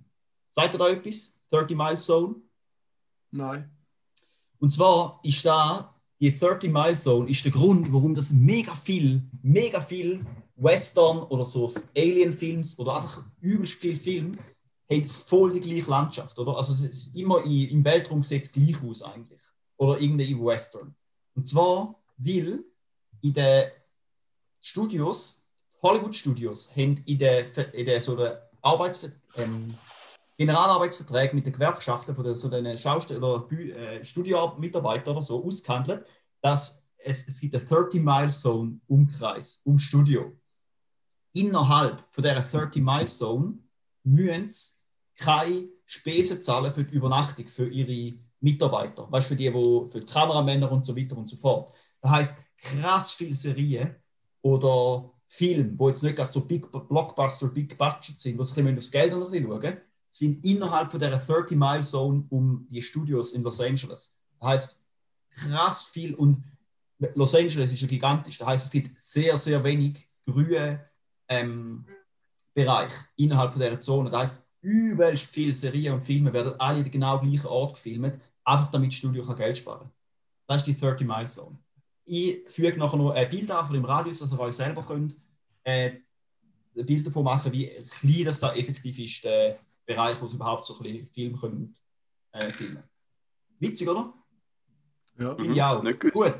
Sagt 0.52 0.74
ihr 0.74 0.78
da 0.78 0.88
etwas? 0.88 1.40
30 1.50 1.76
Mile 1.76 1.96
Zone? 1.96 2.34
Nein. 3.30 3.70
Und 4.58 4.70
zwar 4.70 5.18
ist 5.22 5.44
da, 5.46 5.94
die 6.20 6.36
30 6.36 6.70
Mile 6.70 6.96
Zone 6.96 7.30
ist 7.30 7.44
der 7.44 7.52
Grund, 7.52 7.90
warum 7.90 8.14
das 8.14 8.30
mega 8.30 8.74
viel, 8.74 9.22
mega 9.42 9.80
viel 9.80 10.26
Western 10.62 11.22
oder 11.24 11.44
so 11.44 11.72
Alien-Films 11.96 12.78
oder 12.78 12.96
einfach 12.96 13.24
übelst 13.40 13.74
viel 13.80 13.96
Film 13.96 14.36
haben 14.90 15.04
voll 15.04 15.52
die 15.54 15.60
gleiche 15.60 15.88
Landschaft, 15.90 16.38
oder? 16.38 16.56
Also 16.56 16.72
es 16.74 16.80
ist 16.80 17.14
immer 17.14 17.44
i- 17.46 17.66
im 17.66 17.84
Weltraum 17.84 18.24
sieht 18.24 18.42
es 18.44 18.52
gleich 18.52 18.76
aus 18.82 19.02
eigentlich. 19.02 19.40
Oder 19.76 20.00
irgendwie 20.00 20.30
im 20.32 20.44
Western. 20.44 20.94
Und 21.34 21.46
zwar, 21.48 21.94
weil 22.18 22.64
in 23.22 23.32
den 23.32 23.70
Studios, 24.60 25.46
Hollywood-Studios, 25.82 26.70
haben 26.76 27.02
in 27.06 27.18
den, 27.18 27.46
in 27.72 27.86
den 27.86 28.00
so 28.00 28.16
der 28.16 28.50
Arbeitsver 28.60 29.08
ähm, 29.36 29.66
Generalarbeitsverträge 30.36 31.34
mit 31.34 31.46
den 31.46 31.52
Gewerkschaften 31.52 32.14
von 32.14 32.24
den, 32.24 32.34
so 32.36 32.48
den 32.48 32.76
Schauspiel- 32.76 33.22
oder 33.22 33.46
äh, 33.52 34.04
Studiomitarbeitern 34.04 35.16
oder 35.16 35.22
so 35.22 35.44
ausgehandelt, 35.44 36.04
dass 36.40 36.86
es, 36.98 37.28
es 37.28 37.40
gibt 37.40 37.54
eine 37.54 37.64
30-Mile-Zone 37.64 38.80
Umkreis 38.86 39.62
ums 39.64 39.82
Studio. 39.82 40.32
Innerhalb 41.32 42.04
von 42.10 42.24
dieser 42.24 42.40
30-Mile-Zone 42.40 43.58
müssen 44.04 44.50
sie 44.50 44.80
keine 45.16 45.68
Spesen 45.84 46.42
zahlen 46.42 46.72
für 46.72 46.84
die 46.84 46.94
Übernachtung 46.94 47.46
für 47.46 47.68
ihre 47.68 48.18
Mitarbeiter. 48.40 49.10
Weißt 49.10 49.28
für 49.28 49.36
die, 49.36 49.52
wo, 49.52 49.86
für 49.86 50.00
die 50.00 50.06
Kameramänner 50.06 50.70
und 50.70 50.84
so 50.84 50.96
weiter 50.96 51.16
und 51.16 51.26
so 51.26 51.36
fort. 51.36 51.72
Das 52.00 52.10
heißt, 52.10 52.38
krass 52.58 53.12
viele 53.12 53.34
Serien 53.34 53.96
oder 54.42 55.12
Filme, 55.28 55.78
wo 55.78 55.88
jetzt 55.88 56.02
nicht 56.02 56.16
gerade 56.16 56.32
so 56.32 56.46
Big 56.46 56.70
Blockbuster, 56.72 57.48
Big 57.48 57.76
Budget 57.78 58.18
sind, 58.18 58.38
wo 58.38 58.42
sie 58.42 58.60
ein 58.60 58.64
bisschen 58.64 58.78
aufs 58.78 58.90
Geld 58.90 59.12
noch 59.12 59.30
ein 59.30 59.44
schauen, 59.44 59.76
sind 60.08 60.44
innerhalb 60.44 60.90
von 60.90 60.98
dieser 60.98 61.22
30-Mile-Zone 61.22 62.26
um 62.30 62.66
die 62.68 62.82
Studios 62.82 63.32
in 63.32 63.42
Los 63.42 63.60
Angeles. 63.60 64.18
Das 64.40 64.48
heißt, 64.48 64.84
krass 65.30 65.84
viel 65.84 66.14
und 66.14 66.42
Los 67.14 67.34
Angeles 67.34 67.72
ist 67.72 67.80
ja 67.80 67.86
gigantisch. 67.86 68.38
Das 68.38 68.48
heißt, 68.48 68.64
es 68.66 68.70
gibt 68.70 69.00
sehr, 69.00 69.38
sehr 69.38 69.62
wenig 69.62 70.08
grüne 70.26 70.89
ähm, 71.30 71.86
Bereich 72.52 72.92
innerhalb 73.16 73.52
von 73.52 73.62
dieser 73.62 73.80
Zone. 73.80 74.10
Das 74.10 74.20
heißt, 74.20 74.46
übelst 74.60 75.26
viele 75.32 75.54
Serien 75.54 75.94
und 75.94 76.02
Filme 76.02 76.32
werden 76.32 76.54
alle 76.58 76.84
genau 76.84 77.18
gleichen 77.20 77.46
Ort 77.46 77.74
gefilmt, 77.74 78.20
einfach 78.44 78.70
damit 78.70 78.90
das 78.90 78.98
Studio 78.98 79.24
kann 79.24 79.36
Geld 79.36 79.56
sparen 79.56 79.78
kann. 79.80 79.90
Das 80.46 80.58
ist 80.58 80.66
die 80.66 80.78
30 80.78 81.06
Mile 81.06 81.26
Zone. 81.26 81.56
Ich 82.04 82.40
füge 82.48 82.76
nachher 82.78 82.96
noch 82.98 83.12
ein 83.12 83.30
Bild 83.30 83.50
an 83.50 83.64
von 83.64 83.74
dem 83.74 83.84
Radius, 83.84 84.18
dass 84.18 84.32
ihr 84.32 84.40
euch 84.40 84.54
selber 84.56 84.82
könnt 84.82 85.16
äh, 85.62 85.92
ein 86.76 86.86
Bild 86.86 87.06
davon 87.06 87.24
machen, 87.24 87.52
wie 87.52 87.66
klein 87.68 88.24
das 88.24 88.40
da 88.40 88.52
effektiv 88.52 88.98
ist, 88.98 89.24
der 89.24 89.58
Bereich, 89.86 90.20
wo 90.20 90.26
sie 90.26 90.36
überhaupt 90.36 90.64
so 90.66 90.76
ein 90.76 90.82
bisschen 90.82 91.08
Film 91.08 91.36
können, 91.38 91.74
äh, 92.32 92.48
filmen. 92.50 92.82
Witzig, 93.60 93.88
oder? 93.88 94.12
Ja. 95.18 95.34
Mhm, 95.34 95.54
Ja, 95.54 95.76
auch. 95.78 95.82
nicht 95.82 96.00
gut. 96.00 96.12
Gut. 96.12 96.34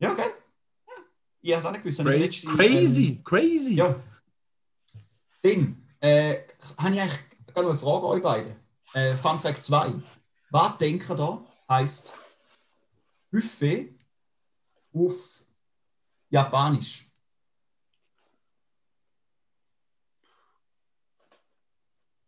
Ja, 0.00 0.12
okay. 0.12 0.22
Ja. 0.26 0.94
Ich 1.42 1.52
habe 1.52 1.60
es 1.60 1.66
auch 1.66 1.72
nicht 1.72 1.82
gewusst. 1.84 2.00
Ich 2.00 2.04
letzte, 2.06 2.46
Crazy, 2.48 3.06
ähm, 3.08 3.24
crazy. 3.24 3.74
ja. 3.74 3.96
Dann 5.44 5.76
äh, 6.00 6.38
habe 6.78 6.94
ich 6.94 7.00
eigentlich 7.02 7.20
gerade 7.46 7.68
noch 7.68 7.70
eine 7.70 7.76
Frage 7.76 8.06
an 8.06 8.12
euch 8.12 8.22
beiden. 8.22 8.56
Äh, 8.94 9.14
Fun 9.14 9.38
Fact 9.38 9.62
2. 9.62 9.92
Was 10.50 10.78
denken 10.78 11.12
ihr 11.12 11.16
da 11.16 11.44
heisst 11.68 12.14
Buffet 13.30 13.94
auf 14.94 15.44
Japanisch? 16.30 17.10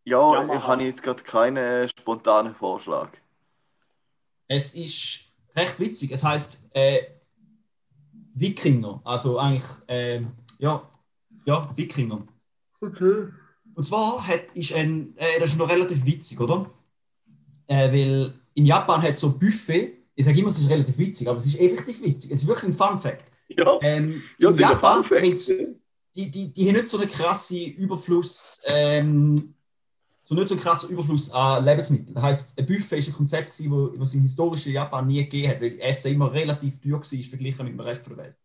Ja, 0.05 0.35
Ja, 0.35 0.55
ich 0.55 0.63
habe 0.63 0.85
jetzt 0.85 1.03
gerade 1.03 1.23
keinen 1.23 1.57
äh, 1.57 1.89
spontanen 1.89 2.55
Vorschlag. 2.55 3.11
Es 4.47 4.75
ist 4.75 5.33
recht 5.55 5.81
witzig. 5.81 6.13
Es 6.13 6.23
heißt 6.23 6.59
äh, 6.71 7.03
Wikinger. 8.35 9.01
Also 9.05 9.39
eigentlich, 9.39 9.65
ähm, 9.89 10.33
ja, 10.59 10.89
ja, 11.47 11.75
Wikinger. 11.77 12.27
Okay. 12.81 13.29
Und 13.75 13.85
zwar 13.85 14.27
hat, 14.27 14.53
ist 14.55 14.73
ein, 14.73 15.15
äh, 15.17 15.39
das 15.41 15.51
ist 15.51 15.59
noch 15.59 15.69
relativ 15.69 16.05
witzig, 16.05 16.41
oder? 16.41 16.71
Äh, 17.67 17.93
weil 17.93 18.35
in 18.55 18.67
Japan 18.67 19.03
hat 19.03 19.11
es 19.13 19.21
so 19.21 19.31
Buffet, 19.39 19.93
ich 20.15 20.25
sage 20.25 20.39
immer, 20.39 20.49
es 20.49 20.59
ist 20.59 20.71
relativ 20.71 20.97
witzig, 20.97 21.29
aber 21.29 21.39
es 21.39 21.47
ist 21.47 21.61
effektiv 21.61 22.03
witzig. 22.03 22.31
Es 22.31 22.43
ist 22.43 22.47
wirklich 22.47 22.71
ein 22.71 22.73
Fun 22.77 22.99
Fact. 22.99 23.25
Ja, 23.49 23.79
Ähm, 23.83 24.23
ja 24.39 24.51
in 24.51 24.57
Japan 24.57 25.05
haben 25.05 25.37
sie- 25.37 25.77
die, 26.15 26.31
die, 26.31 26.53
die 26.53 26.67
haben 26.69 26.77
nicht 26.77 26.89
so 26.89 26.99
einen 26.99 27.11
krassen 27.11 27.59
Überfluss, 27.75 28.63
ähm, 28.65 29.55
so 30.23 30.35
nicht 30.35 30.49
so 30.49 30.55
einen 30.55 30.63
krassen 30.63 30.89
Überfluss 30.89 31.31
an 31.31 31.63
Lebensmitteln. 31.65 32.15
Das 32.15 32.23
heisst, 32.25 32.59
ein 32.59 32.65
Buffet 32.67 32.97
ist 32.99 33.09
ein 33.09 33.15
Konzept, 33.15 33.51
das 33.51 33.61
es 33.61 34.15
im 34.15 34.23
historischen 34.23 34.73
Japan 34.73 35.07
nie 35.07 35.23
gegeben 35.23 35.51
hat, 35.51 35.61
weil 35.61 35.79
Essen 35.79 36.15
immer 36.15 36.33
relativ 36.33 36.81
teuer 36.81 36.93
war, 36.95 37.05
verglichen 37.05 37.65
mit 37.67 37.75
dem 37.75 37.81
Rest 37.81 38.07
der 38.07 38.17
Welt. 38.17 38.37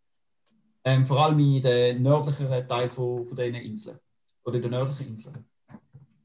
Ähm, 0.83 1.05
vor 1.05 1.23
allem 1.23 1.39
in 1.39 1.61
den 1.61 2.01
nördlicheren 2.03 2.67
Teil 2.67 2.89
von, 2.89 3.25
von 3.25 3.37
diesen 3.37 3.55
Inseln. 3.55 3.99
Oder 4.43 4.55
in 4.55 4.61
den 4.63 4.71
nördlichen 4.71 5.07
Inseln. 5.07 5.45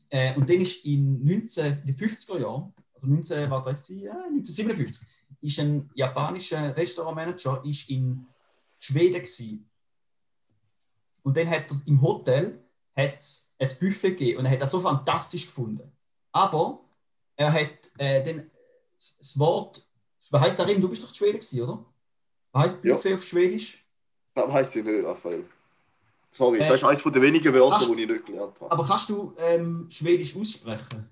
Äh, 0.09 0.35
und 0.37 0.49
dann 0.49 0.61
ist 0.61 0.85
in 0.85 1.25
19, 1.25 1.83
in 1.85 1.87
den 1.87 1.97
50er 1.97 2.41
Jahren, 2.41 2.73
also 2.95 3.07
19, 3.07 3.51
was 3.51 3.65
weiß 3.65 3.91
ich, 3.91 4.03
ja, 4.03 4.13
1957, 4.13 5.07
ist 5.41 5.61
ein 5.61 5.91
japanischer 5.95 6.75
Restaurantmanager 6.77 7.63
ist 7.65 7.91
in 7.91 8.27
Schweden 8.79 9.17
gewesen. 9.17 9.69
Und 11.23 11.37
dann 11.37 11.49
hat 11.51 11.71
er 11.71 11.81
im 11.87 12.01
Hotel 12.01 12.63
hat's 12.97 13.55
ein 13.59 13.69
Buffet 13.81 14.11
gegeben 14.11 14.39
und 14.39 14.47
er 14.47 14.53
hat 14.53 14.63
das 14.63 14.71
so 14.71 14.81
fantastisch 14.81 15.47
gefunden. 15.47 15.93
Aber 16.33 16.81
er 17.37 17.53
hat 17.53 17.91
äh, 17.99 18.23
dann 18.23 18.51
das 18.95 19.19
das 19.19 19.39
Wort, 19.39 19.87
was 20.31 20.41
heißt 20.41 20.59
darin, 20.59 20.81
du 20.81 20.89
bist 20.89 21.03
doch 21.03 21.11
in 21.11 21.15
Schweden 21.15 21.39
gewesen, 21.39 21.63
oder? 21.63 21.85
Was 22.53 22.65
heißt 22.65 22.85
Ja. 22.85 22.95
Buffet 22.95 23.15
auf 23.15 23.25
Schwedisch? 23.25 23.85
Das 24.35 24.51
heisst 24.51 24.77
ich 24.77 24.85
nicht, 24.85 25.05
Raphael. 25.05 25.45
Sorry, 26.37 26.59
Äh, 26.59 26.69
das 26.69 26.83
ist 26.83 26.85
eines 26.85 27.03
der 27.03 27.23
wenigen 27.23 27.55
Wörter, 27.55 27.71
kannst- 27.79 27.89
die 27.97 28.03
ich 28.03 28.09
nicht 28.11 28.27
gelernt 28.27 28.61
habe. 28.61 28.71
Aber 28.71 28.87
kannst 28.87 29.09
du 29.09 29.35
ähm, 29.39 29.89
Schwedisch 29.91 30.37
aussprechen? 30.37 31.09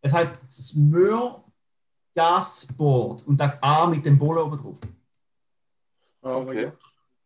Es 0.00 0.12
heißt 0.12 0.38
Smörgasbord 0.50 3.26
und 3.26 3.36
dann 3.38 3.52
A 3.60 3.86
mit 3.86 4.06
dem 4.06 4.18
Bolle 4.18 4.42
oben 4.44 4.56
drauf. 4.56 4.78
Oh 6.22 6.28
Okay. 6.46 6.72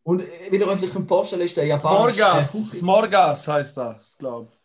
Und 0.04 0.20
äh, 0.20 0.50
wie 0.50 0.56
ihr 0.56 0.66
euch 0.66 0.80
vorstellen 1.06 1.42
ist 1.42 1.56
der 1.56 1.66
japanische 1.66 2.16
Smorgas, 2.18 2.52
Smorgas 2.78 3.46
heißt 3.48 3.76
das, 3.76 4.16
glaube 4.18 4.48
ich. 4.50 4.58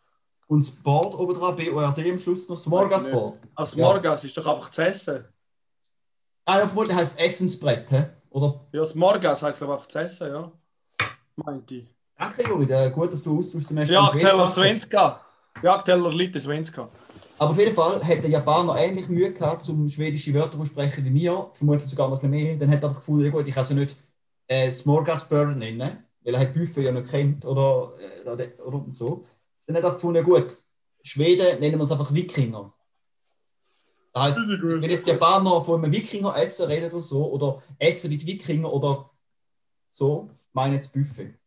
und 0.48 0.64
das 0.66 0.72
Board 0.72 1.14
oben 1.14 1.36
dran, 1.36 1.56
B-O-R-D 1.56 2.12
am 2.12 2.18
Schluss 2.20 2.50
noch, 2.50 2.58
Smorgasbord. 2.58 3.40
Also 3.54 3.74
Smorgas 3.74 4.24
ist 4.24 4.36
doch 4.36 4.48
einfach 4.48 4.72
zu 4.72 4.84
essen. 4.88 5.26
Ah, 6.46 6.58
ja, 6.60 6.66
vermutlich 6.66 6.96
heißt 6.98 7.20
Essensbrett, 7.20 7.92
hä? 7.92 8.08
Oder? 8.32 8.66
Ja, 8.72 8.84
Smorgas 8.86 9.44
heißt 9.44 9.60
glaube 9.60 9.74
ich 9.74 9.78
einfach 9.78 9.90
zu 9.90 10.00
essen, 10.00 10.28
ja. 10.28 10.52
Meinte 11.38 11.76
ich. 11.76 11.88
Danke, 12.18 12.44
Juri, 12.48 12.66
der- 12.66 12.90
gut, 12.90 13.14
dass 13.14 13.24
du 13.24 13.38
Austauschsemester 13.38 13.94
Ja, 13.94 14.10
Teller. 14.10 14.48
Svenska. 14.48 15.22
Ja, 15.62 15.82
Teller 15.82 16.12
Litte 16.12 16.40
Svenska. 16.40 16.90
Aber 17.38 17.52
auf 17.52 17.60
jeden 17.60 17.76
Fall 17.76 18.04
hat 18.04 18.24
der 18.24 18.30
Japaner 18.30 18.76
ähnlich 18.78 19.08
Mühe 19.10 19.32
gehabt, 19.32 19.62
zum 19.62 19.88
schwedische 19.88 20.34
Wörter 20.34 20.60
aussprechen 20.60 21.06
wie 21.06 21.12
mir, 21.12 21.52
vermutlich 21.54 21.88
sogar 21.88 22.10
noch 22.10 22.22
mehr. 22.24 22.56
Dann 22.58 22.72
hat 22.72 22.82
er 22.82 22.90
einfach 22.90 23.02
gefunden, 23.02 23.26
ja 23.26 23.30
gut, 23.32 23.48
ich 23.48 23.54
kann 23.54 23.64
sie 23.66 23.76
nicht 23.76 23.96
äh, 24.48 24.72
Smorgasbord 24.72 25.56
nennen, 25.58 26.04
weil 26.24 26.34
er 26.34 26.40
hat 26.40 26.54
Buffet 26.56 26.82
ja 26.84 26.92
nicht 26.92 27.10
kennt 27.10 27.46
oder, 27.46 27.94
äh, 28.00 28.28
oder, 28.28 28.46
oder 28.66 28.78
und 28.78 28.96
so. 28.98 29.24
Dann 29.68 29.76
hat 29.78 29.84
er 29.84 29.92
gefunden, 29.94 30.16
ja 30.18 30.24
gut, 30.24 30.56
Schweden 31.04 31.60
nennen 31.60 31.78
wir 31.78 31.84
es 31.84 31.92
einfach 31.92 32.12
Wikinger. 32.14 32.74
Das 34.14 34.24
heisst, 34.24 34.40
wenn 34.48 34.90
jetzt 34.90 35.06
die 35.06 35.12
Japaner 35.12 35.62
von 35.62 35.84
einem 35.84 35.94
Wikinger 35.94 36.36
essen 36.36 36.66
reden 36.66 36.92
oder 36.92 37.02
so, 37.04 37.32
oder 37.32 37.62
essen 37.78 38.10
mit 38.10 38.26
Wikinger 38.26 38.74
oder 38.74 39.12
so, 39.92 40.32
meinen 40.54 40.74
jetzt 40.76 40.94
Buffet. 40.94 41.38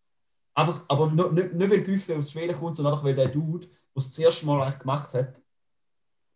Einfach, 0.54 0.84
aber 0.88 1.10
nicht, 1.10 1.32
nicht, 1.32 1.52
nicht 1.54 1.70
weil 1.70 1.80
Buffet 1.80 2.16
aus 2.16 2.30
Schweden 2.32 2.54
kommt, 2.56 2.76
sondern 2.76 2.92
einfach 2.94 3.04
weil 3.04 3.14
der 3.14 3.28
Dude, 3.28 3.66
der 3.66 3.76
es 3.96 4.08
das 4.10 4.18
erste 4.18 4.46
Mal 4.46 4.60
eigentlich 4.62 4.78
gemacht 4.80 5.14
hat, 5.14 5.40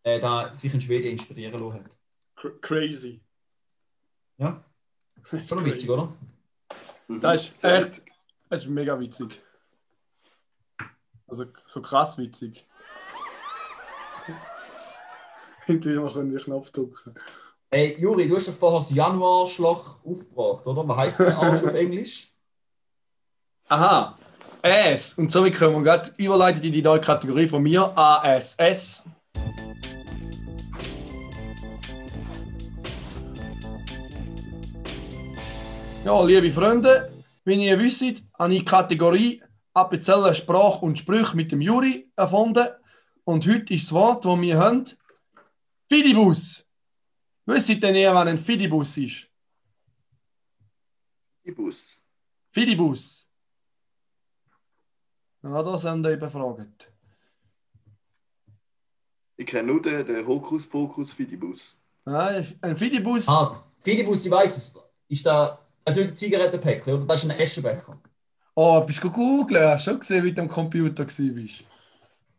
äh, 0.05 0.19
da 0.21 0.51
sich 0.53 0.73
in 0.75 0.81
Schweden 0.81 1.09
inspirieren 1.13 1.59
lassen 1.59 1.85
hat. 1.85 1.91
Cr- 2.37 2.61
Crazy. 2.61 3.21
Ja, 4.39 4.65
Das 5.31 5.41
ist 5.41 5.49
schon 5.49 5.65
witzig, 5.65 5.89
crazy. 5.89 5.91
oder? 6.01 6.13
Mhm. 7.09 7.21
Das 7.21 7.43
ist 7.45 7.61
Sehr 7.61 7.75
echt-. 7.79 8.03
Das 8.49 8.61
ist 8.61 8.69
mega 8.69 8.99
witzig. 8.99 9.41
Also 11.27 11.47
so 11.67 11.81
krass 11.83 12.19
witzig. 12.19 12.67
Endlich 15.67 15.97
mal 15.99 16.13
können 16.13 16.31
den 16.31 16.39
Knopf 16.39 16.71
drücken. 16.71 17.15
Hey, 17.71 17.97
Juri, 17.99 18.29
du 18.29 18.37
hast 18.37 18.49
doch 18.49 18.53
vorher 18.53 18.79
das 18.81 18.91
Januarschloch 18.91 20.05
aufgebracht, 20.05 20.67
oder? 20.67 20.87
Was 20.87 20.97
heißt 20.99 21.21
der 21.21 21.39
Arsch 21.39 21.63
auf 21.65 21.75
Englisch? 21.75 22.34
Aha, 23.67 24.19
S. 24.61 25.15
Und 25.15 25.33
somit 25.33 25.55
können 25.55 25.75
wir 25.75 25.83
gerade 25.83 26.11
überleiten 26.19 26.63
in 26.63 26.73
die 26.73 26.83
neue 26.83 27.01
Kategorie 27.01 27.49
von 27.49 27.63
mir, 27.63 27.97
ASS. 27.97 29.03
Ja, 36.05 36.23
liebe 36.23 36.53
Freunde, 36.53 37.11
wie 37.47 37.67
ihr 37.67 37.79
wisst, 37.79 38.03
habe 38.39 38.53
ich 38.53 38.59
die 38.59 38.65
Kategorie 38.67 39.43
Appenzeller 39.73 40.35
Sprach 40.35 40.83
und 40.83 40.99
Sprüche 40.99 41.35
mit 41.35 41.51
dem 41.51 41.63
Juri 41.63 42.13
erfunden. 42.17 42.69
Und 43.25 43.47
heute 43.47 43.73
ist 43.73 43.85
das 43.85 43.93
Wort, 43.93 44.27
das 44.27 44.41
wir 44.43 44.59
haben, 44.59 44.85
Fidibus. 45.89 46.67
Wisst 47.47 47.71
ihr 47.71 47.81
denn 47.81 47.95
eher, 47.95 48.15
was 48.15 48.29
ein 48.29 48.39
Fidibus 48.39 48.99
ist? 48.99 49.27
Fidibus. 51.43 51.99
Fidibus. 52.51 53.24
Ja, 55.45 55.63
das 55.63 55.83
sind 55.83 56.07
ihr 56.07 56.17
befragt. 56.17 56.91
Ich 59.37 59.47
kenne 59.47 59.73
nur 59.73 59.83
den, 59.83 60.07
den 60.07 60.27
Hokuspokus 60.27 61.13
Fidibus. 61.13 61.77
Nein, 62.07 62.47
ein 62.63 62.77
Fidibus. 62.77 63.29
Ah, 63.29 63.53
Fidibus, 63.83 64.25
ich 64.25 64.33
weiß 64.33 64.57
es. 64.57 64.75
Ist 65.09 65.27
da, 65.27 65.59
das 65.85 65.95
ist 65.95 66.01
nicht 66.01 66.11
ein 66.11 66.17
Zigarettenpäckchen, 66.17 66.95
oder? 66.95 67.05
Das 67.05 67.23
ist 67.23 67.31
ein 67.31 67.39
Eschenbecher. 67.39 67.99
Oh, 68.55 68.81
bist 68.81 69.05
du 69.05 69.11
googeln? 69.11 69.69
Hast 69.69 69.87
du 69.87 69.91
schon 69.91 70.01
gesehen, 70.01 70.25
wie 70.25 70.33
du 70.33 70.41
am 70.41 70.49
Computer 70.49 71.05
warst? 71.05 71.65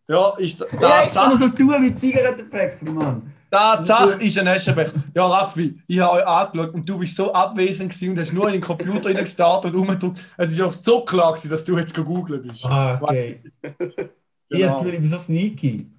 Ja, 0.07 0.35
ist 0.37 0.61
da, 0.61 0.65
Ja, 0.71 1.05
da, 1.05 1.29
noch 1.29 1.31
da, 1.31 1.35
so 1.37 1.49
tun 1.49 1.83
wie 1.83 1.93
Zigarettenpäckchen, 1.93 2.91
Mann. 2.91 3.33
Tatsache 3.55 4.23
ist 4.23 4.37
ein 4.37 4.47
Eschenbecher. 4.47 4.91
Ja, 5.15 5.25
Raffi, 5.25 5.79
ich 5.87 5.99
habe 5.99 6.13
euch 6.17 6.27
angeschaut 6.27 6.73
und 6.73 6.87
du 6.89 6.97
bist 6.99 7.15
so 7.15 7.33
abwesend 7.33 7.91
gewesen 7.91 8.09
und 8.11 8.19
hast 8.19 8.33
nur 8.33 8.47
in 8.47 8.53
den 8.53 8.61
Computer 8.61 9.13
gestartet 9.13 9.73
und 9.73 9.79
umgedrückt. 9.81 10.21
Es 10.37 10.51
ist 10.51 10.61
auch 10.61 10.73
so 10.73 11.03
klar 11.05 11.31
gewesen, 11.33 11.49
dass 11.49 11.63
du 11.63 11.77
jetzt 11.77 11.95
googeln 11.95 12.43
bist. 12.43 12.65
Ah, 12.65 12.99
okay. 13.01 13.41
Ich 14.47 14.61
habe 14.63 14.67
das 14.67 14.75
Genau. 14.75 14.77
Gefühl, 14.77 14.93
ich 14.93 14.99
bin 14.99 15.07
so 15.09 15.17
sneaky. 15.17 15.89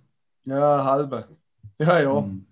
Ja, 0.45 0.85
halbe. 0.85 1.27
Ja, 1.81 2.01
ja. 2.01 2.19
Hm. 2.21 2.47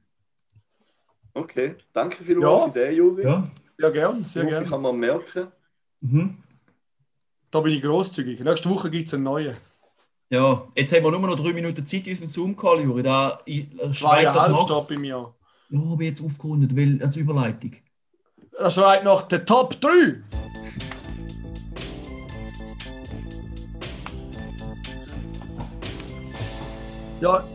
Okay, 1.32 1.76
danke 1.92 2.22
vielmals 2.24 2.52
Ja. 2.52 2.72
für 2.72 2.78
den, 2.80 2.96
Juri. 2.96 3.22
Ja. 3.22 3.44
Ja, 3.78 3.90
gern, 3.90 4.24
sehr 4.24 4.42
Ich 4.44 4.48
hoffe, 4.50 4.60
gern. 4.62 4.70
kann 4.70 4.82
man 4.82 4.96
merken. 4.98 5.46
Mhm. 6.00 6.36
Da 7.50 7.60
bin 7.60 7.72
ich 7.72 7.82
großzügig. 7.82 8.40
Nächste 8.40 8.68
Woche 8.70 8.90
gibt 8.90 9.06
es 9.08 9.14
einen 9.14 9.22
neuen. 9.24 9.56
Ja, 10.34 10.66
jetzt 10.74 10.92
haben 10.92 11.04
wir 11.04 11.12
nur 11.12 11.20
noch 11.20 11.36
drei 11.36 11.52
Minuten 11.52 11.86
Zeit 11.86 12.08
in 12.08 12.14
unserem 12.14 12.26
Zoom-Call, 12.26 12.80
Juri. 12.80 13.04
Da 13.04 13.38
schreit 13.92 14.34
doch 14.34 14.48
noch. 14.48 14.84
bei 14.88 14.96
mir. 14.96 15.32
Ja, 15.70 15.78
habe 15.78 16.02
ich 16.02 16.08
jetzt 16.08 16.24
aufgerundet, 16.24 16.76
weil 16.76 17.00
als 17.00 17.14
Überleitung. 17.14 17.76
Da 18.58 18.68
schreit 18.68 19.04
noch 19.04 19.22
der 19.28 19.46
Top 19.46 19.80
3. 19.80 20.24
Ja, 27.20 27.48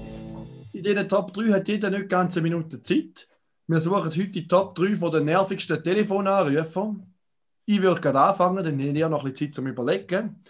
in 0.71 0.81
diesen 0.81 1.09
Top 1.09 1.33
3 1.33 1.51
hat 1.51 1.67
jeder 1.67 1.89
nicht 1.89 2.07
ganz 2.07 2.37
eine 2.37 2.43
Minute 2.43 2.81
Zeit. 2.81 3.27
Wir 3.67 3.81
suchen 3.81 4.05
heute 4.05 4.27
die 4.29 4.47
Top 4.47 4.75
3 4.75 4.95
von 4.95 5.11
den 5.11 5.25
nervigsten 5.25 5.83
Telefonanrufern. 5.83 7.13
Ich 7.65 7.81
würde 7.81 7.99
gerade 7.99 8.21
anfangen, 8.21 8.63
dann 8.63 8.77
nehme 8.77 8.97
ich 8.97 9.05
noch 9.09 9.25
ein 9.25 9.33
bisschen 9.33 9.47
Zeit 9.47 9.55
zum 9.55 9.67
Überlegen. 9.67 10.41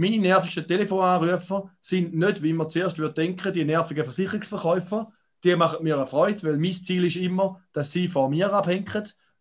Meine 0.00 0.18
nervigsten 0.18 0.66
Telefonanrufer 0.66 1.70
sind 1.80 2.14
nicht, 2.14 2.42
wie 2.42 2.52
man 2.52 2.70
zuerst 2.70 2.98
würde 2.98 3.14
denken, 3.14 3.52
die 3.52 3.64
nervigen 3.64 4.04
Versicherungsverkäufer. 4.04 5.12
Die 5.42 5.56
machen 5.56 5.82
mir 5.82 5.96
eine 5.96 6.06
Freude, 6.06 6.42
weil 6.44 6.56
mein 6.56 6.72
Ziel 6.72 7.04
ist 7.04 7.16
immer, 7.16 7.60
dass 7.72 7.90
sie 7.90 8.06
von 8.06 8.30
mir 8.30 8.52
abhängen, 8.52 8.86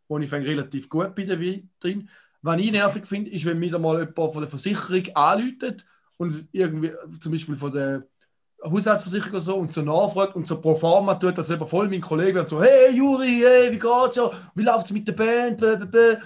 wo 0.07 0.17
ich 0.17 0.29
fängt 0.29 0.47
relativ 0.47 0.89
gut 0.89 1.11
dabei 1.15 1.63
drin. 1.79 2.09
Was 2.41 2.59
ich 2.59 2.71
nervig 2.71 3.05
finde, 3.05 3.29
ist, 3.29 3.45
wenn 3.45 3.61
wieder 3.61 3.77
mal 3.77 3.99
jemand 3.99 4.15
von 4.15 4.41
der 4.41 4.49
Versicherung 4.49 5.15
anläutet 5.15 5.85
und 6.17 6.47
irgendwie, 6.51 6.91
zum 7.19 7.31
Beispiel 7.31 7.55
von 7.55 7.71
der 7.71 8.07
Haushaltsversicherung 8.63 9.33
oder 9.33 9.41
so, 9.41 9.55
und 9.57 9.73
so 9.73 9.81
nachfragt 9.83 10.35
und 10.35 10.47
so 10.47 10.59
pro 10.59 10.75
forma 10.75 11.15
tut, 11.15 11.37
dass 11.37 11.51
eben 11.51 11.67
voll 11.67 11.87
mein 11.87 12.01
Kollege 12.01 12.39
und 12.39 12.49
so, 12.49 12.61
hey 12.61 12.95
Juri, 12.95 13.43
hey, 13.43 13.71
wie 13.71 13.79
geht's 13.79 14.15
ja? 14.15 14.31
Wie 14.55 14.63
läuft's 14.63 14.91
mit 14.91 15.07
der 15.07 15.13
Band? 15.13 15.59
Bäh. 15.59 16.17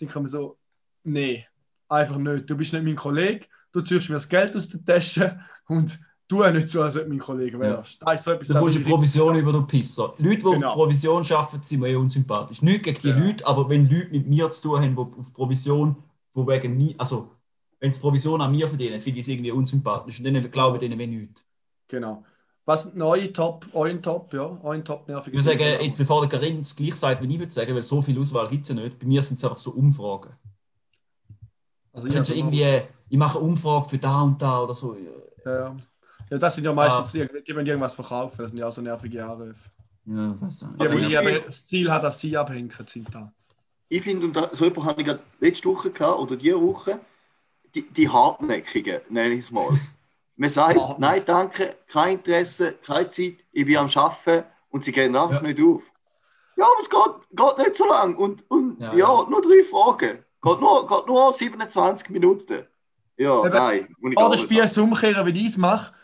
Dann 0.00 0.08
kann 0.08 0.22
man 0.22 0.28
so, 0.28 0.58
nee, 1.02 1.46
einfach 1.88 2.16
nicht. 2.16 2.48
Du 2.48 2.56
bist 2.56 2.72
nicht 2.72 2.84
mein 2.84 2.96
Kollege, 2.96 3.46
du 3.74 3.80
ziehst 3.82 4.08
mir 4.08 4.14
das 4.14 4.28
Geld 4.28 4.56
aus 4.56 4.68
der 4.68 4.84
Tasche 4.84 5.40
und 5.68 5.98
du 6.28 6.42
auch 6.44 6.52
nicht 6.52 6.68
so, 6.68 6.80
als 6.82 6.96
ob 6.96 7.06
mein 7.08 7.18
Kollege 7.18 7.58
wärst. 7.58 8.00
Das 8.00 8.14
ist 8.14 8.24
so 8.24 8.30
etwas, 8.30 8.48
Du 8.48 8.54
finde 8.54 8.76
eine 8.76 8.84
Provision 8.84 9.36
über 9.36 9.52
den 9.52 9.66
Pisser. 9.66 10.14
Leute, 10.18 10.36
die 10.36 10.42
Genau. 10.42 10.68
auf 10.68 10.74
Provision 10.74 11.24
arbeiten, 11.30 11.62
sind 11.62 11.80
mir 11.80 11.88
eh 11.88 11.96
unsympathisch. 11.96 12.62
Nicht 12.62 12.84
gegen 12.84 13.00
die 13.02 13.08
Ja. 13.08 13.18
Leute, 13.18 13.46
aber 13.46 13.68
wenn 13.68 13.88
Leute 13.90 14.08
mit 14.10 14.26
mir 14.26 14.50
zu 14.50 14.62
tun 14.68 14.80
haben, 14.82 14.94
die 14.96 15.00
auf 15.20 15.32
Provision, 15.34 15.96
wo 16.32 16.46
wegen 16.46 16.76
mir, 16.76 16.94
also 16.98 17.30
wenn 17.80 17.90
sie 17.92 18.00
Provision 18.00 18.40
an 18.40 18.50
mir 18.52 18.66
verdienen, 18.68 19.00
finde 19.00 19.18
ich 19.20 19.26
es 19.26 19.28
irgendwie 19.28 19.50
unsympathisch. 19.52 20.18
Und 20.20 20.24
dann 20.24 20.50
glaube 20.50 20.76
ich 20.76 20.80
denen 20.80 20.98
wie 20.98 21.06
nichts. 21.06 21.44
Genau. 21.88 22.24
Was 22.64 22.94
neue 22.94 23.30
Top, 23.30 23.66
euer 23.74 24.00
Top, 24.00 24.32
ja, 24.32 24.58
euer 24.62 24.82
Top 24.82 25.06
nervige 25.06 25.36
Ich 25.36 25.44
würde 25.44 25.58
sagen, 25.58 25.94
bevor 25.98 26.26
der 26.26 26.30
Karin 26.30 26.60
es 26.60 26.74
gleich 26.74 26.94
sagt, 26.94 27.22
wie 27.22 27.30
ich 27.30 27.38
würde 27.38 27.52
sagen, 27.52 27.74
weil 27.74 27.82
so 27.82 28.00
viel 28.00 28.18
Auswahl 28.18 28.48
gibt 28.48 28.62
es 28.62 28.70
ja 28.70 28.74
nicht. 28.76 28.98
Bei 28.98 29.04
mir 29.06 29.22
sind 29.22 29.36
es 29.36 29.44
einfach 29.44 29.58
so 29.58 29.72
Umfragen. 29.72 30.30
Also, 31.94 32.06
Ich, 32.08 32.14
ja, 32.14 32.22
so 32.22 32.34
irgendwie, 32.34 32.82
ich 33.08 33.16
mache 33.18 33.38
eine 33.38 33.46
Umfrage 33.48 33.88
für 33.88 33.98
da 33.98 34.22
und 34.22 34.40
da 34.42 34.62
oder 34.62 34.74
so. 34.74 34.94
ja. 35.46 35.74
ja, 36.30 36.38
das 36.38 36.54
sind 36.54 36.64
ja 36.64 36.72
meistens 36.72 37.08
Ah. 37.14 37.26
die, 37.32 37.42
die 37.44 37.54
wollen 37.54 37.66
irgendwas 37.66 37.94
verkaufen, 37.94 38.36
das 38.38 38.50
sind 38.50 38.58
ja 38.58 38.68
auch 38.68 38.72
so 38.72 38.82
nervige 38.82 39.24
Anrufe. 39.24 39.54
Ja, 40.06 40.34
weiß 40.40 40.62
nicht. 40.62 40.74
Die, 40.76 40.80
Also 40.80 40.94
die 40.96 41.06
ich 41.06 41.18
aber 41.18 41.28
find- 41.30 41.48
das 41.48 41.64
Ziel 41.66 41.90
hat, 41.90 42.02
dass 42.04 42.20
sie 42.20 42.36
abhängen, 42.36 42.70
sind 42.86 43.14
da. 43.14 43.32
Ich 43.88 44.02
finde, 44.02 44.26
und 44.26 44.34
da- 44.36 44.50
so 44.52 44.64
jemand 44.64 44.84
habe 44.86 45.00
ich 45.00 45.06
gerade 45.06 45.20
letzte 45.40 45.68
Woche 45.68 45.90
gehabt, 45.90 46.18
oder 46.18 46.36
diese 46.36 46.60
Woche, 46.60 47.00
die, 47.74 47.82
die 47.90 48.08
Hartnäckigen, 48.08 49.00
nenne 49.08 49.34
ich 49.34 49.40
es 49.40 49.50
mal. 49.50 49.68
Man 50.36 50.50
sagt, 50.50 50.98
nein, 50.98 51.22
danke, 51.24 51.76
kein 51.86 52.14
Interesse, 52.14 52.72
keine 52.84 53.08
Zeit, 53.08 53.34
ich 53.52 53.64
bin 53.64 53.76
am 53.76 53.88
Arbeiten 53.94 54.44
und 54.70 54.84
sie 54.84 54.90
gehen 54.90 55.14
einfach 55.14 55.40
Ja. 55.42 55.42
nicht 55.42 55.60
auf. 55.62 55.90
Ja, 56.56 56.64
aber 56.64 56.80
es 56.80 56.90
geht, 56.90 57.30
geht 57.30 57.58
nicht 57.58 57.76
so 57.76 57.86
lang 57.86 58.16
und, 58.16 58.48
und 58.50 58.80
Ja, 58.80 58.92
ja, 58.94 58.98
ja. 59.20 59.26
nur 59.30 59.40
drei 59.42 59.62
Fragen. 59.62 60.24
Geht 60.44 60.60
nur, 60.60 60.86
geht 60.86 61.06
nur 61.06 61.32
27 61.32 62.10
Minuten. 62.10 62.64
Ja, 63.16 63.44
Eben, 63.46 63.54
nein. 63.54 63.96
ich 64.10 64.18
Oder 64.18 64.36
Spiel 64.36 64.66
so 64.68 64.82
umkehren, 64.82 65.26
wie 65.26 65.40
ich 65.40 65.46
es 65.52 65.56
mache, 65.56 65.94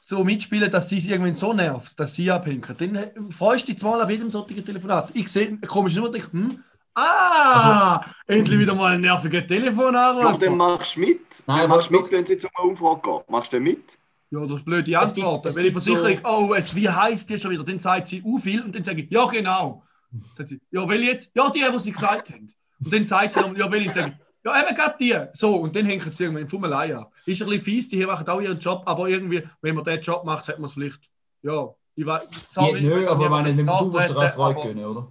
so 0.00 0.22
mitspielen, 0.24 0.70
dass 0.70 0.88
sie 0.88 0.98
es 0.98 1.06
irgendwann 1.06 1.34
so 1.34 1.52
nervt, 1.52 1.98
dass 1.98 2.14
sie 2.14 2.30
abhängen. 2.30 2.62
Dann 2.78 3.30
freust 3.30 3.66
du 3.68 3.72
dich 3.72 3.80
zwar 3.80 4.02
auf 4.02 4.10
jedem 4.10 4.30
solchen 4.30 4.64
Telefonat. 4.64 5.10
Ich 5.14 5.30
sehe 5.30 5.58
komisch 5.66 5.96
nur 5.96 6.06
und 6.06 6.12
denke, 6.12 6.32
hm, 6.32 6.62
ah, 6.94 8.04
endlich 8.26 8.58
wieder 8.58 8.74
mal 8.74 8.94
ein 8.94 9.00
nerviger 9.00 9.40
Ja, 9.40 9.46
Telefonanruf. 9.46 10.38
dann 10.38 10.56
machst 10.56 10.96
du 10.96 11.00
mit. 11.00 11.20
Nein, 11.46 11.60
dann 11.60 11.70
machst 11.70 11.90
du 11.90 11.94
mit, 12.00 12.12
wenn 12.12 12.22
es 12.24 12.30
jetzt 12.30 12.44
um 12.44 12.50
eine 12.54 12.70
Umfrage 12.70 13.00
geht. 13.02 13.30
Machst 13.30 13.52
du 13.52 13.56
dann 13.56 13.64
mit? 13.64 13.98
Ja, 14.30 14.46
das 14.46 14.58
ist 14.58 14.64
blöde 14.64 14.98
Antwort. 14.98 15.44
Wenn 15.44 15.54
die 15.56 15.62
gibt 15.70 15.72
Versicherung, 15.84 16.20
oh, 16.24 16.54
jetzt, 16.54 16.74
wie 16.74 16.88
heißt 16.88 17.28
die 17.30 17.38
schon 17.38 17.50
wieder? 17.50 17.64
Dann 17.64 17.78
sagt 17.78 18.08
sie 18.08 18.22
u 18.22 18.38
viel 18.38 18.62
und 18.62 18.74
dann 18.74 18.84
sage 18.84 19.02
ich, 19.02 19.10
ja, 19.10 19.26
genau. 19.26 19.84
Dann 20.10 20.22
sagt 20.36 20.48
sie, 20.48 20.60
ja, 20.70 20.88
will 20.88 21.02
jetzt? 21.02 21.30
Ja, 21.34 21.50
die, 21.50 21.64
die 21.72 21.78
sie 21.78 21.92
gesagt 21.92 22.30
haben. 22.30 22.48
Und 22.82 22.92
dann 22.92 23.06
sagt 23.06 23.32
sie 23.32 23.40
nochmal, 23.40 23.58
ja, 23.58 23.70
will 23.70 23.82
ich? 23.82 23.92
Dann 23.92 24.02
sage 24.02 24.14
ich, 24.18 24.24
ja, 24.44 24.62
eben 24.62 24.76
gerade 24.76 24.96
die. 25.00 25.16
So, 25.32 25.56
und 25.56 25.74
dann 25.74 25.86
hängen 25.86 26.12
sie 26.12 26.24
irgendwann 26.24 26.48
vom 26.48 26.64
Leier 26.64 26.98
an. 26.98 27.06
Ist 27.24 27.40
ein 27.42 27.48
bisschen 27.48 27.64
fies, 27.64 27.88
die 27.88 28.04
machen 28.04 28.28
auch 28.28 28.40
ihren 28.40 28.58
Job, 28.58 28.82
aber 28.84 29.08
irgendwie, 29.08 29.42
wenn 29.62 29.74
man 29.74 29.84
den 29.84 30.00
Job 30.00 30.24
macht, 30.24 30.48
hat 30.48 30.58
man 30.58 30.66
es 30.66 30.74
vielleicht, 30.74 31.00
ja, 31.42 31.68
ich 31.94 32.04
weiß, 32.04 32.22
Ja, 32.56 32.80
nö, 32.80 33.08
aber 33.08 33.30
meine, 33.30 33.56
wenn 33.56 33.56
du 33.56 33.64
musst 33.64 33.94
nachtreten, 33.94 34.14
dir 34.14 34.26
auch 34.26 34.32
Freude 34.34 34.60
gönnen, 34.62 34.84
oder? 34.84 35.08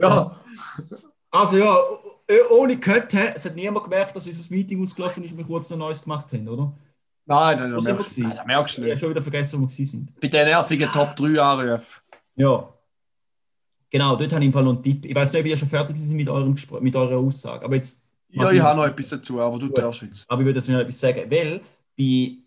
Ja, 0.00 0.36
Also 1.30 1.58
ja, 1.58 1.76
ohne 2.50 2.78
hä, 2.80 3.32
es 3.34 3.44
hat 3.44 3.56
niemand 3.56 3.84
gemerkt, 3.84 4.14
dass 4.14 4.26
unser 4.26 4.54
Meeting 4.54 4.82
ausgelaufen 4.82 5.24
ist 5.24 5.32
und 5.32 5.38
wir 5.38 5.44
kurz 5.44 5.70
noch 5.70 5.78
Neues 5.78 6.02
gemacht 6.02 6.32
haben, 6.32 6.48
oder? 6.48 6.72
Nein, 7.26 7.58
nein, 7.58 7.70
das 7.72 7.84
sind 7.84 7.92
wir 7.92 7.94
merkst, 7.96 8.16
gewesen? 8.16 8.28
nein, 8.28 8.36
das 8.36 8.46
merkst 8.46 8.76
du 8.76 8.80
Ich 8.80 8.84
habe 8.84 8.90
nicht. 8.92 9.00
schon 9.00 9.10
wieder 9.10 9.22
vergessen, 9.22 9.58
wo 9.58 9.62
wir 9.62 9.68
gewesen 9.68 9.86
sind. 9.90 10.20
Bei 10.20 10.28
den 10.28 10.44
nervigen 10.46 10.88
Top 10.90 11.16
3 11.16 11.40
Anrufen. 11.40 12.00
Ja. 12.36 12.74
Genau, 13.90 14.16
dort 14.16 14.32
habe 14.32 14.42
ich 14.42 14.46
im 14.46 14.52
Fall 14.52 14.64
noch 14.64 14.72
einen 14.74 14.82
Tipp. 14.82 15.04
Ich 15.06 15.14
weiß 15.14 15.32
nicht, 15.32 15.40
ob 15.40 15.46
ihr 15.46 15.56
schon 15.56 15.68
fertig 15.68 15.96
seid 15.96 16.16
mit, 16.16 16.28
eurem 16.28 16.54
mit 16.80 16.96
eurer 16.96 17.16
Aussage, 17.18 17.64
aber 17.64 17.76
jetzt... 17.76 18.08
Ja, 18.28 18.50
ich 18.50 18.60
habe 18.60 18.80
noch 18.80 18.86
etwas 18.86 19.08
dazu, 19.10 19.40
aber 19.40 19.58
du 19.58 19.68
Gut. 19.68 19.78
darfst 19.78 20.02
jetzt. 20.02 20.24
Aber 20.28 20.40
ich 20.42 20.46
würde 20.46 20.56
das 20.58 20.66
noch 20.66 20.80
etwas 20.80 20.98
sagen, 20.98 21.30
weil 21.30 21.60
bei, 21.96 22.38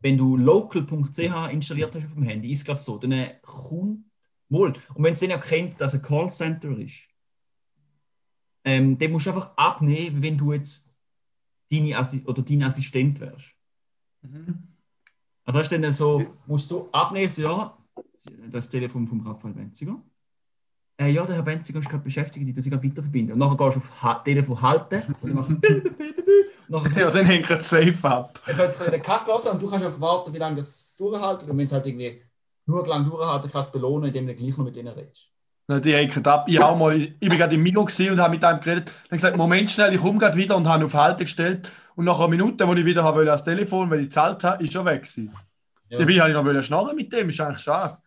wenn 0.00 0.18
du 0.18 0.36
local.ch 0.36 1.52
installiert 1.52 1.94
hast 1.94 2.04
auf 2.04 2.12
dem 2.12 2.24
Handy, 2.24 2.52
ist 2.52 2.58
es 2.58 2.64
glaube 2.66 2.80
so, 2.80 2.98
dann 2.98 3.14
kommt 3.40 4.04
wohl. 4.50 4.74
Und 4.94 5.02
wenn 5.02 5.14
es 5.14 5.20
dann 5.20 5.30
erkennt, 5.30 5.80
dass 5.80 5.94
ein 5.94 6.02
Callcenter 6.02 6.76
ist, 6.78 7.08
ähm, 8.64 8.98
dann 8.98 9.12
musst 9.12 9.24
du 9.26 9.30
einfach 9.30 9.52
abnehmen, 9.56 10.20
wenn 10.22 10.36
du 10.36 10.52
jetzt 10.52 10.94
deine 11.70 11.96
Assi 11.96 12.22
oder 12.26 12.42
dein 12.42 12.62
Assistent 12.62 13.20
wärst. 13.20 13.54
Also 14.22 15.58
das 15.58 15.62
ist 15.62 15.72
dann 15.72 15.92
so, 15.92 16.24
musst 16.46 16.70
du 16.70 16.76
so 16.76 16.88
abnehmen, 16.92 17.30
ja, 17.36 17.76
das 18.50 18.68
Telefon 18.68 19.06
vom 19.06 19.26
Raphael 19.26 19.54
Benziger. 19.54 20.00
Äh, 21.00 21.12
ja, 21.12 21.24
der 21.24 21.36
Herr 21.36 21.42
Benziger 21.42 21.78
ist 21.78 21.88
gerade 21.88 22.04
beschäftigt, 22.04 22.46
die 22.46 22.52
tun 22.52 22.62
sich 22.62 22.70
gerade 22.70 22.86
weiter 22.86 23.02
verbinden. 23.02 23.32
Und 23.32 23.38
nachher 23.38 23.56
gehst 23.56 23.76
du 23.76 23.80
auf 23.80 24.02
ha 24.02 24.14
Telefon 24.16 24.60
halten 24.60 25.14
und 25.22 25.28
dann 25.28 25.34
machst 26.68 26.92
du 26.94 27.00
Ja, 27.00 27.10
dann 27.10 27.24
hängt 27.26 27.50
es 27.50 27.68
safe 27.68 27.96
ab. 28.04 28.40
es 28.46 28.58
wird 28.58 28.68
jetzt 28.68 28.92
den 28.92 29.02
Cut 29.02 29.26
lassen 29.26 29.48
und 29.48 29.62
du 29.62 29.68
kannst 29.68 29.86
einfach 29.86 30.00
warten, 30.00 30.32
wie 30.34 30.38
lange 30.38 30.56
das 30.56 30.94
durchhalten. 30.96 31.50
Und 31.50 31.58
wenn 31.58 31.66
es 31.66 31.72
halt 31.72 31.86
irgendwie 31.86 32.22
nur 32.66 32.86
lang 32.86 33.04
durchhalten 33.04 33.50
kannst, 33.50 33.70
du 33.70 33.72
belohnen, 33.72 34.08
indem 34.08 34.26
du 34.26 34.34
gleich 34.34 34.56
noch 34.56 34.64
mit 34.64 34.76
denen 34.76 34.88
redest. 34.88 35.29
Hängen 35.70 36.26
ab. 36.26 36.46
Ich, 36.48 36.60
auch 36.60 36.76
mal, 36.76 36.96
ich 36.96 37.18
bin 37.18 37.38
gerade 37.38 37.54
im 37.54 37.62
Milo 37.62 37.82
und 37.82 38.20
habe 38.20 38.30
mit 38.30 38.44
einem 38.44 38.60
geredet. 38.60 38.90
Dann 39.08 39.16
gesagt, 39.16 39.36
Moment 39.36 39.70
schnell, 39.70 39.94
ich 39.94 40.00
komme 40.00 40.18
gerade 40.18 40.36
wieder 40.36 40.56
und 40.56 40.68
habe 40.68 40.84
auf 40.84 40.94
Halten 40.94 41.24
gestellt. 41.24 41.70
Und 41.94 42.04
nach 42.04 42.18
einer 42.18 42.28
Minute, 42.28 42.66
wo 42.66 42.74
ich 42.74 42.84
wieder 42.84 43.04
habe 43.04 43.20
ans 43.20 43.44
Telefon, 43.44 43.90
weil 43.90 44.00
ich 44.00 44.06
gezahlt 44.06 44.42
habe, 44.44 44.64
ist 44.64 44.74
er 44.74 44.84
weg 44.84 45.02
gewesen. 45.02 45.32
Ja. 45.88 45.98
Dabei 45.98 46.14
habe 46.20 46.48
ich 46.48 46.54
noch 46.54 46.62
schnarren 46.62 46.96
mit 46.96 47.12
dem, 47.12 47.28
ist 47.28 47.40
eigentlich 47.40 47.62
schade. 47.62 47.98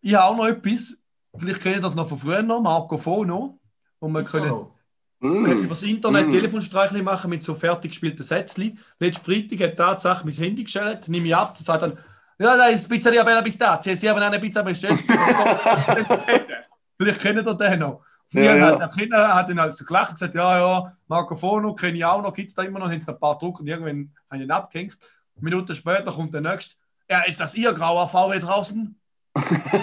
Ich 0.00 0.14
habe 0.14 0.24
auch 0.24 0.36
noch 0.36 0.46
etwas, 0.46 0.96
vielleicht 1.36 1.60
kennt 1.62 1.76
ihr 1.76 1.82
das 1.82 1.94
noch 1.94 2.08
von 2.08 2.18
früher 2.18 2.42
noch, 2.42 2.60
Marco 2.60 2.98
Fono, 2.98 3.60
wo 4.00 4.08
wir 4.08 4.22
können 4.22 4.48
so. 4.48 4.74
über 5.20 5.64
Mm. 5.64 5.68
das 5.68 5.82
Internet 5.82 6.26
Mm. 6.26 6.30
Telefonstreichli 6.32 7.00
machen 7.02 7.30
mit 7.30 7.42
so 7.42 7.54
fertig 7.54 7.92
gespielten 7.92 8.22
Sätzchen. 8.22 8.78
Letzten 8.98 9.24
Freitag 9.24 9.60
hat 9.60 9.76
Tatsache 9.76 10.24
mein 10.26 10.34
Handy 10.34 10.64
gestellt, 10.64 11.08
nehme 11.08 11.26
ich 11.28 11.34
ab, 11.34 11.54
und 11.58 11.64
sagt 11.64 11.82
dann, 11.82 11.98
ja, 12.38 12.56
da 12.56 12.66
ist 12.66 12.88
Pizzeria 12.88 13.22
Bella 13.22 13.42
Pistazie, 13.42 13.94
Sie 13.96 14.08
haben 14.08 14.20
eine 14.20 14.38
Pizza 14.40 14.62
bestellt. 14.62 14.98
Vielleicht 16.98 17.20
kennt 17.20 17.46
ihr 17.46 17.54
den 17.54 17.78
noch. 17.80 18.02
Ja, 18.30 18.54
ja. 18.56 18.76
Der 18.76 18.88
Kinder 18.88 19.34
hat 19.34 19.48
dann 19.48 19.60
halt 19.60 19.76
so 19.76 19.84
gelacht 19.84 20.10
und 20.10 20.14
gesagt, 20.18 20.34
ja, 20.34 20.58
ja, 20.58 20.96
Marco 21.06 21.36
Fono 21.36 21.74
kenne 21.74 21.96
ich 21.98 22.04
auch 22.04 22.20
noch, 22.22 22.34
gibt 22.34 22.48
es 22.48 22.54
da 22.54 22.62
immer 22.62 22.78
noch, 22.80 22.90
haben 22.90 23.00
sie 23.00 23.10
ein 23.12 23.18
paar 23.18 23.38
Druck 23.38 23.60
und 23.60 23.66
irgendwann 23.66 24.12
haben 24.30 24.38
sie 24.38 24.44
ihn 24.44 24.50
abgehängt. 24.50 24.96
Minuten 25.36 25.74
später 25.74 26.12
kommt 26.12 26.32
der 26.34 26.40
nächste, 26.40 26.76
ja, 27.08 27.20
ist 27.22 27.38
das 27.40 27.54
Ihr 27.54 27.72
grauer 27.72 28.08
VW 28.08 28.38
draußen? 28.38 28.98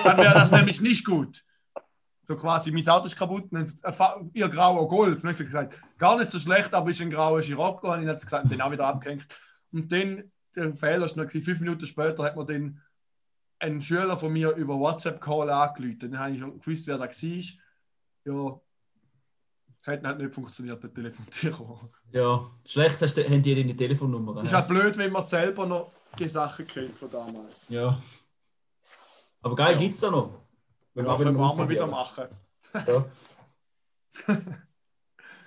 Dann 0.04 0.18
wäre 0.18 0.34
das 0.34 0.52
nämlich 0.52 0.82
nicht 0.82 1.06
gut. 1.06 1.44
So 2.24 2.36
quasi, 2.38 2.72
mein 2.72 2.88
Auto 2.88 3.06
ist 3.08 3.18
kaputt, 3.18 3.44
und 3.44 3.52
dann 3.54 3.60
haben 3.62 3.68
sie 3.68 3.74
gesagt, 3.76 3.96
"Fa- 3.96 4.22
Ihr 4.34 4.48
grauer 4.50 4.88
Golf. 4.88 5.16
Und 5.24 5.26
dann 5.26 5.36
gesagt, 5.36 5.74
gar 5.98 6.18
nicht 6.18 6.32
so 6.32 6.40
schlecht, 6.40 6.74
aber 6.74 6.90
ist 6.90 7.02
ein 7.02 7.10
grauer 7.12 7.42
Scirocco. 7.44 7.92
Und 7.92 8.02
dann 8.02 8.10
hat 8.10 8.20
sie 8.22 8.26
gesagt, 8.28 8.50
den 8.50 8.62
auch 8.62 8.72
wieder 8.72 8.88
abgehängt. 8.88 9.26
Und 9.74 9.92
dann, 9.92 10.32
der 10.56 10.74
Fehler 10.76 11.06
ist 11.06 11.16
noch, 11.18 11.30
fünf 11.30 11.60
Minuten 11.60 11.86
später 11.86 12.24
hat 12.24 12.36
man 12.36 12.48
den 12.48 12.82
einen 13.60 13.82
Schüler 13.82 14.18
von 14.18 14.34
mir 14.34 14.52
über 14.56 14.78
WhatsApp-Call 14.80 15.50
angerufen. 15.50 16.00
Dann 16.00 16.20
habe 16.20 16.32
ich 16.34 16.40
schon 16.40 16.60
gewusst, 16.60 16.88
wer 16.88 16.98
da 16.98 17.06
war. 17.06 17.12
Ja, 18.24 18.62
hat 19.84 20.04
halt 20.04 20.18
nicht 20.20 20.34
funktioniert, 20.34 20.82
der 20.84 20.94
Telefonierung. 20.94 21.90
Ja, 22.12 22.50
schlecht 22.66 23.02
hast 23.02 23.16
du, 23.18 23.24
haben 23.24 23.42
die 23.42 23.56
deine 23.56 23.76
Telefonnummer. 23.76 24.42
Ist 24.44 24.52
Ja. 24.52 24.62
blöd, 24.62 24.98
wenn 24.98 25.12
man 25.12 25.24
selber 25.24 25.66
noch 25.66 25.92
die 26.20 26.28
Sachen 26.28 26.68
kennt 26.68 26.98
von 26.98 27.10
damals. 27.10 27.68
ja. 27.70 28.02
Aber 29.44 29.56
geil, 29.56 29.74
Ja. 29.74 29.80
gibt's 29.80 30.00
da 30.02 30.12
noch? 30.12 30.42
Ja, 30.94 31.04
wir 31.04 31.16
können 31.18 31.36
wir 31.38 31.56
mal 31.56 31.70
wieder 31.70 31.88
machen. 31.88 32.26
Ja. 32.74 33.06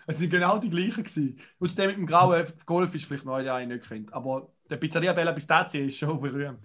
Es 0.07 0.19
sind 0.19 0.29
genau 0.31 0.59
die 0.59 0.69
gleichen 0.69 1.03
gewesen. 1.05 1.39
Und 1.59 1.79
der 1.79 1.87
mit 1.89 1.97
dem 1.97 2.07
grauen 2.07 2.45
Golf 2.67 2.95
ist 2.95 3.07
vielleicht 3.07 3.25
neu, 3.25 3.43
der 3.43 3.59
ich 3.61 3.69
nicht 3.69 3.89
kennt. 3.89 4.13
Aber 4.13 4.53
der 4.75 4.81
Pizzeria 4.81 5.13
Bella 5.13 5.31
Pistazie 5.33 5.87
ist 5.87 5.99
schon 5.99 6.21
berühmt. 6.21 6.59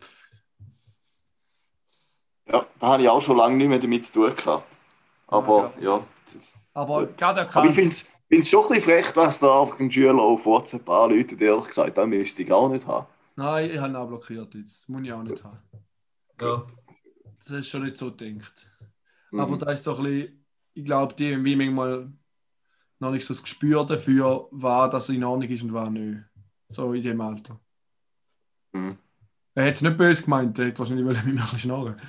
Ja, 2.47 2.65
da 2.79 2.87
habe 2.87 3.03
ich 3.03 3.09
auch 3.09 3.21
schon 3.21 3.37
lange 3.37 3.55
nicht 3.55 3.67
mehr 3.67 3.77
damit 3.77 4.03
zu 4.03 4.13
tun 4.13 4.35
gehabt. 4.35 4.67
Aber 5.27 5.71
ja. 5.79 6.03
Aber 6.73 7.05
gerade 7.05 7.41
Aber 7.41 7.65
ich 7.67 7.75
finde 7.75 7.91
es 7.91 8.49
schon 8.49 8.63
ein 8.63 8.69
bisschen 8.69 8.81
frech, 8.81 9.11
dass 9.11 9.39
da 9.39 9.61
einfach 9.61 9.79
ein 9.79 9.91
Schüler 9.91 10.19
auf 10.19 10.43
WhatsApp 10.43 10.89
anruft. 10.89 11.39
Ehrlich 11.39 11.67
gesagt, 11.67 11.97
das 11.99 12.07
müsste 12.07 12.41
ich 12.41 12.49
gar 12.49 12.67
nicht 12.67 12.87
haben. 12.87 13.05
Nein, 13.35 13.69
ich 13.69 13.77
habe 13.77 13.91
ihn 13.91 13.95
auch 13.95 14.07
blockiert 14.07 14.55
jetzt. 14.55 14.81
Das 14.81 14.87
muss 14.87 15.03
ich 15.03 15.13
auch 15.13 15.21
nicht 15.21 15.43
haben. 15.43 15.59
Ja. 16.41 16.65
Das 17.45 17.57
ist 17.57 17.69
schon 17.69 17.83
nicht 17.83 17.97
so 17.97 18.11
gedacht. 18.11 18.67
Mhm. 19.29 19.39
Aber 19.39 19.57
da 19.57 19.71
ist 19.71 19.83
so 19.83 19.95
ein 19.95 20.03
bisschen, 20.03 20.45
ich 20.73 20.85
glaube, 20.85 21.13
die 21.13 21.35
haben 21.35 21.43
manchmal 21.43 22.11
noch 22.97 23.11
nicht 23.11 23.27
so 23.27 23.35
das 23.35 23.43
Gespür 23.43 23.85
dafür, 23.85 24.47
was 24.49 24.89
das 24.89 25.09
in 25.09 25.23
Ordnung 25.23 25.49
ist 25.49 25.61
und 25.61 25.73
was 25.73 25.89
nicht. 25.91 26.23
So 26.71 26.91
in 26.93 27.03
dem 27.03 27.21
Alter. 27.21 27.59
Mhm. 28.73 28.97
Er 29.55 29.65
hat 29.67 29.75
es 29.75 29.81
nicht 29.81 29.97
böse 29.97 30.23
gemeint, 30.23 30.57
er 30.59 30.65
hätte 30.67 30.79
wahrscheinlich 30.79 31.05
wollen 31.05 31.17
mit 31.17 31.25
mir 31.25 31.31
ein 31.31 31.37
bisschen 31.37 31.59
schnarren. 31.59 31.99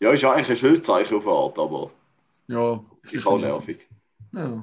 Ja, 0.00 0.10
ist 0.12 0.24
eigentlich 0.24 0.50
ein 0.50 0.56
schönes 0.56 0.82
Zeichen 0.82 1.16
auf 1.16 1.26
eine 1.26 1.36
Art, 1.36 1.58
aber 1.58 1.90
Ja, 2.46 2.80
ist 3.10 3.26
auch 3.26 3.38
nervig. 3.38 3.88
Ja. 4.32 4.62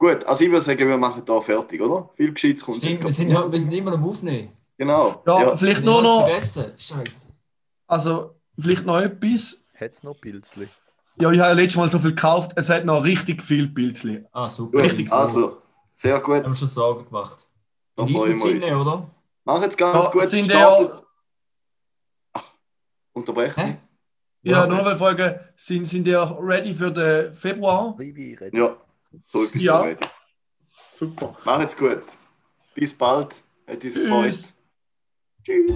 Gut, 0.00 0.24
also 0.26 0.44
ich 0.44 0.50
würde 0.50 0.64
sagen, 0.64 0.88
wir 0.88 0.96
machen 0.96 1.24
da 1.26 1.40
fertig, 1.40 1.80
oder? 1.80 2.08
Viel 2.16 2.32
Gescheites 2.32 2.64
kommt 2.64 2.76
Stimmt, 2.78 2.98
wir 3.00 3.06
jetzt 3.06 3.16
sind, 3.16 3.30
ja, 3.30 3.50
wir 3.50 3.60
sind 3.60 3.72
immer 3.72 3.92
am 3.94 4.04
Aufnehmen. 4.08 4.52
Genau. 4.76 5.22
Ja, 5.26 5.40
Ja. 5.42 5.56
vielleicht 5.56 5.80
Ich 5.80 5.84
nur 5.84 6.02
noch, 6.02 6.24
vergessen. 6.24 6.72
Scheiße. 6.78 7.28
also 7.88 8.36
vielleicht 8.56 8.86
noch 8.86 8.98
etwas. 9.00 9.64
Hat 9.74 9.92
es 9.92 10.02
noch 10.04 10.14
Pilzli? 10.20 10.68
Ja, 11.20 11.32
ich 11.32 11.38
habe 11.40 11.48
ja 11.48 11.52
letztes 11.52 11.76
Mal 11.76 11.90
so 11.90 11.98
viel 11.98 12.10
gekauft, 12.14 12.52
es 12.54 12.70
hat 12.70 12.84
noch 12.84 13.02
richtig 13.02 13.42
viel 13.42 13.66
Pilzli. 13.68 14.24
Ah, 14.30 14.46
super. 14.46 14.76
Gut, 14.78 14.86
Richtig 14.86 15.12
Also, 15.12 15.62
sehr 15.96 16.20
gut. 16.20 16.44
Haben 16.44 16.52
wir 16.52 16.54
schon 16.54 16.68
Sorgen 16.68 17.04
gemacht. 17.06 17.44
Da 17.98 18.04
In 18.04 18.08
diesem. 18.10 18.38
Sinne, 18.38 18.78
oder? 18.78 19.10
Mach 19.44 19.60
jetzt 19.60 19.76
ganz 19.76 20.04
Ja, 20.04 20.10
gut. 20.12 20.28
sind 20.28 20.44
Startet. 20.44 20.88
ihr, 20.88 22.42
Unterbrechen. 23.12 23.60
Hä? 23.64 23.76
ja, 24.42 24.58
Ja. 24.60 24.66
nur 24.68 24.82
mal 24.84 24.96
fragen, 24.96 25.40
sind, 25.56 25.84
sind 25.86 26.06
ihr 26.06 26.36
ready 26.40 26.72
für 26.76 26.92
den 26.92 27.34
Februar? 27.34 27.96
Ja, 28.52 28.76
so 29.26 29.42
etwas 29.42 29.60
Ja. 29.60 29.80
ready. 29.80 30.06
Super. 30.92 31.36
Mach 31.44 31.60
jetzt 31.60 31.76
gut. 31.76 32.02
Bis 32.76 32.96
bald. 32.96 33.42
Gefreut. 33.66 34.22
Tschüss. 34.30 34.54
Tschüss. 35.44 35.74